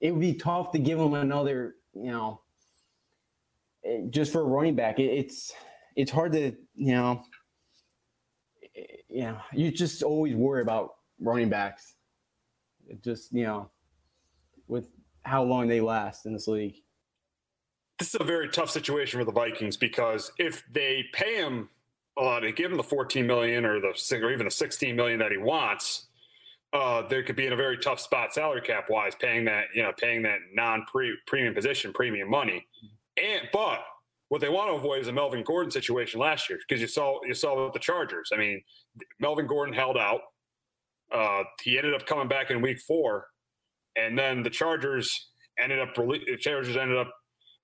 it 0.00 0.12
would 0.12 0.20
be 0.20 0.34
tough 0.34 0.72
to 0.72 0.78
give 0.78 0.98
him 0.98 1.14
another, 1.14 1.76
you 1.94 2.10
know, 2.10 2.40
eh, 3.84 4.02
just 4.10 4.32
for 4.32 4.40
a 4.40 4.44
running 4.44 4.74
back. 4.74 4.98
It, 4.98 5.04
it's, 5.04 5.52
it's 5.96 6.10
hard 6.10 6.32
to 6.32 6.52
you 6.74 6.94
know 6.94 7.22
you 9.08 9.22
know 9.22 9.38
you 9.52 9.70
just 9.70 10.02
always 10.02 10.34
worry 10.34 10.62
about 10.62 10.94
running 11.20 11.48
backs 11.48 11.94
it 12.88 13.02
just 13.02 13.32
you 13.32 13.44
know 13.44 13.70
with 14.68 14.90
how 15.24 15.42
long 15.42 15.68
they 15.68 15.80
last 15.80 16.26
in 16.26 16.32
this 16.32 16.48
league 16.48 16.76
this 17.98 18.08
is 18.08 18.20
a 18.20 18.24
very 18.24 18.48
tough 18.48 18.70
situation 18.70 19.20
for 19.20 19.24
the 19.24 19.32
vikings 19.32 19.76
because 19.76 20.32
if 20.38 20.64
they 20.72 21.04
pay 21.12 21.36
him 21.36 21.68
a 22.18 22.22
lot 22.22 22.42
they 22.42 22.52
give 22.52 22.70
him 22.70 22.76
the 22.76 22.82
14 22.82 23.26
million 23.26 23.64
or 23.64 23.80
the 23.80 24.20
or 24.22 24.32
even 24.32 24.44
the 24.44 24.50
16 24.50 24.96
million 24.96 25.18
that 25.18 25.30
he 25.30 25.38
wants 25.38 26.06
uh, 26.72 27.06
they 27.08 27.22
could 27.22 27.36
be 27.36 27.46
in 27.46 27.52
a 27.52 27.56
very 27.56 27.76
tough 27.76 28.00
spot 28.00 28.32
salary 28.32 28.62
cap 28.62 28.86
wise 28.88 29.14
paying 29.14 29.44
that 29.44 29.64
you 29.74 29.82
know 29.82 29.92
paying 29.98 30.22
that 30.22 30.38
non 30.54 30.84
premium 31.26 31.54
position 31.54 31.92
premium 31.92 32.28
money 32.28 32.66
and 33.22 33.48
but 33.52 33.80
what 34.32 34.40
they 34.40 34.48
want 34.48 34.70
to 34.70 34.74
avoid 34.74 35.02
is 35.02 35.08
a 35.08 35.12
Melvin 35.12 35.44
Gordon 35.44 35.70
situation 35.70 36.18
last 36.18 36.48
year 36.48 36.58
because 36.66 36.80
you 36.80 36.86
saw 36.86 37.20
you 37.22 37.34
saw 37.34 37.64
with 37.64 37.74
the 37.74 37.78
Chargers. 37.78 38.30
I 38.32 38.38
mean, 38.38 38.62
Melvin 39.20 39.46
Gordon 39.46 39.74
held 39.74 39.98
out. 39.98 40.22
Uh, 41.12 41.42
he 41.62 41.76
ended 41.76 41.92
up 41.92 42.06
coming 42.06 42.28
back 42.28 42.50
in 42.50 42.62
Week 42.62 42.80
Four, 42.80 43.26
and 43.96 44.18
then 44.18 44.42
the 44.42 44.50
Chargers 44.50 45.30
ended 45.58 45.78
up 45.78 45.94
the 45.94 46.36
Chargers 46.40 46.76
ended 46.76 46.98
up 46.98 47.10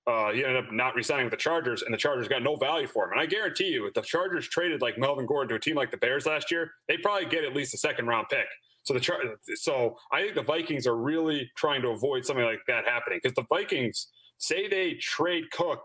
uh, 0.07 0.31
he 0.31 0.43
ended 0.43 0.65
up 0.65 0.71
not 0.71 0.95
resigning 0.95 1.25
with 1.25 1.31
the 1.31 1.37
Chargers, 1.37 1.83
and 1.83 1.93
the 1.93 1.97
Chargers 1.97 2.27
got 2.27 2.41
no 2.41 2.55
value 2.55 2.87
for 2.87 3.05
him. 3.05 3.11
And 3.11 3.21
I 3.21 3.27
guarantee 3.27 3.67
you, 3.67 3.85
if 3.85 3.93
the 3.93 4.01
Chargers 4.01 4.47
traded 4.49 4.81
like 4.81 4.97
Melvin 4.97 5.27
Gordon 5.27 5.49
to 5.49 5.55
a 5.55 5.59
team 5.59 5.75
like 5.75 5.91
the 5.91 5.97
Bears 5.97 6.25
last 6.25 6.49
year, 6.49 6.71
they 6.87 6.97
probably 6.97 7.29
get 7.29 7.43
at 7.43 7.55
least 7.55 7.75
a 7.75 7.77
second 7.77 8.07
round 8.07 8.27
pick. 8.29 8.47
So 8.83 8.93
the 8.93 8.99
Char- 8.99 9.21
so 9.55 9.97
I 10.11 10.21
think 10.21 10.35
the 10.35 10.41
Vikings 10.41 10.87
are 10.87 10.95
really 10.95 11.49
trying 11.55 11.81
to 11.83 11.89
avoid 11.89 12.25
something 12.25 12.45
like 12.45 12.61
that 12.67 12.85
happening 12.85 13.19
because 13.21 13.35
the 13.35 13.45
Vikings 13.49 14.07
say 14.39 14.67
they 14.67 14.95
trade 14.95 15.51
Cook 15.51 15.81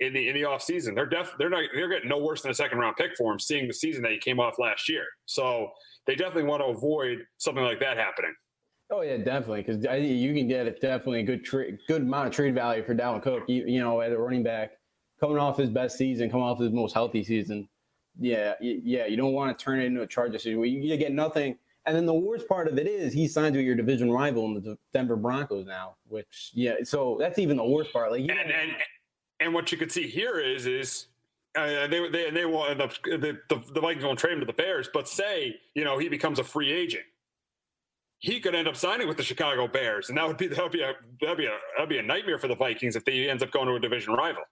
in 0.00 0.14
the 0.14 0.28
in 0.28 0.34
the 0.34 0.44
off 0.44 0.62
season. 0.62 0.94
They're 0.94 1.06
def 1.06 1.34
they're 1.38 1.50
not 1.50 1.64
they're 1.74 1.88
getting 1.88 2.08
no 2.08 2.18
worse 2.18 2.42
than 2.42 2.50
a 2.50 2.54
second 2.54 2.78
round 2.78 2.96
pick 2.96 3.12
for 3.16 3.32
him, 3.32 3.38
seeing 3.38 3.68
the 3.68 3.74
season 3.74 4.02
that 4.02 4.10
he 4.10 4.18
came 4.18 4.40
off 4.40 4.58
last 4.58 4.88
year. 4.88 5.04
So 5.26 5.68
they 6.06 6.16
definitely 6.16 6.50
want 6.50 6.62
to 6.62 6.66
avoid 6.66 7.18
something 7.38 7.62
like 7.62 7.78
that 7.80 7.96
happening. 7.98 8.34
Oh 8.90 9.02
yeah, 9.02 9.18
definitely, 9.18 9.62
because 9.62 9.84
you 10.02 10.34
can 10.34 10.48
get 10.48 10.66
a, 10.66 10.72
definitely 10.72 11.20
a 11.20 11.24
good 11.24 11.44
tra- 11.44 11.72
good 11.86 12.02
amount 12.02 12.26
of 12.26 12.32
trade 12.32 12.54
value 12.54 12.82
for 12.82 12.94
Dalvin 12.94 13.22
Cook. 13.22 13.44
You, 13.48 13.64
you 13.66 13.80
know, 13.80 14.00
as 14.00 14.12
a 14.12 14.18
running 14.18 14.42
back, 14.42 14.72
coming 15.20 15.38
off 15.38 15.56
his 15.56 15.70
best 15.70 15.96
season, 15.96 16.30
coming 16.30 16.46
off 16.46 16.58
his 16.58 16.72
most 16.72 16.92
healthy 16.92 17.22
season. 17.22 17.68
Yeah, 18.18 18.54
yeah, 18.60 19.06
you 19.06 19.16
don't 19.16 19.32
want 19.32 19.56
to 19.56 19.64
turn 19.64 19.80
it 19.80 19.84
into 19.84 20.02
a 20.02 20.06
charge 20.06 20.32
situation 20.32 20.82
you 20.82 20.96
get 20.96 21.12
nothing. 21.12 21.56
And 21.86 21.96
then 21.96 22.04
the 22.04 22.14
worst 22.14 22.46
part 22.48 22.68
of 22.68 22.78
it 22.78 22.86
is 22.86 23.12
he 23.12 23.26
signed 23.26 23.56
with 23.56 23.64
your 23.64 23.74
division 23.74 24.10
rival 24.10 24.44
in 24.44 24.54
the 24.54 24.76
Denver 24.92 25.16
Broncos 25.16 25.66
now, 25.66 25.94
which 26.08 26.50
yeah, 26.52 26.74
so 26.82 27.16
that's 27.18 27.38
even 27.38 27.56
the 27.56 27.64
worst 27.64 27.92
part. 27.92 28.10
Like, 28.10 28.22
and, 28.22 28.30
and 28.30 28.72
and 29.38 29.54
what 29.54 29.72
you 29.72 29.78
could 29.78 29.90
see 29.90 30.06
here 30.06 30.38
is 30.38 30.66
is 30.66 31.06
uh, 31.56 31.86
they 31.86 32.08
they 32.10 32.30
they 32.30 32.44
will 32.44 32.66
end 32.66 32.82
up 32.82 32.92
the, 33.04 33.38
the, 33.48 33.62
the 33.72 33.80
Vikings 33.80 34.04
won't 34.04 34.18
trade 34.18 34.34
him 34.34 34.40
to 34.40 34.46
the 34.46 34.52
Bears, 34.52 34.88
but 34.92 35.08
say 35.08 35.56
you 35.74 35.84
know 35.84 35.98
he 35.98 36.08
becomes 36.08 36.38
a 36.38 36.44
free 36.44 36.70
agent, 36.70 37.04
he 38.20 38.38
could 38.38 38.54
end 38.54 38.68
up 38.68 38.76
signing 38.76 39.08
with 39.08 39.16
the 39.16 39.22
Chicago 39.22 39.66
Bears, 39.66 40.08
and 40.10 40.18
that 40.18 40.26
would 40.26 40.36
be 40.36 40.46
that 40.46 40.62
would 40.62 40.72
be 40.72 40.82
a 40.82 40.92
that'd 41.20 41.38
be 41.38 41.46
a 41.46 41.56
that'd 41.76 41.88
be 41.88 41.98
a 41.98 42.02
nightmare 42.02 42.38
for 42.38 42.48
the 42.48 42.54
Vikings 42.54 42.94
if 42.94 43.02
he 43.06 43.28
ends 43.28 43.42
up 43.42 43.50
going 43.50 43.66
to 43.66 43.74
a 43.74 43.80
division 43.80 44.12
rival. 44.12 44.42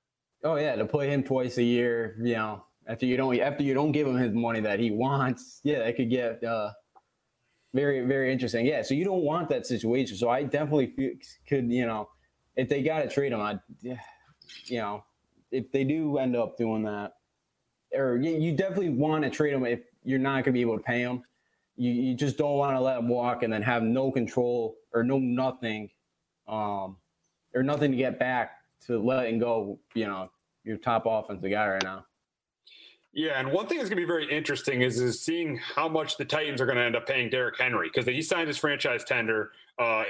Oh 0.43 0.57
yeah, 0.57 0.75
to 0.75 0.87
play 0.87 1.11
him 1.11 1.23
twice 1.23 1.59
a 1.59 1.63
year, 1.63 2.17
you 2.19 2.35
know, 2.35 2.65
after 2.87 3.07
you 3.07 3.17
don't 3.17 3.39
after 3.39 3.63
you 3.63 3.75
don't 3.75 3.93
give 3.93 4.07
him 4.07 4.17
his 4.17 4.33
money 4.33 4.61
that 4.61 4.81
he 4.81 4.91
wants, 4.91 5.61
yeah, 5.65 5.81
that 5.81 5.97
could 5.97 6.11
get 6.11 6.43
uh, 6.43 6.71
very 7.75 8.05
very 8.07 8.33
interesting. 8.33 8.65
Yeah, 8.65 8.83
so 8.83 8.95
you 8.95 9.05
don't 9.05 9.23
want 9.23 9.49
that 9.51 9.67
situation. 9.67 10.17
So 10.17 10.31
I 10.31 10.43
definitely 10.45 11.19
could 11.47 11.71
you 11.71 11.87
know 11.87 12.09
if 12.57 12.69
they 12.69 12.83
got 12.83 13.03
to 13.03 13.09
trade 13.09 13.33
him, 13.33 13.41
I. 13.41 13.59
You 14.65 14.79
know, 14.79 15.05
if 15.51 15.71
they 15.73 15.85
do 15.85 16.19
end 16.19 16.35
up 16.37 16.57
doing 16.57 16.83
that, 16.85 17.13
or 17.95 18.17
you 18.17 18.53
definitely 18.53 18.91
want 18.91 19.25
to 19.25 19.31
trade 19.31 19.55
them 19.55 19.65
if 19.65 19.81
you're 20.05 20.19
not 20.19 20.45
going 20.45 20.45
to 20.45 20.53
be 20.53 20.63
able 20.63 20.77
to 20.77 20.83
pay 20.83 21.05
them. 21.05 21.23
You, 21.79 21.91
you 21.93 22.15
just 22.15 22.37
don't 22.37 22.59
want 22.59 22.77
to 22.77 22.81
let 22.81 22.97
them 22.97 23.09
walk 23.09 23.43
and 23.43 23.53
then 23.53 23.63
have 23.63 23.83
no 23.83 24.11
control 24.11 24.77
or 24.93 25.03
no 25.05 25.19
nothing, 25.19 25.89
um, 26.47 26.97
or 27.55 27.63
nothing 27.63 27.93
to 27.93 27.97
get 27.97 28.19
back 28.19 28.53
to 28.87 28.99
letting 28.99 29.39
go. 29.39 29.79
You 29.95 30.07
know, 30.07 30.31
your 30.65 30.77
top 30.77 31.05
offensive 31.07 31.51
guy 31.51 31.69
right 31.69 31.83
now. 31.83 32.05
Yeah, 33.13 33.41
and 33.41 33.51
one 33.51 33.67
thing 33.67 33.79
that's 33.79 33.89
going 33.89 33.97
to 33.97 34.03
be 34.03 34.07
very 34.07 34.31
interesting 34.31 34.83
is 34.83 35.01
is 35.01 35.23
seeing 35.23 35.57
how 35.57 35.89
much 35.89 36.19
the 36.19 36.25
Titans 36.25 36.61
are 36.61 36.67
going 36.67 36.77
to 36.77 36.85
end 36.85 36.95
up 36.95 37.07
paying 37.07 37.31
Derrick 37.31 37.59
Henry 37.59 37.91
because 37.93 38.07
he 38.07 38.21
signed 38.23 38.49
his 38.49 38.59
franchise 38.59 39.03
tender 39.03 39.53
uh, 39.79 40.05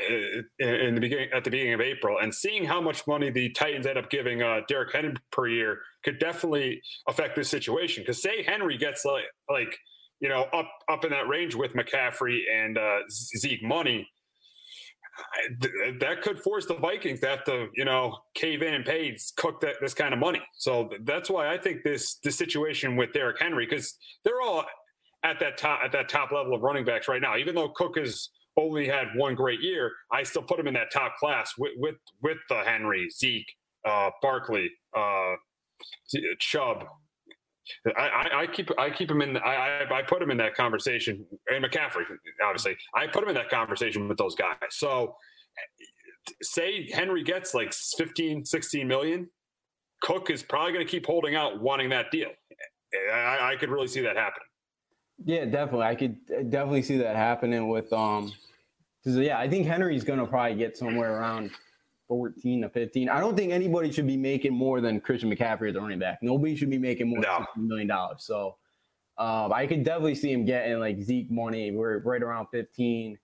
in 0.59 0.94
the 0.94 1.00
beginning 1.00 1.28
at 1.33 1.44
the 1.44 1.50
beginning 1.50 1.74
of 1.74 1.81
April, 1.81 2.18
and 2.18 2.35
seeing 2.35 2.64
how 2.64 2.81
much 2.81 3.07
money 3.07 3.31
the 3.31 3.50
Titans 3.50 3.87
end 3.87 3.98
up 3.98 4.11
giving 4.11 4.42
uh, 4.42 4.61
Derrick 4.66 4.92
Henry 4.92 5.14
per 5.31 5.46
year 5.46 5.78
could 6.04 6.18
definitely 6.18 6.83
affect 7.07 7.37
this 7.37 7.48
situation. 7.48 8.02
Because 8.02 8.20
say 8.20 8.42
Henry 8.42 8.76
gets 8.76 9.04
like 9.04 9.24
like 9.48 9.78
you 10.20 10.28
know 10.28 10.42
up 10.52 10.68
up 10.88 11.04
in 11.04 11.11
that 11.11 11.28
range 11.28 11.54
with 11.54 11.72
McCaffrey 11.74 12.40
and 12.52 12.78
uh, 12.78 12.98
Zeke 13.11 13.62
money, 13.62 14.09
that 16.00 16.22
could 16.22 16.38
force 16.40 16.66
the 16.66 16.74
Vikings 16.74 17.20
to 17.20 17.28
have 17.28 17.44
to, 17.44 17.68
you 17.74 17.85
know, 17.85 18.16
cave 18.35 18.62
in 18.62 18.74
and 18.74 18.85
pay 18.85 19.16
Cook 19.37 19.61
that, 19.61 19.76
this 19.81 19.94
kind 19.94 20.12
of 20.12 20.20
money. 20.20 20.40
So 20.57 20.90
that's 21.04 21.31
why 21.31 21.52
I 21.52 21.59
think 21.59 21.83
this 21.85 22.18
the 22.22 22.31
situation 22.31 22.96
with 22.96 23.12
Derrick 23.12 23.40
Henry, 23.40 23.66
because 23.66 23.96
they're 24.24 24.40
all 24.40 24.64
at 25.24 25.40
that 25.40 25.59
top 25.59 25.81
at 25.85 25.92
that 25.92 26.09
top 26.09 26.31
level 26.33 26.54
of 26.54 26.62
running 26.62 26.85
backs 26.85 27.09
right 27.09 27.20
now. 27.20 27.37
Even 27.37 27.54
though 27.54 27.70
Cook 27.70 27.98
has 27.98 28.31
only 28.57 28.87
had 28.87 29.09
one 29.16 29.35
great 29.35 29.61
year, 29.61 29.92
I 30.12 30.22
still 30.22 30.42
put 30.42 30.59
him 30.59 30.66
in 30.66 30.74
that 30.74 30.90
top 30.92 31.16
class 31.16 31.52
with 31.59 31.72
with 31.76 31.96
with 32.22 32.38
the 32.48 32.62
Henry, 32.64 33.09
Zeke, 33.11 33.50
uh, 33.88 34.11
Barkley, 34.22 34.70
uh, 34.96 35.35
Chubb, 36.38 36.85
I, 37.96 38.28
I, 38.33 38.46
keep 38.46 38.70
I 38.78 38.90
keep 38.90 39.11
him 39.11 39.22
in. 39.22 39.37
I, 39.37 39.85
I 39.90 40.02
put 40.02 40.22
him 40.22 40.31
in 40.31 40.37
that 40.38 40.54
conversation, 40.54 41.24
and 41.48 41.64
McCaffrey, 41.64 42.04
obviously, 42.44 42.76
I 42.94 43.07
put 43.07 43.23
him 43.23 43.29
in 43.31 43.35
that 43.35 43.50
conversation 43.50 44.08
with 44.08 44.19
those 44.19 44.35
guys. 44.35 44.56
So, 44.71 45.16
say 46.42 46.90
Henry 46.90 47.23
gets 47.23 47.54
like 47.54 47.73
15, 47.73 48.44
16 48.44 48.88
million, 48.88 49.29
Cook 50.00 50.31
is 50.31 50.42
probably 50.42 50.73
going 50.73 50.87
to 50.87 50.90
keep 50.90 51.06
holding 51.06 51.35
out, 51.35 51.60
wanting 51.60 51.88
that 51.90 52.10
deal. 52.10 52.31
I, 53.12 53.52
I 53.52 53.56
could 53.56 53.71
really 53.71 53.88
see 53.88 54.00
that 54.00 54.16
happening. 54.16 54.46
Yeah, 55.25 55.44
definitely. 55.44 55.87
I 55.87 55.94
could 55.94 56.16
definitely 56.50 56.83
see 56.83 56.96
that 56.98 57.16
happening 57.16 57.69
with 57.69 57.92
um, 57.92 58.33
because 59.02 59.19
yeah, 59.19 59.38
I 59.38 59.48
think 59.48 59.66
Henry's 59.66 60.04
going 60.04 60.19
to 60.19 60.27
probably 60.27 60.56
get 60.56 60.77
somewhere 60.77 61.19
around 61.19 61.50
14 62.09 62.63
to 62.63 62.69
15. 62.71 63.09
I 63.09 63.21
don't 63.21 63.37
think 63.37 63.52
anybody 63.52 63.92
should 63.92 64.06
be 64.06 64.17
making 64.17 64.54
more 64.54 64.81
than 64.81 65.00
Christian 65.00 65.31
McCaffrey 65.31 65.69
at 65.69 65.75
the 65.75 65.81
running 65.81 65.98
back. 65.98 66.19
Nobody 66.23 66.56
should 66.56 66.71
be 66.71 66.79
making 66.79 67.09
more 67.09 67.21
no. 67.21 67.44
than 67.54 67.65
$60 67.65 67.69
million. 67.69 67.90
So 68.19 68.56
um, 69.19 69.52
I 69.52 69.67
could 69.67 69.85
definitely 69.85 70.15
see 70.15 70.33
him 70.33 70.44
getting 70.44 70.81
like 70.81 71.00
Zeke 71.00 71.31
money. 71.31 71.71
We're 71.71 71.98
right 71.98 72.23
around 72.23 72.46
15. 72.52 73.19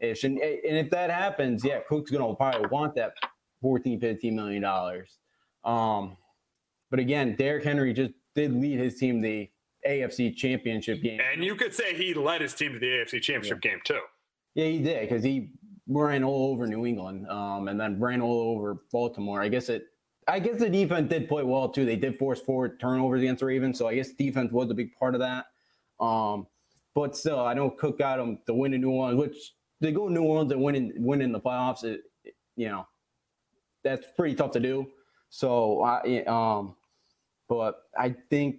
ish. 0.00 0.24
And, 0.24 0.38
and 0.38 0.76
if 0.76 0.90
that 0.90 1.10
happens, 1.10 1.64
yeah, 1.64 1.80
Cook's 1.88 2.10
going 2.10 2.26
to 2.26 2.34
probably 2.34 2.68
want 2.68 2.94
that 2.94 3.12
14, 3.60 4.00
15 4.00 4.34
million 4.34 4.62
dollars. 4.62 5.18
Um, 5.64 6.16
but 6.90 7.00
again, 7.00 7.34
Derrick 7.36 7.64
Henry 7.64 7.92
just 7.92 8.12
did 8.34 8.54
lead 8.54 8.78
his 8.78 8.98
team 8.98 9.20
the 9.20 9.50
AFC 9.86 10.36
Championship 10.36 11.02
game, 11.02 11.20
and 11.32 11.44
you 11.44 11.54
could 11.54 11.74
say 11.74 11.94
he 11.94 12.14
led 12.14 12.40
his 12.40 12.54
team 12.54 12.72
to 12.72 12.78
the 12.78 12.86
AFC 12.86 13.20
Championship 13.22 13.64
yeah. 13.64 13.70
game 13.70 13.80
too. 13.84 14.00
Yeah, 14.54 14.66
he 14.66 14.78
did 14.78 15.08
because 15.08 15.22
he 15.22 15.50
ran 15.88 16.24
all 16.24 16.52
over 16.52 16.66
New 16.66 16.86
England, 16.86 17.28
um, 17.28 17.68
and 17.68 17.80
then 17.80 18.00
ran 18.00 18.20
all 18.20 18.54
over 18.56 18.78
Baltimore. 18.92 19.40
I 19.40 19.48
guess 19.48 19.68
it. 19.68 19.86
I 20.28 20.40
guess 20.40 20.58
the 20.58 20.68
defense 20.68 21.08
did 21.08 21.28
play 21.28 21.44
well 21.44 21.68
too. 21.68 21.84
They 21.84 21.94
did 21.96 22.18
force 22.18 22.40
four 22.40 22.76
turnovers 22.76 23.22
against 23.22 23.40
the 23.40 23.46
Ravens, 23.46 23.78
so 23.78 23.86
I 23.86 23.94
guess 23.94 24.10
defense 24.10 24.50
was 24.50 24.70
a 24.70 24.74
big 24.74 24.92
part 24.96 25.14
of 25.14 25.20
that. 25.20 25.46
Um, 26.00 26.48
but 26.94 27.16
still, 27.16 27.38
I 27.38 27.54
know 27.54 27.70
Cook 27.70 27.98
got 27.98 28.16
them 28.16 28.38
to 28.46 28.54
win 28.54 28.74
in 28.74 28.80
New 28.80 28.90
Orleans, 28.90 29.20
which 29.20 29.52
they 29.80 29.92
go 29.92 30.08
New 30.08 30.22
Orleans 30.22 30.50
and 30.50 30.62
win 30.62 30.74
in, 30.74 30.92
win 30.96 31.22
in 31.22 31.30
the 31.30 31.40
playoffs. 31.40 31.84
It, 31.84 32.00
it, 32.24 32.34
you 32.56 32.68
know, 32.68 32.86
that's 33.84 34.06
pretty 34.16 34.34
tough 34.34 34.50
to 34.52 34.60
do. 34.60 34.86
So, 35.28 35.82
I, 35.82 36.24
um, 36.24 36.74
but 37.48 37.82
I 37.96 38.16
think 38.30 38.56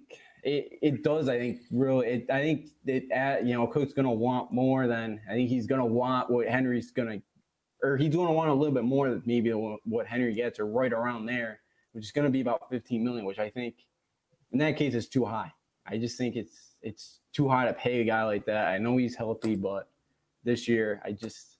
it, 0.48 0.80
it 0.82 1.04
does. 1.04 1.28
I 1.28 1.38
think 1.38 1.60
really. 1.72 2.08
It, 2.08 2.30
I 2.32 2.41
think 2.41 2.70
that 2.86 3.45
you 3.45 3.54
know 3.54 3.68
Cook's 3.68 3.93
going 3.93 4.06
to 4.06 4.12
want 4.12 4.52
more 4.54 4.88
than 4.88 5.20
I 5.30 5.34
think 5.34 5.50
he's 5.50 5.68
going 5.68 5.82
to 5.82 5.86
want 5.86 6.30
what 6.30 6.48
Henry's 6.48 6.89
going 6.91 7.20
to, 7.20 7.88
or 7.88 7.98
he's 7.98 8.16
going 8.16 8.28
to 8.28 8.34
want 8.34 8.50
a 8.50 8.54
little 8.54 8.74
bit 8.74 8.86
more 8.86 9.10
than 9.10 9.22
maybe 9.26 9.52
what 9.52 10.08
Henry 10.08 10.34
gets, 10.34 10.58
or 10.60 10.66
right 10.66 10.93
around 10.93 11.26
there, 11.26 11.60
which 11.91 12.06
is 12.06 12.12
going 12.12 12.26
to 12.26 12.32
be 12.32 12.39
about 12.39 12.70
15 12.70 13.04
million, 13.04 13.26
which 13.26 13.39
I 13.39 13.50
think 13.50 13.76
in 14.54 14.60
that 14.60 14.78
case 14.78 14.93
is 14.93 15.10
too 15.10 15.26
high. 15.26 15.52
I 15.86 15.98
just 15.98 16.18
think 16.18 16.38
it's 16.38 16.76
it's 16.82 17.20
too 17.34 17.50
high 17.50 17.66
to 17.66 17.74
pay 17.74 18.00
a 18.00 18.06
guy 18.06 18.24
like 18.24 18.45
that. 18.45 18.70
I 18.70 18.78
know 18.78 18.95
he's 18.95 19.16
healthy, 19.16 19.56
but 19.56 19.89
this 20.45 20.66
year 20.66 21.02
I 21.04 21.12
just 21.12 21.58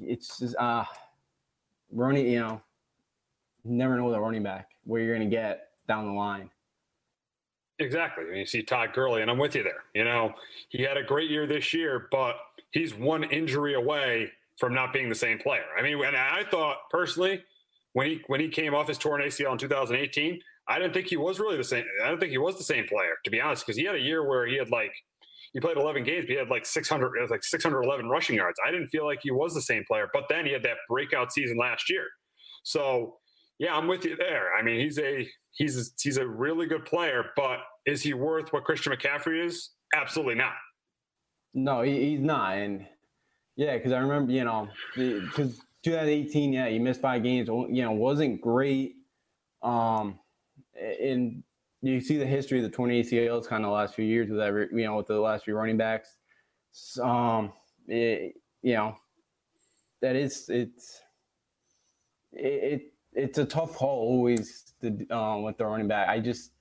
it's 0.00 0.40
just 0.40 0.56
uh 0.56 0.84
running. 1.92 2.26
You 2.26 2.40
know, 2.40 2.62
never 3.64 3.96
know 3.96 4.10
the 4.10 4.20
running 4.20 4.42
back 4.42 4.70
where 4.82 5.00
you're 5.00 5.16
going 5.16 5.30
to 5.30 5.36
get 5.36 5.68
down 5.86 6.06
the 6.06 6.12
line. 6.12 6.50
Exactly. 7.78 8.24
I 8.24 8.28
mean, 8.28 8.38
you 8.38 8.46
see 8.46 8.62
Todd 8.62 8.92
Gurley, 8.92 9.22
and 9.22 9.30
I'm 9.30 9.38
with 9.38 9.54
you 9.54 9.62
there. 9.62 9.84
You 9.94 10.04
know, 10.04 10.32
he 10.68 10.82
had 10.82 10.96
a 10.96 11.02
great 11.02 11.30
year 11.30 11.46
this 11.46 11.72
year, 11.72 12.08
but 12.10 12.36
he's 12.72 12.94
one 12.94 13.24
injury 13.24 13.74
away 13.74 14.32
from 14.58 14.74
not 14.74 14.92
being 14.92 15.08
the 15.08 15.14
same 15.14 15.38
player. 15.38 15.64
I 15.78 15.82
mean, 15.82 16.02
and 16.04 16.16
I 16.16 16.42
thought 16.50 16.78
personally, 16.90 17.42
when 17.92 18.06
he 18.08 18.22
when 18.26 18.40
he 18.40 18.48
came 18.48 18.74
off 18.74 18.88
his 18.88 18.98
torn 18.98 19.22
ACL 19.22 19.52
in 19.52 19.58
2018, 19.58 20.40
I 20.66 20.78
didn't 20.78 20.92
think 20.92 21.06
he 21.06 21.16
was 21.16 21.38
really 21.38 21.56
the 21.56 21.64
same. 21.64 21.84
I 22.04 22.08
don't 22.08 22.18
think 22.18 22.32
he 22.32 22.38
was 22.38 22.58
the 22.58 22.64
same 22.64 22.86
player, 22.86 23.14
to 23.24 23.30
be 23.30 23.40
honest, 23.40 23.64
because 23.64 23.76
he 23.78 23.84
had 23.84 23.94
a 23.94 24.00
year 24.00 24.28
where 24.28 24.44
he 24.46 24.56
had 24.56 24.70
like 24.70 24.92
he 25.52 25.60
played 25.60 25.76
11 25.76 26.02
games, 26.02 26.24
but 26.26 26.32
he 26.32 26.38
had 26.38 26.48
like 26.48 26.66
600, 26.66 27.16
it 27.16 27.22
was 27.22 27.30
like 27.30 27.44
611 27.44 28.08
rushing 28.08 28.36
yards. 28.36 28.58
I 28.66 28.72
didn't 28.72 28.88
feel 28.88 29.06
like 29.06 29.20
he 29.22 29.30
was 29.30 29.54
the 29.54 29.62
same 29.62 29.84
player, 29.86 30.08
but 30.12 30.24
then 30.28 30.44
he 30.44 30.52
had 30.52 30.62
that 30.64 30.78
breakout 30.88 31.32
season 31.32 31.56
last 31.58 31.88
year. 31.88 32.04
So 32.64 33.18
yeah, 33.58 33.74
I'm 33.74 33.88
with 33.88 34.04
you 34.04 34.16
there. 34.16 34.54
I 34.54 34.62
mean, 34.62 34.80
he's 34.80 34.98
a 34.98 35.28
he's 35.52 35.76
a, 35.76 35.90
he's 36.00 36.16
a 36.16 36.26
really 36.26 36.66
good 36.66 36.84
player, 36.84 37.26
but 37.36 37.58
is 37.86 38.02
he 38.02 38.14
worth 38.14 38.52
what 38.52 38.64
Christian 38.64 38.92
McCaffrey 38.92 39.44
is? 39.44 39.70
Absolutely 39.94 40.36
not. 40.36 40.54
No, 41.54 41.82
he, 41.82 42.10
he's 42.10 42.20
not. 42.20 42.56
And 42.56 42.86
yeah, 43.56 43.76
because 43.76 43.92
I 43.92 43.98
remember, 43.98 44.32
you 44.32 44.44
know, 44.44 44.68
because 44.94 45.58
2018, 45.84 46.52
yeah, 46.52 46.68
he 46.68 46.78
missed 46.78 47.00
five 47.00 47.22
games. 47.22 47.48
You 47.48 47.82
know, 47.82 47.92
wasn't 47.92 48.40
great. 48.40 48.94
Um, 49.62 50.20
and 50.74 51.42
you 51.82 52.00
see 52.00 52.16
the 52.16 52.26
history 52.26 52.58
of 52.58 52.64
the 52.64 52.70
torn 52.70 52.90
ACLs 52.90 53.48
kind 53.48 53.64
of 53.64 53.72
last 53.72 53.94
few 53.94 54.04
years 54.04 54.30
with 54.30 54.40
every, 54.40 54.68
you 54.72 54.84
know, 54.84 54.96
with 54.96 55.06
the 55.06 55.18
last 55.18 55.44
few 55.44 55.54
running 55.56 55.76
backs. 55.76 56.18
Um, 57.02 57.52
it, 57.88 58.34
you 58.62 58.74
know, 58.74 58.96
that 60.02 60.14
is 60.14 60.48
it's 60.48 61.00
it, 62.32 62.46
it 62.46 62.82
it's 63.12 63.38
a 63.38 63.44
tough 63.44 63.74
call 63.74 63.98
always 63.98 64.72
to, 64.82 65.06
um, 65.10 65.42
with 65.42 65.58
the 65.58 65.66
running 65.66 65.88
back. 65.88 66.08
I 66.08 66.20
just, 66.20 66.52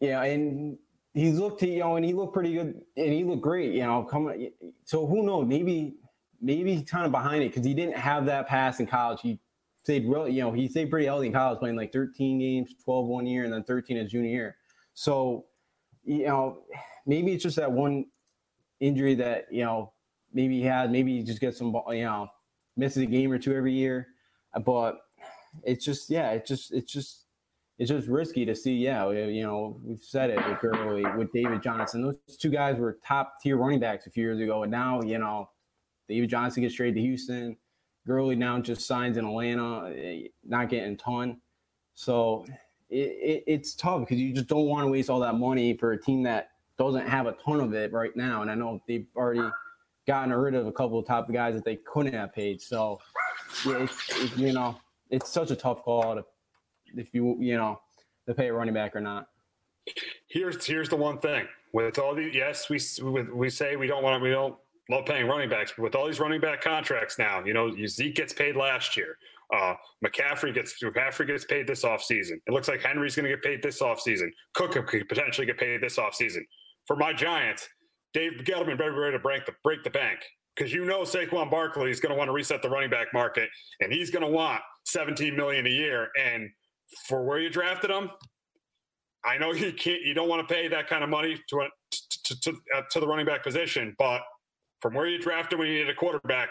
yeah, 0.00 0.22
and 0.22 0.78
he's 1.14 1.38
looked, 1.38 1.62
you 1.62 1.78
know, 1.80 1.96
and 1.96 2.04
he 2.04 2.12
looked 2.12 2.34
pretty 2.34 2.52
good, 2.52 2.80
and 2.96 3.12
he 3.12 3.24
looked 3.24 3.42
great, 3.42 3.72
you 3.72 3.82
know. 3.82 4.02
Coming, 4.02 4.50
so 4.84 5.06
who 5.06 5.22
knows? 5.22 5.46
Maybe, 5.46 5.94
maybe 6.40 6.82
kind 6.82 7.06
of 7.06 7.12
behind 7.12 7.42
it 7.42 7.48
because 7.50 7.64
he 7.64 7.74
didn't 7.74 7.96
have 7.96 8.26
that 8.26 8.46
pass 8.46 8.80
in 8.80 8.86
college. 8.86 9.20
He 9.22 9.38
stayed 9.82 10.06
really, 10.06 10.32
you 10.32 10.42
know, 10.42 10.52
he 10.52 10.68
stayed 10.68 10.90
pretty 10.90 11.06
healthy 11.06 11.26
in 11.26 11.32
college, 11.32 11.58
playing 11.58 11.76
like 11.76 11.92
13 11.92 12.38
games, 12.38 12.74
12 12.84 13.06
one 13.06 13.26
year, 13.26 13.44
and 13.44 13.52
then 13.52 13.64
13 13.64 13.96
his 13.96 14.10
junior 14.10 14.30
year. 14.30 14.56
So, 14.94 15.46
you 16.04 16.26
know, 16.26 16.62
maybe 17.06 17.32
it's 17.32 17.42
just 17.42 17.56
that 17.56 17.70
one 17.70 18.06
injury 18.80 19.14
that 19.14 19.46
you 19.50 19.64
know 19.64 19.92
maybe 20.32 20.58
he 20.58 20.64
had. 20.64 20.90
Maybe 20.90 21.16
he 21.16 21.22
just 21.22 21.40
gets 21.40 21.58
some, 21.58 21.74
you 21.90 22.04
know, 22.04 22.28
misses 22.76 23.02
a 23.02 23.06
game 23.06 23.32
or 23.32 23.38
two 23.38 23.54
every 23.54 23.72
year, 23.72 24.08
but 24.64 25.00
it's 25.64 25.84
just 25.84 26.10
yeah, 26.10 26.30
it's 26.30 26.48
just 26.48 26.72
it's 26.72 26.92
just 26.92 27.26
it's 27.78 27.90
just 27.90 28.08
risky 28.08 28.44
to 28.44 28.54
see. 28.54 28.74
Yeah, 28.74 29.10
you 29.10 29.42
know, 29.42 29.80
we've 29.82 30.02
said 30.02 30.30
it 30.30 30.36
with 30.46 30.60
Gurley, 30.60 31.04
with 31.16 31.32
David 31.32 31.62
Johnson. 31.62 32.02
Those 32.02 32.36
two 32.38 32.50
guys 32.50 32.78
were 32.78 32.98
top 33.06 33.40
tier 33.42 33.56
running 33.56 33.80
backs 33.80 34.06
a 34.06 34.10
few 34.10 34.24
years 34.24 34.40
ago, 34.40 34.62
and 34.62 34.70
now 34.70 35.00
you 35.02 35.18
know, 35.18 35.48
David 36.08 36.30
Johnson 36.30 36.62
gets 36.62 36.74
traded 36.74 36.96
to 36.96 37.00
Houston. 37.00 37.56
Gurley 38.06 38.36
now 38.36 38.58
just 38.58 38.86
signs 38.86 39.16
in 39.16 39.24
Atlanta, 39.24 39.92
eh, 39.94 40.28
not 40.44 40.68
getting 40.68 40.94
a 40.94 40.96
ton. 40.96 41.40
So 41.94 42.44
it, 42.88 42.96
it, 42.96 43.44
it's 43.46 43.74
tough 43.74 44.00
because 44.00 44.18
you 44.18 44.32
just 44.32 44.46
don't 44.46 44.66
want 44.66 44.86
to 44.86 44.90
waste 44.90 45.10
all 45.10 45.20
that 45.20 45.36
money 45.36 45.76
for 45.76 45.92
a 45.92 46.00
team 46.00 46.22
that 46.24 46.50
doesn't 46.78 47.06
have 47.06 47.26
a 47.26 47.32
ton 47.32 47.60
of 47.60 47.74
it 47.74 47.92
right 47.92 48.14
now. 48.16 48.42
And 48.42 48.50
I 48.50 48.54
know 48.54 48.82
they've 48.88 49.06
already 49.14 49.48
gotten 50.06 50.32
rid 50.32 50.54
of 50.54 50.66
a 50.66 50.72
couple 50.72 50.98
of 50.98 51.06
top 51.06 51.30
guys 51.30 51.54
that 51.54 51.64
they 51.64 51.76
couldn't 51.76 52.14
have 52.14 52.32
paid. 52.34 52.60
So 52.60 52.98
yeah, 53.66 53.82
it's, 53.82 54.22
it's 54.22 54.36
you 54.36 54.52
know 54.52 54.76
it's 55.10 55.30
such 55.30 55.50
a 55.50 55.56
tough 55.56 55.82
call 55.82 56.14
to 56.14 56.24
if 56.96 57.14
you 57.14 57.36
you 57.40 57.56
know 57.56 57.80
to 58.26 58.34
pay 58.34 58.48
a 58.48 58.52
running 58.52 58.74
back 58.74 58.94
or 58.96 59.00
not. 59.00 59.28
Here's 60.28 60.64
here's 60.64 60.88
the 60.88 60.96
one 60.96 61.18
thing 61.18 61.46
with 61.72 61.98
all 61.98 62.14
the 62.14 62.30
yes 62.32 62.68
we 62.68 62.80
we 63.32 63.50
say 63.50 63.76
we 63.76 63.86
don't 63.86 64.02
want 64.02 64.22
we 64.22 64.30
don't 64.30 64.56
love 64.88 65.06
paying 65.06 65.26
running 65.26 65.48
backs, 65.48 65.72
but 65.76 65.84
with 65.84 65.94
all 65.94 66.06
these 66.06 66.20
running 66.20 66.40
back 66.40 66.60
contracts 66.60 67.18
now, 67.18 67.44
you 67.44 67.54
know 67.54 67.74
Zeke 67.86 68.14
gets 68.14 68.32
paid 68.32 68.56
last 68.56 68.96
year. 68.96 69.16
Uh, 69.52 69.74
McCaffrey 70.04 70.54
gets 70.54 70.80
McCaffrey 70.82 71.26
gets 71.26 71.44
paid 71.44 71.66
this 71.66 71.84
offseason. 71.84 72.40
It 72.46 72.52
looks 72.52 72.68
like 72.68 72.80
Henry's 72.82 73.16
going 73.16 73.24
to 73.24 73.30
get 73.30 73.42
paid 73.42 73.62
this 73.62 73.80
offseason. 73.80 74.28
Cook 74.54 74.72
could 74.72 75.08
potentially 75.08 75.46
get 75.46 75.58
paid 75.58 75.80
this 75.80 75.96
offseason. 75.96 76.42
For 76.86 76.96
my 76.96 77.12
Giants, 77.12 77.68
Dave 78.12 78.32
Gettleman 78.44 78.78
better 78.78 78.92
be 78.92 78.98
ready 78.98 79.16
to 79.16 79.22
break 79.22 79.46
the 79.46 79.52
break 79.64 79.82
the 79.82 79.90
bank 79.90 80.20
because 80.56 80.72
you 80.72 80.84
know 80.84 81.02
Saquon 81.02 81.50
Barkley 81.50 81.90
is 81.90 82.00
going 82.00 82.10
to 82.10 82.18
want 82.18 82.28
to 82.28 82.32
reset 82.32 82.62
the 82.62 82.68
running 82.68 82.90
back 82.90 83.08
market, 83.14 83.48
and 83.80 83.92
he's 83.92 84.10
going 84.10 84.24
to 84.24 84.30
want 84.30 84.60
17 84.86 85.34
million 85.36 85.66
a 85.66 85.70
year. 85.70 86.08
And 86.20 86.50
for 87.06 87.24
where 87.24 87.38
you 87.38 87.50
drafted 87.50 87.90
him, 87.90 88.10
I 89.24 89.38
know 89.38 89.52
you 89.52 89.72
can't, 89.72 90.02
you 90.02 90.14
don't 90.14 90.28
want 90.28 90.46
to 90.46 90.52
pay 90.52 90.68
that 90.68 90.88
kind 90.88 91.04
of 91.04 91.10
money 91.10 91.40
to 91.48 91.60
a, 91.60 91.68
to 92.24 92.40
to, 92.40 92.56
uh, 92.76 92.82
to 92.90 93.00
the 93.00 93.06
running 93.06 93.26
back 93.26 93.42
position, 93.42 93.94
but 93.98 94.22
from 94.80 94.94
where 94.94 95.06
you 95.06 95.18
drafted 95.18 95.58
when 95.58 95.68
you 95.68 95.74
needed 95.74 95.90
a 95.90 95.94
quarterback, 95.94 96.48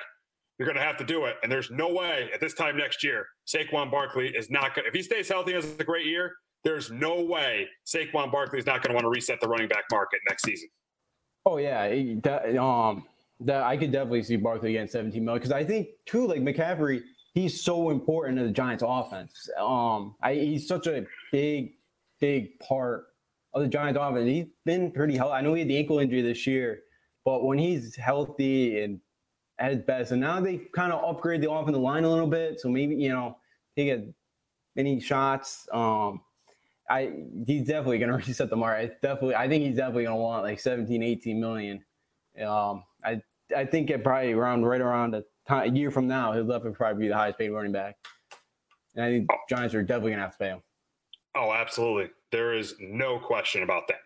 you're 0.58 0.68
going 0.68 0.78
to 0.78 0.84
have 0.84 0.98
to 0.98 1.06
do 1.06 1.26
it. 1.26 1.38
And 1.42 1.52
there's 1.52 1.72
no 1.72 1.92
way 1.92 2.30
at 2.34 2.40
this 2.40 2.54
time 2.54 2.78
next 2.78 3.04
year, 3.04 3.26
Saquon 3.48 3.90
Barkley 3.90 4.30
is 4.30 4.50
not 4.52 4.76
going. 4.76 4.84
to 4.84 4.90
If 4.90 4.94
he 4.94 5.02
stays 5.02 5.28
healthy, 5.28 5.54
and 5.54 5.64
has 5.64 5.80
a 5.80 5.84
great 5.84 6.06
year. 6.06 6.34
There's 6.66 6.92
no 6.92 7.22
way 7.22 7.68
Saquon 7.86 8.34
Barkley 8.34 8.60
is 8.60 8.66
not 8.66 8.84
going 8.84 8.90
to 8.90 8.94
want 8.94 9.06
to 9.06 9.10
reset 9.10 9.40
the 9.40 9.48
running 9.48 9.70
back 9.70 9.86
market 9.90 10.20
next 10.28 10.44
season. 10.44 10.68
Oh 11.46 11.58
yeah, 11.58 11.84
um, 12.60 13.06
that 13.42 13.64
I 13.64 13.78
could 13.78 13.92
definitely 13.92 14.24
see 14.24 14.36
Barkley 14.36 14.74
getting 14.74 14.88
17 14.88 15.24
million 15.24 15.40
because 15.40 15.52
I 15.52 15.64
think 15.64 15.90
too, 16.06 16.28
like 16.28 16.42
McCaffrey, 16.42 17.02
he's 17.34 17.62
so 17.62 17.90
important 17.90 18.38
to 18.38 18.44
the 18.44 18.52
Giants' 18.52 18.84
offense. 18.86 19.50
Um, 19.58 20.16
I, 20.22 20.34
he's 20.34 20.68
such 20.68 20.88
a 20.88 21.06
big, 21.32 21.74
big 22.20 22.60
part 22.60 23.06
of 23.54 23.62
the 23.62 23.68
Giants' 23.68 24.00
offense. 24.02 24.28
He's 24.28 24.46
been 24.66 24.92
pretty 24.92 25.16
healthy. 25.16 25.34
I 25.34 25.42
know 25.42 25.54
he 25.54 25.62
had 25.62 25.70
the 25.70 25.78
ankle 25.78 26.00
injury 26.00 26.22
this 26.22 26.46
year, 26.46 26.82
but 27.24 27.46
when 27.46 27.58
he's 27.58 27.96
healthy 27.96 28.82
and 28.82 29.00
at 29.58 29.72
his 29.72 29.82
best, 29.82 30.12
and 30.12 30.22
now 30.22 30.40
they 30.40 30.58
kind 30.74 30.92
of 30.92 31.04
upgrade 31.04 31.42
the 31.42 31.52
offensive 31.52 31.82
line 31.82 32.04
a 32.04 32.10
little 32.10 32.28
bit, 32.28 32.60
so 32.60 32.70
maybe 32.70 32.96
you 32.96 33.10
know 33.10 33.38
he 33.76 33.86
get 33.86 34.06
many 34.76 35.00
shots. 35.00 35.68
Um, 35.74 36.22
I 36.90 37.12
he's 37.46 37.68
definitely 37.68 38.00
to 38.00 38.06
reset 38.28 38.50
the 38.50 38.56
market. 38.56 38.92
I 39.04 39.08
definitely, 39.08 39.36
I 39.36 39.48
think 39.48 39.64
he's 39.64 39.76
definitely 39.76 40.06
to 40.06 40.16
want 40.16 40.44
like 40.44 40.60
17, 40.60 41.04
18 41.04 41.40
million. 41.40 41.84
Um, 42.44 42.84
I 43.04 43.22
I 43.56 43.66
think 43.66 43.90
it 43.90 44.04
probably 44.04 44.34
around 44.34 44.66
right 44.66 44.82
around 44.82 45.16
a, 45.16 45.24
time, 45.48 45.74
a 45.74 45.76
year 45.76 45.92
from 45.92 46.08
now, 46.08 46.34
he'll 46.34 46.46
definitely 46.46 46.74
probably 46.74 47.06
be 47.06 47.08
the 47.08 47.16
highest 47.16 47.40
paid 47.40 47.50
running 47.50 47.72
back. 47.72 47.96
And 48.96 49.06
I 49.06 49.10
think 49.10 49.30
Giants 49.50 49.74
are 49.76 49.84
definitely 49.84 50.12
gonna 50.12 50.24
have 50.24 50.34
to 50.34 50.38
pay 50.38 50.50
him. 50.50 50.62
Oh, 51.36 51.54
absolutely. 51.54 52.10
There 52.32 52.54
is 52.54 52.76
no 52.80 53.20
question 53.20 53.64
about 53.64 53.88
that. 53.88 54.00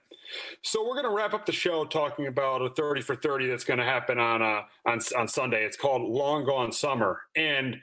So 0.62 0.84
we're 0.84 0.94
going 0.94 1.06
to 1.06 1.12
wrap 1.12 1.34
up 1.34 1.46
the 1.46 1.52
show 1.52 1.86
talking 1.86 2.28
about 2.28 2.62
a 2.62 2.70
30 2.70 3.02
for 3.02 3.16
30 3.16 3.48
that's 3.48 3.64
going 3.64 3.80
to 3.80 3.86
happen 3.86 4.20
on 4.20 4.42
uh, 4.42 4.62
on 4.86 5.00
on 5.18 5.28
Sunday. 5.28 5.64
It's 5.66 5.78
called 5.78 6.02
Long 6.02 6.46
Gone 6.46 6.72
Summer, 6.72 7.22
and 7.36 7.78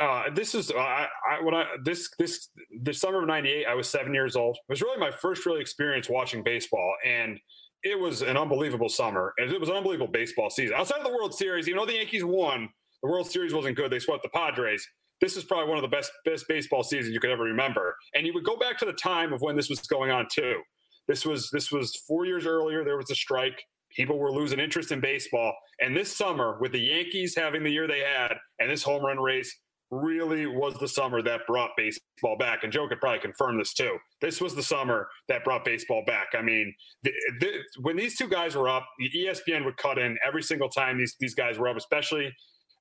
uh, 0.00 0.24
this 0.34 0.54
is 0.54 0.70
I, 0.70 1.06
I 1.30 1.42
when 1.42 1.54
I 1.54 1.66
this 1.82 2.10
this 2.18 2.48
the 2.82 2.92
summer 2.92 3.22
of 3.22 3.26
'98. 3.26 3.66
I 3.66 3.74
was 3.74 3.88
seven 3.88 4.14
years 4.14 4.36
old. 4.36 4.56
It 4.56 4.72
was 4.72 4.82
really 4.82 4.98
my 4.98 5.10
first 5.10 5.44
really 5.44 5.60
experience 5.60 6.08
watching 6.08 6.42
baseball, 6.42 6.94
and 7.04 7.38
it 7.82 7.98
was 7.98 8.22
an 8.22 8.36
unbelievable 8.36 8.88
summer. 8.88 9.34
And 9.38 9.50
it 9.50 9.60
was 9.60 9.68
an 9.68 9.76
unbelievable 9.76 10.12
baseball 10.12 10.50
season. 10.50 10.74
Outside 10.76 10.98
of 10.98 11.04
the 11.04 11.12
World 11.12 11.34
Series, 11.34 11.68
even 11.68 11.78
though 11.78 11.86
the 11.86 11.94
Yankees 11.94 12.24
won, 12.24 12.68
the 13.02 13.08
World 13.08 13.30
Series 13.30 13.52
wasn't 13.52 13.76
good. 13.76 13.90
They 13.90 13.98
swept 13.98 14.22
the 14.22 14.28
Padres. 14.28 14.86
This 15.20 15.36
is 15.36 15.44
probably 15.44 15.68
one 15.68 15.78
of 15.78 15.82
the 15.82 15.88
best 15.88 16.10
best 16.24 16.46
baseball 16.48 16.82
seasons 16.82 17.14
you 17.14 17.20
could 17.20 17.30
ever 17.30 17.44
remember. 17.44 17.96
And 18.14 18.26
you 18.26 18.34
would 18.34 18.44
go 18.44 18.56
back 18.56 18.78
to 18.78 18.84
the 18.84 18.92
time 18.92 19.32
of 19.32 19.40
when 19.40 19.56
this 19.56 19.68
was 19.68 19.80
going 19.80 20.10
on 20.10 20.26
too. 20.30 20.60
This 21.08 21.24
was 21.24 21.50
this 21.50 21.70
was 21.70 21.96
four 22.08 22.24
years 22.26 22.46
earlier. 22.46 22.84
There 22.84 22.96
was 22.96 23.10
a 23.10 23.14
strike. 23.14 23.62
People 23.94 24.18
were 24.18 24.32
losing 24.32 24.58
interest 24.58 24.90
in 24.90 25.00
baseball. 25.00 25.52
And 25.80 25.96
this 25.96 26.16
summer, 26.16 26.58
with 26.60 26.72
the 26.72 26.80
Yankees 26.80 27.36
having 27.36 27.62
the 27.62 27.70
year 27.70 27.86
they 27.86 28.00
had, 28.00 28.34
and 28.58 28.70
this 28.70 28.82
home 28.82 29.04
run 29.04 29.18
race, 29.18 29.54
really 29.92 30.46
was 30.46 30.74
the 30.74 30.88
summer 30.88 31.22
that 31.22 31.46
brought 31.46 31.70
baseball 31.76 32.36
back. 32.38 32.64
And 32.64 32.72
Joe 32.72 32.88
could 32.88 32.98
probably 32.98 33.20
confirm 33.20 33.58
this 33.58 33.74
too. 33.74 33.98
This 34.20 34.40
was 34.40 34.54
the 34.54 34.62
summer 34.62 35.06
that 35.28 35.44
brought 35.44 35.64
baseball 35.64 36.02
back. 36.06 36.28
I 36.36 36.42
mean, 36.42 36.74
the, 37.02 37.12
the, 37.40 37.52
when 37.82 37.96
these 37.96 38.16
two 38.16 38.28
guys 38.28 38.56
were 38.56 38.68
up, 38.68 38.88
ESPN 39.14 39.64
would 39.64 39.76
cut 39.76 39.98
in 39.98 40.16
every 40.26 40.42
single 40.42 40.70
time 40.70 40.98
these 40.98 41.14
these 41.20 41.34
guys 41.34 41.58
were 41.58 41.68
up, 41.68 41.76
especially 41.76 42.32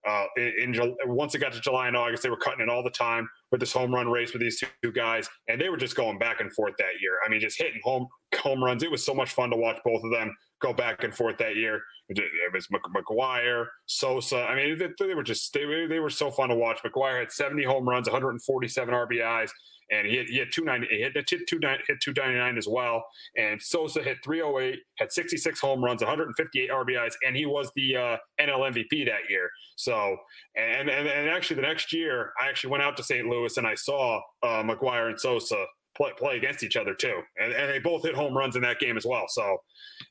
uh, 0.07 0.25
in, 0.35 0.73
in, 0.73 0.95
once 1.05 1.35
it 1.35 1.39
got 1.39 1.53
to 1.53 1.61
July 1.61 1.87
and 1.87 1.95
August, 1.95 2.23
they 2.23 2.29
were 2.29 2.37
cutting 2.37 2.61
it 2.61 2.69
all 2.69 2.83
the 2.83 2.89
time 2.89 3.29
with 3.51 3.59
this 3.59 3.71
home 3.71 3.93
run 3.93 4.09
race 4.09 4.33
with 4.33 4.41
these 4.41 4.61
two, 4.81 4.91
guys, 4.91 5.29
and 5.47 5.61
they 5.61 5.69
were 5.69 5.77
just 5.77 5.95
going 5.95 6.17
back 6.17 6.39
and 6.39 6.51
forth 6.53 6.73
that 6.79 6.99
year. 6.99 7.19
I 7.23 7.29
mean, 7.29 7.39
just 7.39 7.57
hitting 7.57 7.81
home 7.83 8.07
home 8.35 8.63
runs. 8.63 8.81
It 8.81 8.89
was 8.89 9.05
so 9.05 9.13
much 9.13 9.31
fun 9.33 9.51
to 9.51 9.57
watch 9.57 9.79
both 9.85 10.03
of 10.03 10.11
them 10.11 10.35
go 10.61 10.73
back 10.73 11.03
and 11.03 11.13
forth 11.13 11.37
that 11.37 11.55
year. 11.55 11.81
It 12.09 12.53
was 12.53 12.67
McGwire, 12.67 13.67
Sosa. 13.85 14.43
I 14.43 14.55
mean, 14.55 14.77
they, 14.77 14.89
they 14.99 15.13
were 15.13 15.23
just 15.23 15.53
they, 15.53 15.65
they 15.87 15.99
were 15.99 16.09
so 16.09 16.29
fun 16.29 16.49
to 16.49 16.55
watch. 16.55 16.79
McGwire 16.83 17.19
had 17.19 17.31
70 17.31 17.63
home 17.63 17.87
runs, 17.87 18.07
147 18.07 18.93
RBIs 18.93 19.49
and 19.91 20.07
he 20.07 20.15
had, 20.15 20.27
he 20.27 20.37
had 20.37 20.51
290 20.51 20.95
he 20.95 21.01
hit, 21.01 21.13
hit, 21.15 21.27
two, 21.47 21.59
hit 21.87 22.01
299 22.01 22.57
as 22.57 22.67
well 22.67 23.05
and 23.37 23.61
sosa 23.61 24.01
hit 24.01 24.17
308 24.23 24.79
had 24.97 25.11
66 25.11 25.59
home 25.59 25.83
runs 25.83 26.01
158 26.01 26.69
rbis 26.69 27.13
and 27.25 27.35
he 27.35 27.45
was 27.45 27.71
the 27.75 27.95
uh, 27.95 28.17
nl 28.39 28.71
mvp 28.71 29.05
that 29.05 29.29
year 29.29 29.49
so 29.75 30.17
and, 30.55 30.89
and 30.89 31.07
and 31.07 31.29
actually 31.29 31.57
the 31.57 31.61
next 31.61 31.93
year 31.93 32.31
i 32.41 32.47
actually 32.47 32.71
went 32.71 32.83
out 32.83 32.97
to 32.97 33.03
st 33.03 33.27
louis 33.27 33.57
and 33.57 33.67
i 33.67 33.75
saw 33.75 34.19
uh, 34.43 34.63
mcgwire 34.63 35.09
and 35.09 35.19
sosa 35.19 35.65
play, 36.01 36.11
play 36.17 36.37
against 36.37 36.63
each 36.63 36.75
other 36.75 36.93
too. 36.93 37.21
And, 37.37 37.53
and 37.53 37.69
they 37.69 37.79
both 37.79 38.03
hit 38.03 38.15
home 38.15 38.35
runs 38.35 38.55
in 38.55 38.61
that 38.63 38.79
game 38.79 38.97
as 38.97 39.05
well. 39.05 39.25
So 39.27 39.57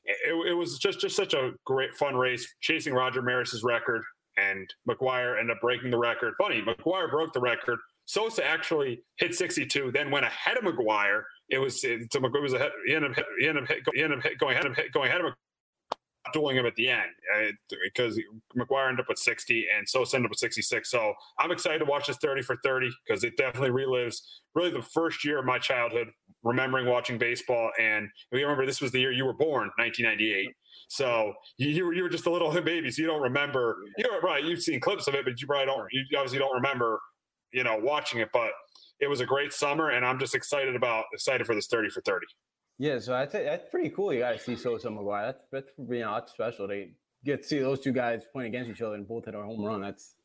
it, 0.05 0.49
it 0.49 0.53
was 0.53 0.79
just 0.79 0.99
just 1.01 1.15
such 1.15 1.33
a 1.33 1.51
great 1.65 1.93
fun 1.95 2.15
race 2.15 2.47
chasing 2.61 2.93
roger 2.93 3.21
maris's 3.21 3.63
record. 3.63 4.01
And 4.37 4.73
McGwire 4.89 5.37
ended 5.37 5.55
up 5.57 5.61
breaking 5.61 5.91
the 5.91 5.97
record. 5.97 6.33
Funny 6.41 6.61
McGwire 6.61 7.09
broke 7.09 7.33
the 7.33 7.41
record. 7.41 7.79
Sosa 8.05 8.45
actually 8.45 9.03
hit 9.17 9.35
62, 9.35 9.91
then 9.91 10.09
went 10.09 10.25
ahead 10.25 10.57
of 10.57 10.63
McGwire. 10.63 11.23
It 11.49 11.59
was 11.59 11.83
it, 11.83 12.13
it 12.13 12.41
was 12.41 12.53
ahead, 12.53 12.71
he 12.85 12.95
ended 12.95 13.17
up 13.17 13.25
he 13.39 13.47
ended 13.47 13.63
up, 13.69 13.77
he 13.93 14.01
ended 14.01 14.19
up 14.19 14.25
going 14.39 14.55
ahead 14.55 14.65
of 14.65 14.77
going 14.93 15.09
ahead 15.09 15.21
of 15.21 15.33
dueling 16.33 16.57
him 16.57 16.65
at 16.65 16.75
the 16.75 16.87
end 16.87 17.09
uh, 17.35 17.51
because 17.83 18.19
McGwire 18.57 18.89
ended 18.89 19.03
up 19.03 19.09
with 19.09 19.17
60 19.17 19.65
and 19.75 19.87
Sosa 19.87 20.15
ended 20.15 20.27
up 20.27 20.31
with 20.31 20.39
66. 20.39 20.89
So 20.89 21.13
I'm 21.39 21.51
excited 21.51 21.79
to 21.79 21.85
watch 21.85 22.07
this 22.07 22.17
30 22.17 22.41
for 22.43 22.57
30 22.63 22.89
because 23.05 23.23
it 23.23 23.37
definitely 23.37 23.69
relives 23.69 24.17
really 24.53 24.71
the 24.71 24.81
first 24.81 25.25
year 25.25 25.39
of 25.39 25.45
my 25.45 25.57
childhood, 25.57 26.09
remembering 26.43 26.87
watching 26.87 27.17
baseball. 27.17 27.71
And 27.79 28.07
we 28.31 28.43
remember 28.43 28.65
this 28.65 28.81
was 28.81 28.91
the 28.91 28.99
year 28.99 29.11
you 29.11 29.25
were 29.25 29.33
born, 29.33 29.71
1998. 29.77 30.49
So 30.89 31.33
you, 31.57 31.69
you, 31.69 31.85
were, 31.85 31.93
you 31.93 32.03
were 32.03 32.09
just 32.09 32.25
a 32.25 32.31
little 32.31 32.51
baby, 32.61 32.91
so 32.91 33.01
you 33.01 33.07
don't 33.07 33.21
remember. 33.21 33.77
You're 33.97 34.21
right? 34.21 34.43
You've 34.43 34.61
seen 34.61 34.79
clips 34.79 35.07
of 35.07 35.15
it, 35.15 35.25
but 35.25 35.39
you 35.41 35.47
probably 35.47 35.65
don't. 35.65 35.87
You 35.91 36.03
obviously 36.17 36.39
don't 36.39 36.53
remember 36.53 36.99
you 37.51 37.63
know, 37.63 37.77
watching 37.81 38.19
it. 38.19 38.29
But 38.33 38.51
it 38.99 39.07
was 39.07 39.21
a 39.21 39.25
great 39.25 39.53
summer, 39.53 39.89
and 39.89 40.05
I'm 40.05 40.19
just 40.19 40.35
excited 40.35 40.75
about 40.75 41.05
excited 41.13 41.45
for 41.45 41.55
this 41.55 41.67
30 41.67 41.89
for 41.89 42.01
30. 42.01 42.25
Yeah, 42.81 42.97
so 42.97 43.13
I 43.13 43.27
think 43.27 43.45
that's 43.45 43.69
pretty 43.69 43.91
cool. 43.91 44.11
You 44.11 44.21
got 44.21 44.31
to 44.31 44.39
see 44.39 44.55
Sosa 44.55 44.87
McGwire. 44.87 45.27
That's 45.27 45.45
that's 45.51 45.69
you 45.77 45.99
know 45.99 46.15
that's 46.15 46.31
special. 46.31 46.67
They 46.67 46.93
get 47.23 47.43
to 47.43 47.47
see 47.47 47.59
those 47.59 47.79
two 47.79 47.91
guys 47.91 48.23
playing 48.33 48.49
against 48.49 48.71
each 48.71 48.81
other 48.81 48.95
and 48.95 49.07
both 49.07 49.25
hit 49.25 49.35
a 49.35 49.37
home 49.37 49.63
run. 49.63 49.81
That's 49.81 50.15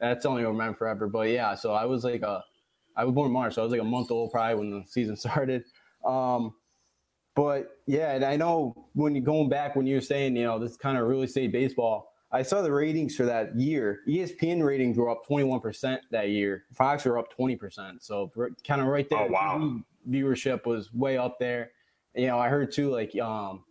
that's 0.00 0.24
only 0.24 0.40
gonna 0.40 0.52
remember 0.52 0.78
forever. 0.78 1.06
But 1.06 1.28
yeah, 1.28 1.54
so 1.54 1.74
I 1.74 1.84
was 1.84 2.04
like 2.04 2.22
a 2.22 2.42
I 2.96 3.04
was 3.04 3.14
born 3.14 3.26
in 3.26 3.34
March, 3.34 3.56
so 3.56 3.60
I 3.60 3.64
was 3.64 3.72
like 3.72 3.82
a 3.82 3.84
month 3.84 4.10
old 4.10 4.32
probably 4.32 4.54
when 4.54 4.70
the 4.70 4.86
season 4.86 5.16
started. 5.18 5.64
Um, 6.02 6.54
but 7.36 7.76
yeah, 7.86 8.14
and 8.14 8.24
I 8.24 8.36
know 8.36 8.88
when 8.94 9.14
you're 9.14 9.22
going 9.22 9.50
back 9.50 9.76
when 9.76 9.86
you're 9.86 10.00
saying 10.00 10.34
you 10.34 10.44
know 10.44 10.58
this 10.58 10.78
kind 10.78 10.96
of 10.96 11.06
really 11.06 11.26
state 11.26 11.52
baseball 11.52 12.08
I 12.30 12.42
saw 12.42 12.60
the 12.60 12.72
ratings 12.72 13.16
for 13.16 13.24
that 13.24 13.56
year. 13.56 14.00
ESPN 14.06 14.62
ratings 14.62 14.98
were 14.98 15.08
up 15.08 15.26
21% 15.26 15.98
that 16.10 16.28
year. 16.28 16.64
Fox 16.74 17.06
were 17.06 17.18
up 17.18 17.34
20%. 17.34 18.02
So 18.02 18.30
kind 18.66 18.82
of 18.82 18.86
right 18.88 19.08
there. 19.08 19.20
Oh, 19.20 19.28
wow. 19.28 19.80
viewership 20.08 20.66
was 20.66 20.92
way 20.92 21.16
up 21.16 21.38
there. 21.38 21.70
You 22.14 22.28
know, 22.28 22.38
I 22.38 22.48
heard 22.48 22.72
too, 22.72 22.90
like, 22.90 23.18
um, 23.20 23.64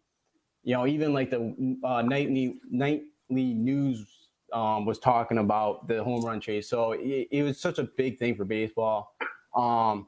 you 0.64 0.74
know, 0.74 0.88
even 0.88 1.14
like 1.14 1.30
the 1.30 1.78
uh, 1.84 2.02
nightly 2.02 2.60
nightly 2.70 3.06
news 3.30 4.06
um, 4.54 4.86
was 4.86 5.00
talking 5.00 5.38
about 5.38 5.88
the 5.88 6.04
home 6.04 6.24
run 6.24 6.40
chase. 6.40 6.70
So 6.70 6.94
it, 6.94 7.28
it 7.32 7.44
was 7.44 7.60
such 7.60 7.80
a 7.80 7.84
big 7.84 8.18
thing 8.18 8.36
for 8.36 8.46
baseball. 8.46 9.16
Um, 9.56 10.08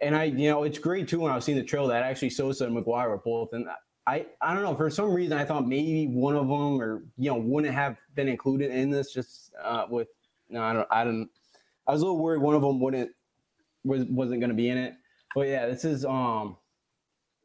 and 0.00 0.16
I, 0.16 0.24
you 0.24 0.48
know, 0.50 0.64
it's 0.64 0.78
great 0.78 1.08
too 1.08 1.20
when 1.20 1.32
I 1.32 1.34
was 1.34 1.44
seeing 1.44 1.58
the 1.58 1.64
trail 1.64 1.86
that 1.88 2.02
actually 2.02 2.30
Sosa 2.30 2.66
and 2.66 2.76
McGwire 2.76 3.08
were 3.08 3.18
both. 3.18 3.52
And 3.52 3.66
I, 4.06 4.26
I 4.40 4.54
don't 4.54 4.62
know. 4.62 4.74
For 4.74 4.90
some 4.90 5.12
reason, 5.12 5.36
I 5.36 5.44
thought 5.44 5.68
maybe 5.68 6.06
one 6.06 6.34
of 6.34 6.48
them, 6.48 6.80
or 6.80 7.04
you 7.18 7.30
know, 7.30 7.36
wouldn't 7.36 7.74
have 7.74 7.98
been 8.14 8.28
included 8.28 8.70
in 8.70 8.90
this. 8.90 9.12
Just 9.12 9.52
uh, 9.62 9.86
with 9.88 10.08
no, 10.48 10.62
I 10.62 10.72
don't. 10.72 10.88
I 10.90 11.04
don't. 11.04 11.28
I 11.86 11.92
was 11.92 12.02
a 12.02 12.04
little 12.04 12.18
worried 12.18 12.40
one 12.40 12.54
of 12.54 12.62
them 12.62 12.80
wouldn't 12.80 13.10
was 13.84 14.04
wasn't 14.04 14.40
going 14.40 14.50
to 14.50 14.56
be 14.56 14.68
in 14.68 14.78
it. 14.78 14.94
But 15.34 15.48
yeah, 15.48 15.66
this 15.66 15.84
is 15.84 16.04
um, 16.04 16.56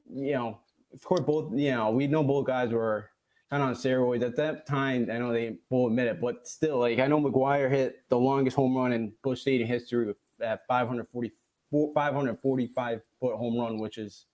you 0.10 0.34
know, 0.34 0.60
of 0.94 1.04
course, 1.04 1.22
both 1.22 1.54
you 1.54 1.72
know, 1.72 1.92
we 1.92 2.08
know 2.08 2.24
both 2.24 2.48
guys 2.48 2.72
were 2.72 3.10
kind 3.50 3.62
of 3.64 3.70
on 3.70 3.76
steroids 3.76 4.24
at 4.24 4.36
that 4.38 4.66
time. 4.66 5.10
I 5.12 5.18
know 5.18 5.32
they 5.32 5.58
both 5.70 5.92
admit 5.92 6.08
it, 6.08 6.22
but 6.22 6.48
still, 6.48 6.80
like 6.80 7.00
I 7.00 7.08
know 7.08 7.22
McGwire 7.22 7.70
hit 7.70 8.08
the 8.10 8.18
longest 8.18 8.56
home 8.56 8.76
run 8.76 8.94
in 8.94 9.14
Busch 9.24 9.42
Stadium 9.42 9.68
history 9.68 10.10
at 10.10 10.16
that 10.40 10.62
540 10.68 11.32
545 11.94 13.02
foot 13.20 13.36
home 13.36 13.58
run, 13.58 13.78
which 13.78 13.98
is 13.98 14.26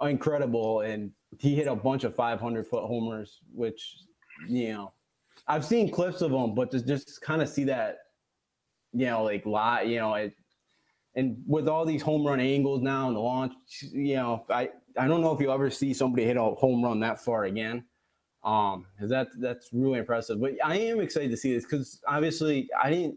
incredible. 0.00 0.80
And 0.80 1.12
he 1.38 1.54
hit 1.54 1.66
a 1.66 1.74
bunch 1.74 2.04
of 2.04 2.14
500 2.14 2.66
foot 2.66 2.84
homers, 2.84 3.40
which, 3.52 3.96
you 4.48 4.72
know, 4.72 4.92
I've 5.46 5.64
seen 5.64 5.90
clips 5.90 6.20
of 6.20 6.32
him, 6.32 6.54
but 6.54 6.70
to 6.72 6.80
just 6.80 7.20
kind 7.20 7.42
of 7.42 7.48
see 7.48 7.64
that, 7.64 7.98
you 8.92 9.06
know, 9.06 9.24
like 9.24 9.46
lot, 9.46 9.86
you 9.86 9.98
know, 9.98 10.14
it, 10.14 10.34
and 11.14 11.42
with 11.46 11.68
all 11.68 11.84
these 11.84 12.02
home 12.02 12.26
run 12.26 12.40
angles 12.40 12.80
now 12.80 13.08
and 13.08 13.16
the 13.16 13.20
launch, 13.20 13.52
you 13.92 14.16
know, 14.16 14.46
I, 14.48 14.70
I 14.98 15.06
don't 15.06 15.20
know 15.20 15.32
if 15.32 15.40
you'll 15.40 15.52
ever 15.52 15.70
see 15.70 15.94
somebody 15.94 16.24
hit 16.24 16.36
a 16.36 16.42
home 16.42 16.82
run 16.84 17.00
that 17.00 17.20
far 17.20 17.44
again. 17.44 17.84
Um, 18.44 18.86
that, 19.00 19.28
that's 19.38 19.70
really 19.72 20.00
impressive, 20.00 20.40
but 20.40 20.54
I 20.64 20.76
am 20.76 21.00
excited 21.00 21.30
to 21.30 21.36
see 21.36 21.54
this 21.54 21.64
because 21.64 22.00
obviously 22.08 22.68
I 22.82 22.90
didn't 22.90 23.16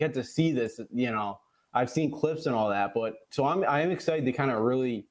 get 0.00 0.12
to 0.14 0.24
see 0.24 0.50
this, 0.50 0.80
you 0.92 1.12
know, 1.12 1.38
I've 1.74 1.90
seen 1.90 2.10
clips 2.10 2.46
and 2.46 2.56
all 2.56 2.68
that, 2.70 2.92
but 2.92 3.14
so 3.30 3.46
I'm, 3.46 3.64
I'm 3.64 3.92
excited 3.92 4.24
to 4.24 4.32
kind 4.32 4.50
of 4.50 4.60
really 4.62 5.06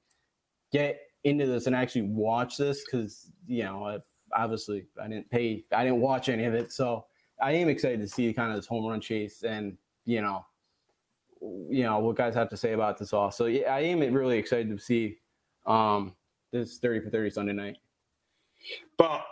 get 0.73 0.99
into 1.23 1.45
this 1.45 1.67
and 1.67 1.75
actually 1.75 2.01
watch 2.01 2.57
this 2.57 2.83
because 2.83 3.31
you 3.47 3.63
know 3.63 3.85
I've, 3.85 4.03
obviously 4.35 4.85
I 5.01 5.07
didn't 5.07 5.29
pay 5.29 5.63
I 5.71 5.83
didn't 5.83 6.01
watch 6.01 6.29
any 6.29 6.45
of 6.45 6.53
it. 6.53 6.71
So 6.71 7.05
I 7.41 7.53
am 7.53 7.69
excited 7.69 8.01
to 8.01 8.07
see 8.07 8.33
kind 8.33 8.51
of 8.51 8.57
this 8.57 8.67
home 8.67 8.85
run 8.85 8.99
chase 8.99 9.43
and 9.43 9.77
you 10.05 10.21
know 10.21 10.45
you 11.41 11.83
know 11.83 11.99
what 11.99 12.15
guys 12.15 12.35
have 12.35 12.49
to 12.49 12.57
say 12.57 12.73
about 12.73 12.97
this 12.97 13.13
all. 13.13 13.31
So 13.31 13.45
yeah 13.45 13.73
I 13.73 13.81
am 13.81 13.99
really 14.13 14.37
excited 14.37 14.69
to 14.69 14.83
see 14.83 15.17
um 15.65 16.13
this 16.51 16.77
30 16.77 17.01
for 17.01 17.09
30 17.09 17.29
Sunday 17.29 17.53
night 17.53 17.77
but 18.97 19.25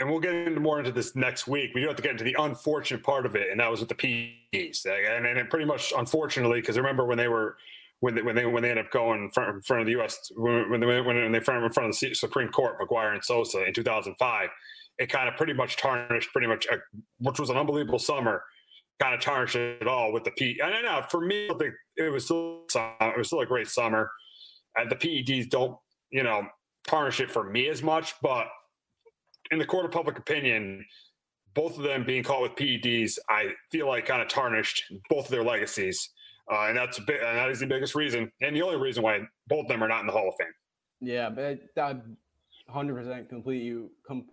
and 0.00 0.08
we'll 0.08 0.18
get 0.18 0.34
into 0.34 0.60
more 0.60 0.78
into 0.78 0.90
this 0.90 1.14
next 1.14 1.46
week. 1.46 1.72
We 1.74 1.82
do 1.82 1.88
have 1.88 1.96
to 1.96 2.02
get 2.02 2.12
into 2.12 2.24
the 2.24 2.34
unfortunate 2.38 3.02
part 3.02 3.26
of 3.26 3.36
it, 3.36 3.50
and 3.50 3.60
that 3.60 3.70
was 3.70 3.80
with 3.80 3.90
the 3.90 3.94
PEDs. 3.94 4.86
And, 4.86 5.26
and 5.26 5.50
pretty 5.50 5.66
much 5.66 5.92
unfortunately, 5.96 6.62
because 6.62 6.78
I 6.78 6.80
remember 6.80 7.04
when 7.04 7.18
they 7.18 7.28
were 7.28 7.56
when 8.00 8.14
they 8.14 8.22
when 8.22 8.34
they 8.34 8.46
when 8.46 8.62
they 8.62 8.70
end 8.70 8.78
up 8.78 8.90
going 8.90 9.24
in 9.24 9.30
front, 9.30 9.54
in 9.54 9.62
front 9.62 9.82
of 9.82 9.86
the 9.86 9.92
U.S. 9.92 10.32
when 10.34 10.80
they 10.80 11.00
when 11.02 11.32
they 11.32 11.40
front 11.40 11.62
in 11.62 11.70
front 11.70 11.90
of 11.90 12.00
the 12.00 12.14
Supreme 12.14 12.48
Court, 12.48 12.78
McGwire 12.80 13.12
and 13.12 13.22
Sosa 13.22 13.62
in 13.64 13.74
2005, 13.74 14.48
it 14.98 15.10
kind 15.10 15.28
of 15.28 15.36
pretty 15.36 15.52
much 15.52 15.76
tarnished 15.76 16.32
pretty 16.32 16.46
much, 16.46 16.66
a, 16.66 16.78
which 17.18 17.38
was 17.38 17.50
an 17.50 17.58
unbelievable 17.58 17.98
summer, 17.98 18.42
kind 19.00 19.14
of 19.14 19.20
tarnished 19.20 19.56
it 19.56 19.86
all 19.86 20.12
with 20.12 20.24
the 20.24 20.30
P. 20.30 20.58
I 20.64 20.70
don't 20.70 20.82
know. 20.82 21.04
For 21.10 21.20
me, 21.20 21.50
it 21.96 22.10
was 22.10 22.24
still 22.24 22.64
it 22.74 23.18
was 23.18 23.26
still 23.26 23.40
a 23.40 23.46
great 23.46 23.68
summer. 23.68 24.10
And 24.76 24.90
the 24.90 24.96
PEDs 24.96 25.48
don't 25.50 25.76
you 26.10 26.22
know 26.22 26.46
tarnish 26.86 27.20
it 27.20 27.30
for 27.30 27.44
me 27.44 27.68
as 27.68 27.82
much, 27.82 28.14
but 28.22 28.46
in 29.50 29.58
the 29.58 29.66
court 29.66 29.84
of 29.84 29.90
public 29.90 30.18
opinion, 30.18 30.84
both 31.54 31.76
of 31.76 31.82
them 31.82 32.04
being 32.04 32.22
caught 32.22 32.42
with 32.42 32.52
PEDs, 32.52 33.18
I 33.28 33.52
feel 33.70 33.88
like 33.88 34.06
kind 34.06 34.22
of 34.22 34.28
tarnished 34.28 34.84
both 35.08 35.26
of 35.26 35.30
their 35.30 35.42
legacies. 35.44 36.10
Uh, 36.50 36.66
and 36.68 36.76
that's 36.76 36.98
a 36.98 37.02
big, 37.02 37.20
and 37.20 37.38
that 37.38 37.48
is 37.50 37.60
the 37.60 37.66
biggest 37.66 37.94
reason, 37.94 38.30
and 38.40 38.56
the 38.56 38.62
only 38.62 38.76
reason 38.76 39.02
why 39.04 39.20
both 39.46 39.62
of 39.62 39.68
them 39.68 39.84
are 39.84 39.88
not 39.88 40.00
in 40.00 40.06
the 40.06 40.12
Hall 40.12 40.28
of 40.28 40.34
Fame. 40.38 40.52
Yeah, 41.00 41.30
but 41.30 41.60
I 41.80 41.96
100% 42.72 43.28
complete 43.28 43.62
you. 43.62 43.90
Com- 44.06 44.26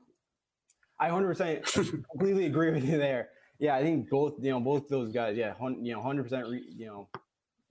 I 0.99 1.09
100% 1.09 2.03
completely 2.11 2.45
agree 2.47 2.71
with 2.71 2.83
you 2.83 2.97
there. 2.97 3.29
yeah, 3.59 3.75
I 3.75 3.83
think 3.83 4.09
both 4.09 4.33
you 4.41 4.49
know 4.49 4.59
both 4.59 4.87
those 4.89 5.11
guys, 5.11 5.37
yeah, 5.37 5.53
you 5.79 5.93
know, 5.93 6.01
hundred 6.01 6.23
percent, 6.23 6.47
you 6.49 6.87
know, 6.87 7.07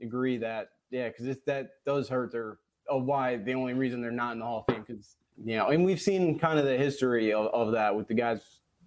agree 0.01 0.39
that 0.39 0.69
yeah, 0.91 1.09
because 1.09 1.37
that 1.47 1.71
does 1.85 2.09
hurt 2.09 2.33
their 2.33 2.59
of 2.89 3.05
why 3.05 3.37
the 3.37 3.55
only 3.55 3.75
reason 3.75 4.01
they're 4.01 4.11
not 4.11 4.33
in 4.33 4.39
the 4.39 4.45
Hall 4.45 4.61
of 4.61 4.73
Fame 4.73 4.85
because 4.87 5.17
you 5.45 5.57
know, 5.57 5.69
and 5.69 5.85
we've 5.85 6.01
seen 6.01 6.39
kind 6.39 6.59
of 6.59 6.65
the 6.65 6.77
history 6.77 7.33
of, 7.33 7.47
of 7.47 7.73
that 7.73 7.95
with 7.95 8.09
the 8.09 8.15
guys 8.15 8.41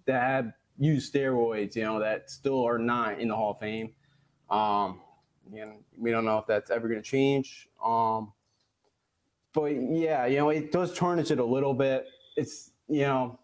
that 0.06 0.22
have 0.22 0.52
used 0.78 1.12
steroids, 1.12 1.76
you 1.76 1.82
know, 1.82 2.00
that 2.00 2.30
still 2.30 2.64
are 2.64 2.78
not 2.78 3.20
in 3.20 3.28
the 3.28 3.36
Hall 3.36 3.52
of 3.52 3.58
Fame. 3.58 3.92
Um, 4.48 5.00
and 5.56 5.84
we 5.96 6.10
don't 6.10 6.24
know 6.24 6.38
if 6.38 6.46
that's 6.46 6.70
ever 6.70 6.88
going 6.88 7.02
to 7.02 7.08
change. 7.08 7.68
Um, 7.84 8.32
but 9.52 9.68
yeah, 9.68 10.26
you 10.26 10.38
know, 10.38 10.50
it 10.50 10.72
does 10.72 10.94
tarnish 10.94 11.30
it 11.30 11.38
a 11.38 11.44
little 11.44 11.74
bit. 11.74 12.06
It's 12.36 12.72
you 12.88 13.02
know, 13.02 13.38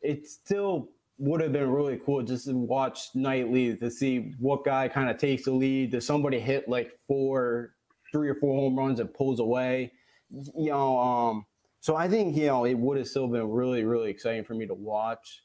it 0.00 0.26
still 0.26 0.90
would 1.18 1.42
have 1.42 1.52
been 1.52 1.70
really 1.70 2.00
cool 2.04 2.22
just 2.22 2.46
to 2.46 2.56
watch 2.56 3.08
nightly 3.14 3.76
to 3.76 3.90
see 3.90 4.34
what 4.38 4.64
guy 4.64 4.88
kind 4.88 5.10
of 5.10 5.18
takes 5.18 5.44
the 5.44 5.52
lead. 5.52 5.90
Does 5.90 6.06
somebody 6.06 6.40
hit 6.40 6.68
like 6.68 6.92
four, 7.06 7.74
three 8.12 8.28
or 8.28 8.34
four 8.34 8.54
home 8.54 8.78
runs 8.78 9.00
and 9.00 9.12
pulls 9.12 9.40
away? 9.40 9.92
You 10.30 10.70
know, 10.70 10.98
um, 10.98 11.46
so 11.80 11.96
I 11.96 12.08
think 12.08 12.36
you 12.36 12.46
know 12.46 12.64
it 12.64 12.74
would 12.74 12.98
have 12.98 13.08
still 13.08 13.26
been 13.26 13.50
really, 13.50 13.84
really 13.84 14.10
exciting 14.10 14.44
for 14.44 14.54
me 14.54 14.66
to 14.66 14.74
watch. 14.74 15.42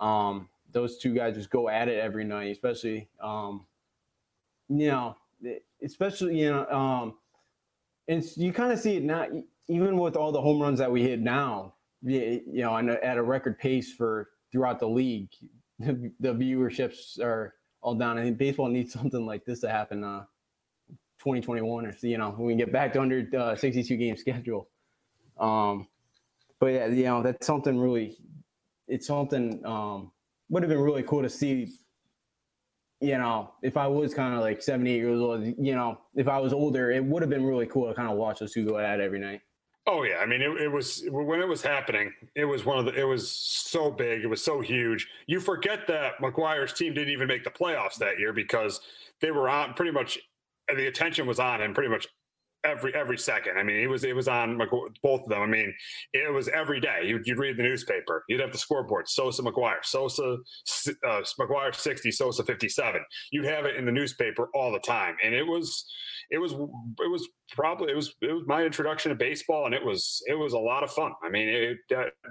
Um, 0.00 0.48
those 0.72 0.98
two 0.98 1.14
guys 1.14 1.36
just 1.36 1.50
go 1.50 1.68
at 1.68 1.88
it 1.88 1.98
every 2.00 2.24
night, 2.24 2.50
especially 2.50 3.08
um, 3.22 3.66
you 4.68 4.88
know, 4.88 5.16
especially 5.82 6.40
you 6.40 6.50
know, 6.50 6.66
um, 6.68 7.14
and 8.08 8.24
you 8.36 8.52
kind 8.52 8.72
of 8.72 8.78
see 8.78 8.96
it 8.96 9.02
now, 9.02 9.26
even 9.68 9.98
with 9.98 10.16
all 10.16 10.32
the 10.32 10.40
home 10.40 10.60
runs 10.60 10.78
that 10.78 10.90
we 10.90 11.02
hit 11.02 11.20
now. 11.20 11.74
You 12.02 12.42
know, 12.46 12.76
at 12.76 13.16
a 13.16 13.22
record 13.22 13.58
pace 13.58 13.92
for 13.92 14.28
throughout 14.52 14.78
the 14.78 14.88
league, 14.88 15.30
the, 15.78 16.12
the 16.20 16.34
viewerships 16.34 17.18
are 17.18 17.54
all 17.80 17.94
down. 17.94 18.18
I 18.18 18.22
think 18.22 18.38
baseball 18.38 18.68
needs 18.68 18.92
something 18.92 19.24
like 19.24 19.44
this 19.44 19.60
to 19.60 19.70
happen. 19.70 20.04
Uh, 20.04 20.24
2021 21.24 21.86
or 21.86 21.96
you 22.02 22.18
know 22.18 22.34
we 22.38 22.54
get 22.54 22.72
back 22.72 22.92
to 22.92 23.00
under 23.00 23.26
uh, 23.38 23.56
62 23.56 23.96
game 23.96 24.16
schedule 24.16 24.68
um 25.40 25.88
but 26.60 26.66
yeah 26.66 26.86
you 26.86 27.04
know 27.04 27.22
that's 27.22 27.46
something 27.46 27.78
really 27.78 28.16
it's 28.86 29.06
something 29.06 29.64
um 29.64 30.12
would 30.50 30.62
have 30.62 30.70
been 30.70 30.80
really 30.80 31.02
cool 31.02 31.22
to 31.22 31.28
see 31.28 31.72
you 33.04 33.18
know, 33.18 33.52
if 33.62 33.76
I 33.76 33.86
was 33.86 34.14
kind 34.14 34.34
of 34.34 34.40
like 34.40 34.62
78 34.62 34.96
years 34.96 35.20
old, 35.20 35.44
you 35.44 35.74
know, 35.74 35.98
if 36.14 36.26
I 36.26 36.38
was 36.38 36.54
older, 36.54 36.90
it 36.90 37.04
would 37.04 37.22
have 37.22 37.28
been 37.28 37.44
really 37.44 37.66
cool 37.66 37.86
to 37.86 37.94
kind 37.94 38.08
of 38.08 38.16
watch 38.16 38.38
those 38.38 38.52
two 38.52 38.66
go 38.66 38.78
at 38.78 38.98
it 38.98 39.04
every 39.04 39.18
night. 39.18 39.42
Oh 39.86 40.04
yeah, 40.04 40.16
I 40.16 40.26
mean, 40.26 40.40
it, 40.40 40.48
it, 40.62 40.72
was 40.72 41.04
when 41.10 41.40
it 41.40 41.48
was 41.48 41.60
happening. 41.60 42.14
It 42.34 42.46
was 42.46 42.64
one 42.64 42.78
of 42.78 42.86
the. 42.86 42.98
It 42.98 43.04
was 43.04 43.30
so 43.30 43.90
big. 43.90 44.22
It 44.24 44.26
was 44.28 44.42
so 44.42 44.62
huge. 44.62 45.06
You 45.26 45.40
forget 45.40 45.86
that 45.88 46.16
McGwire's 46.18 46.72
team 46.72 46.94
didn't 46.94 47.12
even 47.12 47.28
make 47.28 47.44
the 47.44 47.50
playoffs 47.50 47.96
that 47.96 48.18
year 48.18 48.32
because 48.32 48.80
they 49.20 49.30
were 49.30 49.50
on 49.50 49.74
pretty 49.74 49.92
much. 49.92 50.18
The 50.68 50.86
attention 50.86 51.26
was 51.26 51.38
on 51.38 51.60
him 51.60 51.74
pretty 51.74 51.90
much 51.90 52.06
every 52.64 52.94
every 52.94 53.18
second. 53.18 53.58
I 53.58 53.62
mean, 53.62 53.76
it 53.76 53.88
was 53.88 54.04
it 54.04 54.14
was 54.14 54.28
on 54.28 54.58
both 55.02 55.22
of 55.22 55.28
them. 55.28 55.42
I 55.42 55.46
mean, 55.46 55.72
it 56.12 56.32
was 56.32 56.48
every 56.48 56.80
day. 56.80 57.02
You'd, 57.04 57.26
you'd 57.26 57.38
read 57.38 57.56
the 57.56 57.62
newspaper. 57.62 58.24
You'd 58.28 58.40
have 58.40 58.52
the 58.52 58.58
scoreboard. 58.58 59.08
Sosa 59.08 59.42
McGwire, 59.42 59.84
Sosa 59.84 60.36
uh, 61.06 61.22
McGwire 61.38 61.74
sixty, 61.74 62.10
Sosa 62.10 62.42
fifty 62.42 62.68
seven. 62.68 63.02
You'd 63.30 63.44
have 63.44 63.66
it 63.66 63.76
in 63.76 63.84
the 63.84 63.92
newspaper 63.92 64.48
all 64.54 64.72
the 64.72 64.80
time, 64.80 65.16
and 65.22 65.34
it 65.34 65.46
was 65.46 65.84
it 66.30 66.38
was 66.38 66.52
it 66.52 67.10
was 67.10 67.28
probably 67.52 67.92
it 67.92 67.96
was 67.96 68.14
it 68.22 68.32
was 68.32 68.44
my 68.46 68.64
introduction 68.64 69.10
to 69.10 69.14
baseball, 69.14 69.66
and 69.66 69.74
it 69.74 69.84
was 69.84 70.22
it 70.26 70.34
was 70.34 70.54
a 70.54 70.58
lot 70.58 70.82
of 70.82 70.90
fun. 70.90 71.12
I 71.22 71.28
mean, 71.28 71.48
it 71.48 71.78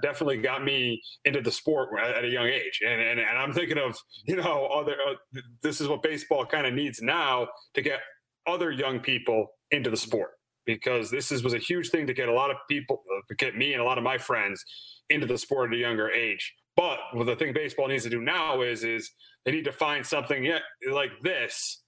definitely 0.02 0.38
got 0.38 0.64
me 0.64 1.00
into 1.24 1.40
the 1.40 1.52
sport 1.52 1.90
at 1.98 2.24
a 2.24 2.28
young 2.28 2.46
age, 2.46 2.80
and 2.86 3.00
and, 3.00 3.20
and 3.20 3.38
I'm 3.38 3.52
thinking 3.52 3.78
of 3.78 3.96
you 4.26 4.36
know 4.36 4.66
other 4.66 4.96
uh, 5.08 5.40
this 5.62 5.80
is 5.80 5.88
what 5.88 6.02
baseball 6.02 6.44
kind 6.44 6.66
of 6.66 6.74
needs 6.74 7.00
now 7.00 7.48
to 7.74 7.82
get 7.82 8.00
other 8.46 8.70
young 8.70 9.00
people 9.00 9.48
into 9.70 9.90
the 9.90 9.96
sport 9.96 10.30
because 10.66 11.10
this 11.10 11.30
is, 11.30 11.42
was 11.42 11.54
a 11.54 11.58
huge 11.58 11.90
thing 11.90 12.06
to 12.06 12.14
get 12.14 12.28
a 12.28 12.32
lot 12.32 12.50
of 12.50 12.56
people, 12.68 13.02
uh, 13.14 13.34
get 13.38 13.56
me 13.56 13.72
and 13.72 13.82
a 13.82 13.84
lot 13.84 13.98
of 13.98 14.04
my 14.04 14.18
friends 14.18 14.64
into 15.10 15.26
the 15.26 15.36
sport 15.36 15.70
at 15.70 15.76
a 15.76 15.80
younger 15.80 16.10
age. 16.10 16.54
But 16.76 16.98
what 17.12 17.26
the 17.26 17.36
thing 17.36 17.52
baseball 17.52 17.88
needs 17.88 18.04
to 18.04 18.10
do 18.10 18.20
now 18.20 18.62
is 18.62 18.82
is 18.82 19.10
they 19.44 19.52
need 19.52 19.64
to 19.64 19.72
find 19.72 20.04
something 20.04 20.50
like 20.90 21.12
this 21.22 21.82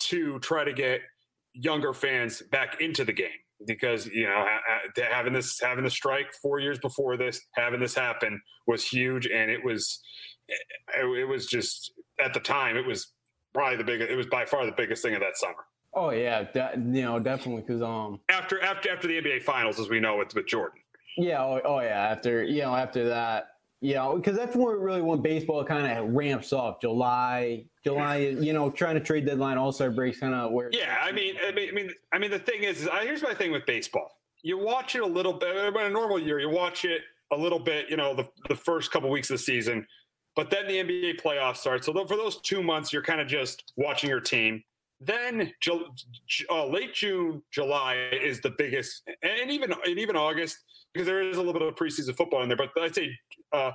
to 0.00 0.38
try 0.40 0.64
to 0.64 0.72
get 0.72 1.00
younger 1.52 1.92
fans 1.92 2.42
back 2.50 2.80
into 2.80 3.04
the 3.04 3.12
game. 3.12 3.28
Because 3.64 4.06
you 4.06 4.26
know 4.26 4.44
having 4.96 5.32
this 5.32 5.60
having 5.60 5.84
the 5.84 5.90
strike 5.90 6.26
four 6.42 6.58
years 6.58 6.80
before 6.80 7.16
this 7.16 7.40
having 7.54 7.78
this 7.78 7.94
happen 7.94 8.40
was 8.66 8.84
huge. 8.84 9.26
And 9.26 9.48
it 9.48 9.64
was 9.64 10.00
it 10.98 11.28
was 11.28 11.46
just 11.46 11.92
at 12.20 12.34
the 12.34 12.40
time 12.40 12.76
it 12.76 12.84
was 12.84 13.12
probably 13.54 13.76
the 13.76 13.84
biggest 13.84 14.10
it 14.10 14.16
was 14.16 14.26
by 14.26 14.44
far 14.44 14.66
the 14.66 14.72
biggest 14.72 15.02
thing 15.02 15.14
of 15.14 15.20
that 15.20 15.36
summer 15.36 15.64
Oh 15.94 16.10
yeah, 16.10 16.44
that, 16.54 16.78
you 16.78 17.02
know 17.02 17.18
definitely 17.18 17.62
because 17.62 17.82
um 17.82 18.20
after 18.28 18.62
after 18.62 18.90
after 18.90 19.08
the 19.08 19.20
NBA 19.20 19.42
Finals, 19.42 19.78
as 19.78 19.88
we 19.88 20.00
know, 20.00 20.16
with 20.16 20.34
with 20.34 20.46
Jordan. 20.46 20.80
Yeah. 21.16 21.42
Oh, 21.42 21.60
oh 21.64 21.80
yeah. 21.80 22.08
After 22.10 22.42
you 22.42 22.62
know 22.62 22.74
after 22.74 23.08
that, 23.08 23.56
you 23.80 23.94
know 23.94 24.16
because 24.16 24.36
that's 24.36 24.56
where 24.56 24.76
really 24.76 25.02
when 25.02 25.20
baseball 25.20 25.64
kind 25.64 25.86
of 25.86 26.14
ramps 26.14 26.52
up. 26.52 26.80
July, 26.80 27.64
July, 27.84 28.16
you 28.40 28.52
know, 28.52 28.70
trying 28.70 28.94
to 28.94 29.00
trade 29.00 29.26
deadline, 29.26 29.58
All 29.58 29.72
Star 29.72 29.90
breaks, 29.90 30.20
kind 30.20 30.34
of 30.34 30.52
where. 30.52 30.70
Yeah, 30.72 30.98
I 31.02 31.12
mean, 31.12 31.36
I 31.46 31.52
mean, 31.52 31.68
I 31.68 31.72
mean, 31.72 31.90
I 32.12 32.18
mean, 32.18 32.30
the 32.30 32.38
thing 32.38 32.62
is, 32.62 32.82
is 32.82 32.88
I, 32.88 33.04
here's 33.04 33.22
my 33.22 33.34
thing 33.34 33.52
with 33.52 33.66
baseball. 33.66 34.18
You 34.42 34.58
watch 34.58 34.96
it 34.96 35.02
a 35.02 35.06
little 35.06 35.34
bit. 35.34 35.54
In 35.54 35.76
a 35.76 35.90
normal 35.90 36.18
year, 36.18 36.40
you 36.40 36.48
watch 36.48 36.84
it 36.84 37.02
a 37.32 37.36
little 37.36 37.58
bit. 37.58 37.90
You 37.90 37.96
know, 37.96 38.14
the 38.14 38.28
the 38.48 38.56
first 38.56 38.90
couple 38.90 39.10
weeks 39.10 39.30
of 39.30 39.34
the 39.34 39.42
season. 39.42 39.86
But 40.34 40.48
then 40.48 40.66
the 40.66 40.76
NBA 40.76 41.20
playoffs 41.20 41.58
start. 41.58 41.84
So 41.84 41.92
for 42.06 42.16
those 42.16 42.40
two 42.40 42.62
months, 42.62 42.90
you're 42.90 43.02
kind 43.02 43.20
of 43.20 43.28
just 43.28 43.74
watching 43.76 44.08
your 44.08 44.20
team. 44.20 44.64
Then 45.04 45.52
uh, 46.50 46.66
late 46.66 46.94
June, 46.94 47.42
July 47.52 48.08
is 48.12 48.40
the 48.40 48.50
biggest, 48.56 49.02
and 49.22 49.50
even 49.50 49.72
and 49.72 49.98
even 49.98 50.16
August 50.16 50.58
because 50.92 51.06
there 51.06 51.22
is 51.22 51.36
a 51.36 51.40
little 51.40 51.54
bit 51.54 51.62
of 51.62 51.74
preseason 51.74 52.14
football 52.16 52.42
in 52.42 52.48
there. 52.48 52.56
But 52.56 52.70
I'd 52.80 52.94
say 52.94 53.10
uh, 53.52 53.72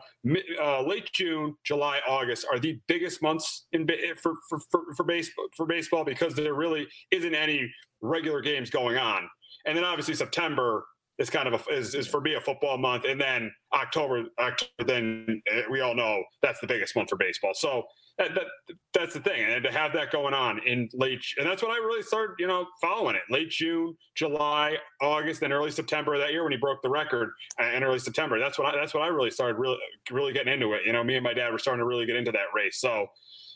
uh, 0.61 0.81
late 0.83 1.09
June, 1.13 1.55
July, 1.63 1.99
August 2.07 2.45
are 2.51 2.59
the 2.59 2.79
biggest 2.87 3.21
months 3.21 3.65
in 3.73 3.87
for, 4.21 4.33
for 4.49 4.59
for 4.71 4.81
for 4.95 5.03
baseball 5.03 5.45
for 5.55 5.65
baseball 5.65 6.03
because 6.03 6.33
there 6.33 6.53
really 6.53 6.87
isn't 7.11 7.35
any 7.35 7.71
regular 8.01 8.41
games 8.41 8.69
going 8.69 8.97
on, 8.97 9.27
and 9.65 9.75
then 9.75 9.83
obviously 9.83 10.13
September 10.13 10.85
is 11.19 11.29
kind 11.29 11.47
of 11.47 11.53
a, 11.67 11.73
is, 11.73 11.95
is 11.95 12.07
for 12.07 12.21
me 12.21 12.35
a 12.35 12.41
football 12.41 12.77
month, 12.77 13.03
and 13.05 13.19
then 13.19 13.51
October, 13.73 14.25
October, 14.39 14.83
then 14.85 15.41
eh, 15.51 15.63
we 15.69 15.81
all 15.81 15.95
know 15.95 16.23
that's 16.43 16.59
the 16.59 16.67
biggest 16.67 16.95
month 16.95 17.09
for 17.09 17.17
baseball. 17.17 17.53
So 17.55 17.83
that, 18.17 18.33
that, 18.33 18.45
that's 18.93 19.13
the 19.13 19.19
thing, 19.19 19.43
and 19.43 19.63
to 19.63 19.71
have 19.71 19.93
that 19.93 20.11
going 20.11 20.33
on 20.33 20.59
in 20.65 20.89
late, 20.93 21.23
and 21.37 21.45
that's 21.45 21.61
when 21.61 21.71
I 21.71 21.75
really 21.75 22.01
started, 22.01 22.35
you 22.39 22.47
know, 22.47 22.65
following 22.81 23.15
it. 23.15 23.21
Late 23.29 23.49
June, 23.49 23.95
July, 24.15 24.75
August, 25.01 25.43
and 25.43 25.53
early 25.53 25.69
September 25.69 26.15
of 26.15 26.21
that 26.21 26.31
year 26.31 26.43
when 26.43 26.51
he 26.51 26.57
broke 26.57 26.81
the 26.81 26.89
record, 26.89 27.29
uh, 27.59 27.65
and 27.65 27.83
early 27.83 27.99
September. 27.99 28.39
That's 28.39 28.57
when 28.57 28.67
I, 28.67 28.75
that's 28.75 28.93
when 28.93 29.03
I 29.03 29.07
really 29.07 29.29
started 29.29 29.57
really 29.59 29.77
really 30.09 30.33
getting 30.33 30.51
into 30.51 30.73
it. 30.73 30.81
You 30.85 30.93
know, 30.93 31.03
me 31.03 31.15
and 31.15 31.23
my 31.23 31.33
dad 31.33 31.51
were 31.51 31.59
starting 31.59 31.79
to 31.79 31.85
really 31.85 32.07
get 32.07 32.15
into 32.15 32.31
that 32.31 32.47
race. 32.55 32.79
So 32.79 33.07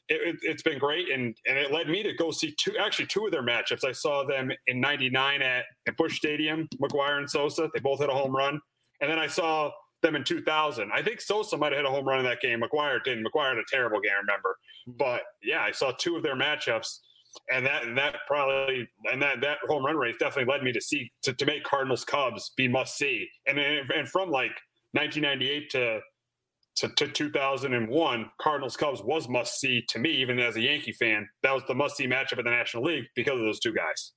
it, 0.09 0.37
has 0.47 0.61
it, 0.61 0.63
been 0.63 0.77
great, 0.77 1.09
and 1.09 1.35
and 1.47 1.57
it 1.57 1.71
led 1.71 1.87
me 1.87 2.03
to 2.03 2.13
go 2.13 2.29
see 2.31 2.53
two 2.57 2.77
actually 2.77 3.07
two 3.07 3.25
of 3.25 3.31
their 3.31 3.43
matchups. 3.43 3.83
I 3.83 3.91
saw 3.91 4.25
them 4.25 4.51
in 4.67 4.79
'99 4.79 5.41
at, 5.41 5.65
at 5.87 5.97
Busch 5.97 6.17
Stadium, 6.17 6.67
McGwire 6.81 7.17
and 7.17 7.29
Sosa. 7.29 7.69
They 7.73 7.79
both 7.79 7.99
hit 7.99 8.09
a 8.09 8.13
home 8.13 8.35
run, 8.35 8.59
and 9.01 9.09
then 9.09 9.19
I 9.19 9.27
saw 9.27 9.71
them 10.01 10.15
in 10.15 10.23
2000. 10.23 10.91
I 10.93 11.01
think 11.01 11.21
Sosa 11.21 11.57
might 11.57 11.71
have 11.71 11.79
hit 11.79 11.85
a 11.85 11.89
home 11.89 12.07
run 12.07 12.19
in 12.19 12.25
that 12.25 12.41
game. 12.41 12.61
McGwire 12.61 13.03
didn't. 13.03 13.25
McGwire 13.25 13.49
had 13.49 13.57
a 13.57 13.63
terrible 13.69 13.99
game, 13.99 14.11
I 14.15 14.21
remember. 14.21 14.57
Hmm. 14.85 14.93
But 14.97 15.21
yeah, 15.43 15.61
I 15.61 15.71
saw 15.71 15.91
two 15.91 16.15
of 16.15 16.23
their 16.23 16.35
matchups, 16.35 16.99
and 17.51 17.65
that 17.65 17.83
and 17.83 17.97
that 17.97 18.17
probably 18.27 18.87
and 19.11 19.21
that 19.21 19.41
that 19.41 19.59
home 19.67 19.85
run 19.85 19.97
race 19.97 20.15
definitely 20.19 20.51
led 20.51 20.63
me 20.63 20.71
to 20.71 20.81
see 20.81 21.11
to, 21.23 21.33
to 21.33 21.45
make 21.45 21.63
Cardinals 21.63 22.03
Cubs 22.03 22.51
be 22.57 22.67
must 22.67 22.97
see. 22.97 23.27
And 23.47 23.59
and 23.59 24.07
from 24.07 24.29
like 24.29 24.51
1998 24.93 25.69
to 25.71 25.99
to, 26.77 26.87
to 26.87 27.07
2001, 27.07 28.31
Cardinals 28.39 28.77
Cubs 28.77 29.03
was 29.03 29.27
must 29.27 29.59
see 29.59 29.83
to 29.89 29.99
me, 29.99 30.09
even 30.09 30.39
as 30.39 30.55
a 30.55 30.61
Yankee 30.61 30.93
fan. 30.93 31.27
That 31.43 31.53
was 31.53 31.63
the 31.67 31.75
must 31.75 31.97
see 31.97 32.07
matchup 32.07 32.39
in 32.39 32.45
the 32.45 32.51
National 32.51 32.83
League 32.83 33.05
because 33.15 33.33
of 33.33 33.45
those 33.45 33.59
two 33.59 33.73
guys. 33.73 34.13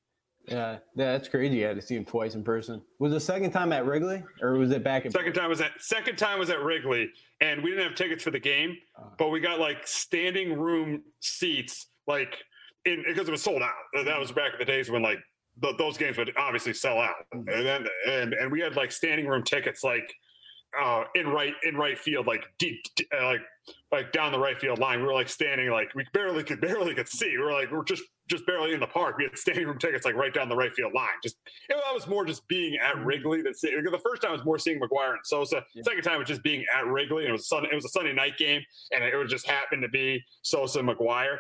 Yeah, 0.47 0.79
yeah, 0.95 1.13
that's 1.13 1.29
crazy. 1.29 1.57
You 1.57 1.67
had 1.67 1.77
to 1.77 1.83
see 1.83 1.97
him 1.97 2.05
twice 2.05 2.35
in 2.35 2.45
person. 2.45 2.83
Was 2.99 3.13
the 3.13 3.21
second 3.21 3.51
time 3.51 3.73
at 3.73 3.87
Wrigley, 3.87 4.23
or 4.43 4.55
was 4.55 4.71
it 4.71 4.85
back? 4.85 5.07
At- 5.07 5.13
second 5.13 5.33
time 5.33 5.49
was 5.49 5.61
at 5.61 5.73
second 5.79 6.17
time 6.17 6.39
was 6.39 6.51
at 6.51 6.63
Wrigley, 6.63 7.11
and 7.41 7.63
we 7.63 7.71
didn't 7.71 7.85
have 7.85 7.95
tickets 7.95 8.23
for 8.23 8.31
the 8.31 8.39
game, 8.39 8.77
uh, 8.99 9.09
but 9.19 9.31
we 9.31 9.41
got 9.41 9.59
like 9.59 9.87
standing 9.87 10.59
room 10.59 11.03
seats, 11.21 11.87
like 12.07 12.37
in 12.85 13.03
because 13.07 13.27
it 13.27 13.31
was 13.31 13.43
sold 13.43 13.63
out. 13.63 13.73
That 14.05 14.21
was 14.21 14.33
back 14.33 14.53
in 14.53 14.59
the 14.59 14.67
days 14.67 14.91
when 14.91 15.03
like 15.03 15.19
th- 15.63 15.77
those 15.79 15.97
games 15.97 16.19
would 16.19 16.33
obviously 16.37 16.75
sell 16.75 16.99
out, 16.99 17.15
mm-hmm. 17.35 17.49
and 17.49 17.67
then 17.67 17.87
and 18.07 18.35
and 18.35 18.53
we 18.53 18.61
had 18.61 18.77
like 18.77 18.93
standing 18.93 19.27
room 19.27 19.45
tickets, 19.45 19.83
like 19.83 20.13
uh, 20.83 21.05
in 21.15 21.29
right 21.29 21.55
in 21.63 21.77
right 21.77 21.99
field, 21.99 22.27
like 22.27 22.45
deep, 22.59 22.81
uh, 23.17 23.25
like 23.25 23.41
like 23.93 24.13
down 24.13 24.33
the 24.33 24.39
right 24.39 24.59
field 24.59 24.79
line. 24.79 25.01
We 25.01 25.07
were 25.07 25.15
like 25.15 25.29
standing, 25.29 25.71
like 25.71 25.95
we 25.95 26.05
barely 26.13 26.43
could 26.43 26.61
barely 26.63 26.95
could 26.95 27.09
see. 27.09 27.31
We 27.37 27.43
were 27.43 27.53
like 27.53 27.71
we 27.71 27.77
we're 27.77 27.85
just 27.85 28.03
just 28.29 28.47
barely 28.47 28.73
in 28.73 28.81
the 28.81 28.87
park. 28.87 29.17
We 29.19 29.25
had 29.25 29.37
standing 29.39 29.67
room 29.67 29.79
tickets 29.79 30.05
like 30.05 30.15
right 30.15 30.33
down 30.33 30.49
the 30.49 30.57
right 30.57 30.73
field 30.73 30.93
line. 30.95 31.09
Just 31.23 31.37
it, 31.69 31.77
that 31.77 31.95
was 31.95 32.07
more 32.07 32.25
just 32.25 32.47
being 32.49 32.77
at 32.77 32.95
mm-hmm. 32.95 33.05
Wrigley 33.05 33.43
than 33.43 33.55
seeing. 33.55 33.83
The 33.83 33.99
first 33.99 34.23
time 34.23 34.33
was 34.33 34.45
more 34.45 34.59
seeing 34.59 34.81
McGwire 34.81 35.13
and 35.13 35.21
Sosa. 35.25 35.63
Yeah. 35.75 35.83
Second 35.85 36.03
time 36.03 36.19
was 36.19 36.29
just 36.29 36.43
being 36.43 36.65
at 36.75 36.87
Wrigley, 36.87 37.25
and 37.25 37.31
it 37.31 37.33
was 37.33 37.49
sun. 37.49 37.65
It 37.65 37.75
was 37.75 37.85
a 37.85 37.91
Sunday 37.91 38.13
night 38.13 38.37
game, 38.39 38.63
and 38.93 39.05
it 39.05 39.17
would 39.17 39.29
just 39.29 39.49
happen 39.49 39.81
to 39.81 39.89
be 39.89 40.23
Sosa 40.43 40.81
and 40.81 40.89
McGwire 40.89 41.39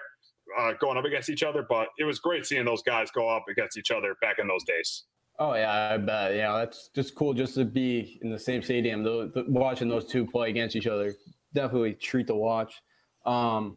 uh, 0.58 0.72
going 0.80 0.98
up 0.98 1.04
against 1.04 1.30
each 1.30 1.42
other. 1.42 1.64
But 1.68 1.88
it 1.98 2.04
was 2.04 2.18
great 2.18 2.46
seeing 2.46 2.64
those 2.64 2.82
guys 2.82 3.10
go 3.10 3.28
up 3.28 3.44
against 3.50 3.78
each 3.78 3.90
other 3.90 4.16
back 4.20 4.38
in 4.38 4.46
those 4.46 4.64
days. 4.64 5.04
Oh 5.38 5.54
yeah, 5.54 5.90
I 5.92 5.96
bet. 5.96 6.36
Yeah, 6.36 6.56
that's 6.58 6.88
just 6.94 7.14
cool 7.14 7.34
just 7.34 7.54
to 7.54 7.64
be 7.64 8.18
in 8.22 8.30
the 8.30 8.38
same 8.38 8.62
stadium, 8.62 9.32
watching 9.48 9.88
those 9.88 10.04
two 10.04 10.26
play 10.26 10.50
against 10.50 10.76
each 10.76 10.86
other. 10.86 11.14
Definitely 11.52 11.94
treat 11.94 12.28
to 12.28 12.34
watch. 12.34 12.82
Um, 13.26 13.76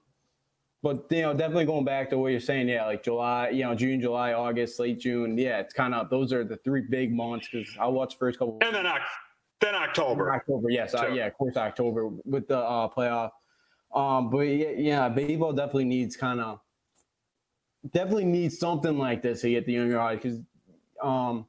but 0.84 1.06
you 1.10 1.24
know, 1.24 1.34
definitely 1.34 1.66
going 1.66 1.86
back 1.86 2.10
to 2.12 2.18
what 2.18 2.28
you're 2.28 2.40
saying, 2.40 2.70
yeah, 2.70 2.86
like 2.86 3.04
July, 3.04 3.50
you 3.50 3.64
know, 3.64 3.74
June, 3.74 4.00
July, 4.00 4.34
August, 4.34 4.80
late 4.80 5.00
June, 5.00 5.38
yeah, 5.38 5.60
it's 5.60 5.74
kind 5.74 5.96
of 5.96 6.10
those 6.10 6.32
are 6.32 6.44
the 6.44 6.58
three 6.58 6.82
big 6.82 7.14
months 7.14 7.50
because 7.52 7.68
I 7.80 7.88
watched 7.88 8.20
first 8.20 8.38
couple. 8.38 8.60
And 8.62 8.76
then, 8.76 8.86
then 9.60 9.76
October. 9.76 10.32
October, 10.32 10.70
yes, 10.70 10.94
uh, 10.94 11.08
yeah, 11.08 11.26
of 11.26 11.34
course, 11.34 11.58
October 11.58 12.10
with 12.26 12.48
the 12.48 12.60
uh, 12.60 12.88
playoff. 12.90 13.32
Um, 13.94 14.30
but 14.30 14.42
yeah, 14.42 14.70
yeah, 14.78 15.10
baseball 15.10 15.54
definitely 15.54 15.86
needs 15.86 16.16
kind 16.16 16.40
of 16.40 16.60
definitely 17.92 18.26
needs 18.26 18.60
something 18.60 18.98
like 18.98 19.22
this 19.22 19.42
to 19.42 19.50
get 19.50 19.66
the 19.66 19.74
younger 19.74 20.00
audience 20.00 20.24
because 20.24 20.40
um, 21.02 21.46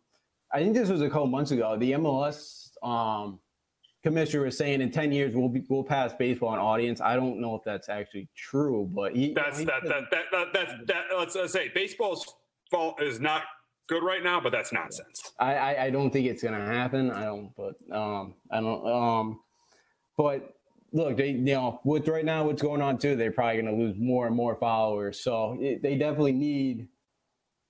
I 0.53 0.61
think 0.61 0.75
this 0.75 0.89
was 0.89 1.03
a 1.03 1.09
couple 1.09 1.27
months 1.27 1.51
ago. 1.51 1.77
The 1.77 1.93
MLS 1.93 2.71
um, 2.83 3.39
commissioner 4.03 4.45
was 4.45 4.57
saying 4.57 4.81
in 4.81 4.91
10 4.91 5.13
years 5.13 5.35
we'll 5.35 5.49
be, 5.49 5.65
we'll 5.69 5.85
pass 5.85 6.13
baseball 6.15 6.55
in 6.55 6.61
audience. 6.61 7.01
I 7.01 7.17
don't 7.17 7.41
know 7.41 7.55
if 7.55 7.63
that's 7.65 7.89
actually 7.89 8.29
true, 8.37 8.91
but 8.95 9.15
he, 9.15 9.35
that's 9.35 9.59
he 9.59 9.65
that, 9.67 9.83
that, 9.85 10.11
that, 10.11 10.25
that, 10.33 10.47
that's 10.53 10.73
that, 10.87 11.05
let's, 11.17 11.35
let's 11.35 11.53
say 11.53 11.71
baseball's 11.75 12.35
fault 12.71 13.03
is 13.03 13.21
not 13.21 13.43
good 13.89 14.03
right 14.03 14.23
now, 14.23 14.41
but 14.41 14.53
that's 14.53 14.73
nonsense. 14.73 15.33
I, 15.39 15.55
I, 15.55 15.85
I 15.85 15.91
don't 15.91 16.11
think 16.11 16.27
it's 16.27 16.43
going 16.43 16.59
to 16.59 16.65
happen. 16.65 17.11
I 17.11 17.25
don't, 17.25 17.51
but, 17.57 17.75
um, 17.95 18.35
I 18.51 18.61
don't, 18.61 18.87
um, 18.87 19.41
but 20.17 20.55
look, 20.93 21.17
they, 21.17 21.31
you 21.31 21.55
know, 21.55 21.81
with 21.85 22.09
right 22.09 22.25
now, 22.25 22.45
what's 22.45 22.63
going 22.63 22.83
on 22.83 22.99
too, 22.99 23.17
they're 23.17 23.33
probably 23.33 23.61
going 23.63 23.77
to 23.77 23.83
lose 23.83 23.97
more 23.99 24.27
and 24.27 24.37
more 24.37 24.57
followers. 24.57 25.21
So 25.21 25.57
it, 25.61 25.83
they 25.83 25.97
definitely 25.97 26.33
need 26.33 26.89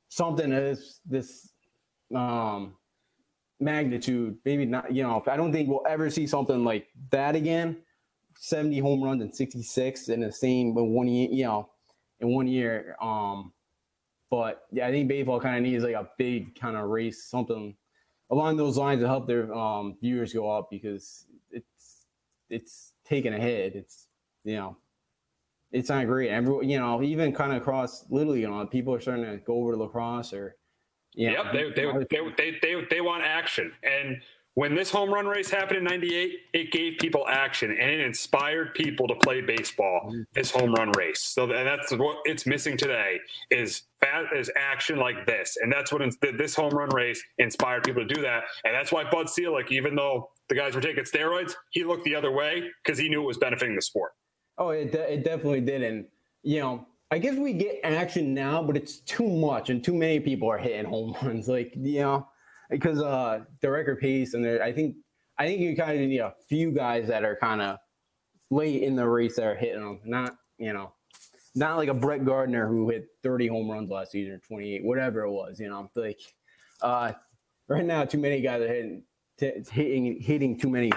something 0.08 0.50
this, 0.50 1.00
this, 1.06 1.47
um, 2.14 2.74
magnitude. 3.60 4.38
Maybe 4.44 4.64
not, 4.64 4.92
you 4.92 5.02
know, 5.02 5.22
I 5.26 5.36
don't 5.36 5.52
think 5.52 5.68
we'll 5.68 5.86
ever 5.88 6.10
see 6.10 6.26
something 6.26 6.64
like 6.64 6.88
that 7.10 7.34
again. 7.34 7.76
70 8.40 8.78
home 8.78 9.02
runs 9.02 9.22
and 9.22 9.34
66 9.34 10.08
in 10.08 10.20
the 10.20 10.30
same 10.30 10.74
but 10.74 10.84
one 10.84 11.08
year, 11.08 11.28
you 11.30 11.44
know, 11.44 11.70
in 12.20 12.28
one 12.28 12.46
year. 12.46 12.96
Um, 13.00 13.52
but 14.30 14.62
yeah, 14.70 14.86
I 14.86 14.90
think 14.90 15.08
baseball 15.08 15.40
kind 15.40 15.56
of 15.56 15.62
needs 15.62 15.82
like 15.82 15.94
a 15.94 16.08
big 16.18 16.58
kind 16.58 16.76
of 16.76 16.88
race, 16.88 17.24
something 17.24 17.74
along 18.30 18.56
those 18.56 18.76
lines 18.76 19.00
to 19.00 19.06
help 19.06 19.26
their 19.26 19.52
um, 19.54 19.96
viewers 20.00 20.32
go 20.32 20.50
up 20.50 20.68
because 20.70 21.26
it's 21.50 22.04
it's 22.50 22.92
taking 23.04 23.32
a 23.32 23.40
hit. 23.40 23.74
It's 23.74 24.06
you 24.44 24.56
know, 24.56 24.76
it's 25.72 25.88
not 25.88 26.06
great. 26.06 26.30
Everyone, 26.30 26.68
you 26.68 26.78
know, 26.78 27.02
even 27.02 27.32
kind 27.32 27.52
of 27.52 27.62
across 27.62 28.04
literally, 28.10 28.42
you 28.42 28.50
know, 28.50 28.64
people 28.66 28.94
are 28.94 29.00
starting 29.00 29.24
to 29.24 29.38
go 29.38 29.54
over 29.54 29.72
to 29.72 29.78
lacrosse 29.78 30.32
or 30.32 30.56
yeah, 31.18 31.32
yep, 31.32 31.52
they, 31.52 31.70
they, 31.70 31.92
they, 32.10 32.30
they, 32.36 32.58
they, 32.62 32.84
they 32.88 33.00
want 33.00 33.24
action. 33.24 33.72
And 33.82 34.20
when 34.54 34.76
this 34.76 34.88
home 34.88 35.12
run 35.12 35.26
race 35.26 35.50
happened 35.50 35.78
in 35.78 35.84
98, 35.84 36.32
it 36.52 36.70
gave 36.70 36.98
people 36.98 37.26
action 37.28 37.72
and 37.72 37.90
it 37.90 38.00
inspired 38.00 38.72
people 38.74 39.08
to 39.08 39.16
play 39.16 39.40
baseball, 39.40 40.02
mm-hmm. 40.06 40.22
this 40.32 40.52
home 40.52 40.72
run 40.74 40.92
race. 40.96 41.20
So 41.20 41.48
that's 41.48 41.90
what 41.92 42.18
it's 42.24 42.46
missing 42.46 42.76
today 42.76 43.18
is 43.50 43.82
is 44.36 44.48
action 44.56 44.98
like 44.98 45.26
this. 45.26 45.58
And 45.60 45.72
that's 45.72 45.90
what 45.92 46.02
this 46.36 46.54
home 46.54 46.72
run 46.72 46.90
race 46.90 47.20
inspired 47.38 47.82
people 47.82 48.06
to 48.06 48.14
do 48.14 48.22
that. 48.22 48.44
And 48.64 48.72
that's 48.72 48.92
why 48.92 49.02
Bud 49.10 49.28
Selig, 49.28 49.72
even 49.72 49.96
though 49.96 50.30
the 50.48 50.54
guys 50.54 50.76
were 50.76 50.80
taking 50.80 51.02
steroids, 51.02 51.54
he 51.70 51.82
looked 51.82 52.04
the 52.04 52.14
other 52.14 52.30
way 52.30 52.62
because 52.84 52.96
he 52.96 53.08
knew 53.08 53.22
it 53.22 53.26
was 53.26 53.38
benefiting 53.38 53.74
the 53.74 53.82
sport. 53.82 54.12
Oh, 54.56 54.70
it, 54.70 54.94
it 54.94 55.24
definitely 55.24 55.62
did. 55.62 55.82
And, 55.82 56.06
you 56.44 56.60
know, 56.60 56.86
I 57.10 57.18
guess 57.18 57.36
we 57.36 57.54
get 57.54 57.80
action 57.84 58.34
now, 58.34 58.62
but 58.62 58.76
it's 58.76 58.98
too 59.00 59.26
much, 59.26 59.70
and 59.70 59.82
too 59.82 59.94
many 59.94 60.20
people 60.20 60.50
are 60.50 60.58
hitting 60.58 60.84
home 60.84 61.14
runs. 61.22 61.48
Like 61.58 61.72
you 61.74 62.00
know, 62.00 62.28
because 62.70 63.00
uh, 63.00 63.40
the 63.60 63.70
record 63.70 64.00
pace, 64.00 64.34
and 64.34 64.46
I 64.62 64.72
think 64.72 64.96
I 65.38 65.46
think 65.46 65.60
you 65.60 65.74
kind 65.74 65.92
of 65.92 66.08
need 66.08 66.18
a 66.18 66.34
few 66.48 66.70
guys 66.70 67.08
that 67.08 67.24
are 67.24 67.36
kind 67.36 67.62
of 67.62 67.78
late 68.50 68.82
in 68.82 68.94
the 68.96 69.08
race 69.08 69.36
that 69.36 69.46
are 69.46 69.54
hitting 69.54 69.80
them. 69.80 70.00
Not 70.04 70.34
you 70.58 70.72
know, 70.74 70.92
not 71.54 71.78
like 71.78 71.88
a 71.88 71.94
Brett 71.94 72.26
Gardner 72.26 72.68
who 72.68 72.90
hit 72.90 73.08
30 73.22 73.46
home 73.48 73.70
runs 73.70 73.90
last 73.90 74.12
season 74.12 74.34
or 74.34 74.38
28, 74.38 74.84
whatever 74.84 75.22
it 75.22 75.30
was. 75.30 75.58
You 75.58 75.70
know, 75.70 75.90
like 75.94 76.20
uh, 76.82 77.12
right 77.68 77.84
now, 77.86 78.04
too 78.04 78.18
many 78.18 78.42
guys 78.42 78.60
are 78.60 78.68
hitting 78.68 79.02
t- 79.38 79.64
hitting 79.70 80.20
hitting 80.20 80.58
too 80.58 80.68
many 80.68 80.92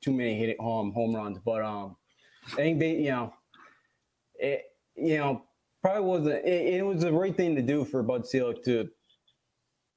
too 0.00 0.12
many 0.12 0.38
hitting 0.38 0.56
home 0.58 0.92
home 0.92 1.14
runs. 1.14 1.38
But 1.44 1.62
um, 1.62 1.96
I 2.52 2.56
think 2.56 2.78
they 2.78 2.92
you 2.96 3.10
know 3.10 3.34
it 4.36 4.62
you 4.96 5.18
know, 5.18 5.42
probably 5.82 6.02
wasn't. 6.02 6.46
It, 6.46 6.74
it 6.74 6.86
was 6.86 7.02
the 7.02 7.12
right 7.12 7.36
thing 7.36 7.54
to 7.56 7.62
do 7.62 7.84
for 7.84 8.02
Bud 8.02 8.26
Selig 8.26 8.62
to, 8.64 8.88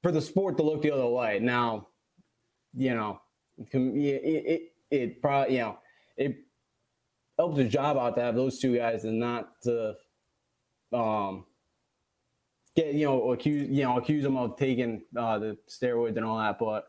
for 0.02 0.12
the 0.12 0.20
sport 0.20 0.56
to 0.58 0.62
look 0.62 0.82
the 0.82 0.90
other 0.90 1.08
way. 1.08 1.38
Now, 1.40 1.88
you 2.74 2.94
know, 2.94 3.20
it, 3.58 3.72
it, 3.72 4.62
it 4.90 5.22
probably, 5.22 5.54
you 5.54 5.60
know, 5.60 5.78
it 6.16 6.36
helps 7.38 7.56
the 7.56 7.64
job 7.64 7.96
out 7.96 8.16
to 8.16 8.22
have 8.22 8.34
those 8.34 8.58
two 8.58 8.76
guys 8.76 9.04
and 9.04 9.18
not 9.18 9.60
to, 9.62 9.94
um, 10.92 11.44
get 12.78 12.94
you 12.94 13.04
know 13.06 13.32
accuse 13.32 13.68
you 13.68 13.82
know 13.82 13.98
accuse 13.98 14.22
them 14.22 14.36
of 14.36 14.56
taking 14.56 15.02
uh, 15.16 15.38
the 15.38 15.56
steroids 15.68 16.16
and 16.16 16.24
all 16.24 16.38
that. 16.38 16.58
But 16.58 16.86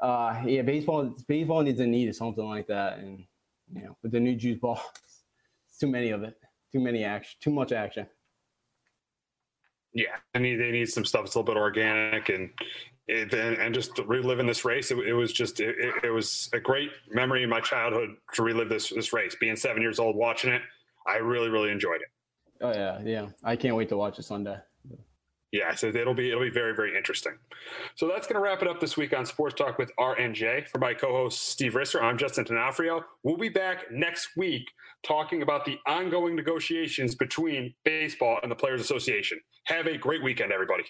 uh, 0.00 0.42
yeah, 0.44 0.62
baseball 0.62 1.14
baseball 1.26 1.62
needs 1.62 1.80
a 1.80 1.86
need 1.86 2.08
of 2.08 2.16
something 2.16 2.44
like 2.44 2.66
that, 2.68 2.98
and 2.98 3.24
you 3.72 3.84
know, 3.84 3.96
with 4.02 4.12
the 4.12 4.20
new 4.20 4.34
juice 4.34 4.58
ball, 4.58 4.80
it's 5.68 5.78
too 5.80 5.86
many 5.86 6.10
of 6.10 6.22
it 6.22 6.36
too 6.72 6.80
many 6.80 7.04
action, 7.04 7.36
too 7.40 7.50
much 7.50 7.72
action. 7.72 8.06
Yeah, 9.92 10.16
I 10.34 10.38
mean 10.38 10.58
they 10.58 10.70
need 10.70 10.88
some 10.88 11.04
stuff 11.04 11.24
that's 11.24 11.34
a 11.34 11.38
little 11.38 11.54
bit 11.54 11.60
organic 11.60 12.28
and 12.28 12.50
it, 13.06 13.32
and, 13.32 13.56
and 13.56 13.74
just 13.74 13.98
reliving 13.98 14.46
this 14.46 14.64
race. 14.64 14.90
It, 14.90 14.98
it 14.98 15.14
was 15.14 15.32
just 15.32 15.60
it, 15.60 15.76
it, 16.04 16.10
was 16.10 16.50
a 16.52 16.60
great 16.60 16.90
memory 17.10 17.42
in 17.42 17.48
my 17.48 17.60
childhood 17.60 18.10
to 18.34 18.42
relive 18.42 18.68
this 18.68 18.90
this 18.90 19.12
race. 19.12 19.34
Being 19.40 19.56
seven 19.56 19.80
years 19.80 19.98
old, 19.98 20.14
watching 20.14 20.52
it, 20.52 20.62
I 21.06 21.16
really 21.16 21.48
really 21.48 21.70
enjoyed 21.70 22.02
it. 22.02 22.08
Oh 22.60 22.72
yeah, 22.72 23.00
yeah, 23.02 23.28
I 23.42 23.56
can't 23.56 23.76
wait 23.76 23.88
to 23.88 23.96
watch 23.96 24.18
it 24.18 24.24
Sunday 24.24 24.58
yeah, 25.52 25.74
so 25.74 25.88
it'll 25.88 26.14
be 26.14 26.30
it'll 26.30 26.42
be 26.42 26.50
very 26.50 26.74
very 26.74 26.96
interesting. 26.96 27.32
So 27.96 28.06
that's 28.08 28.26
going 28.26 28.34
to 28.34 28.40
wrap 28.40 28.62
it 28.62 28.68
up 28.68 28.80
this 28.80 28.96
week 28.96 29.16
on 29.16 29.24
Sports 29.24 29.54
Talk 29.54 29.78
with 29.78 29.90
RNJ. 29.98 30.68
For 30.68 30.78
my 30.78 30.94
co-host 30.94 31.48
Steve 31.48 31.72
Risser, 31.72 32.02
I'm 32.02 32.18
Justin 32.18 32.44
Tenafrio. 32.44 33.02
We'll 33.22 33.38
be 33.38 33.48
back 33.48 33.90
next 33.90 34.30
week 34.36 34.64
talking 35.02 35.42
about 35.42 35.64
the 35.64 35.78
ongoing 35.86 36.34
negotiations 36.34 37.14
between 37.14 37.74
baseball 37.84 38.38
and 38.42 38.50
the 38.50 38.56
Players 38.56 38.80
Association. 38.80 39.38
Have 39.66 39.86
a 39.86 39.96
great 39.96 40.22
weekend, 40.22 40.52
everybody. 40.52 40.84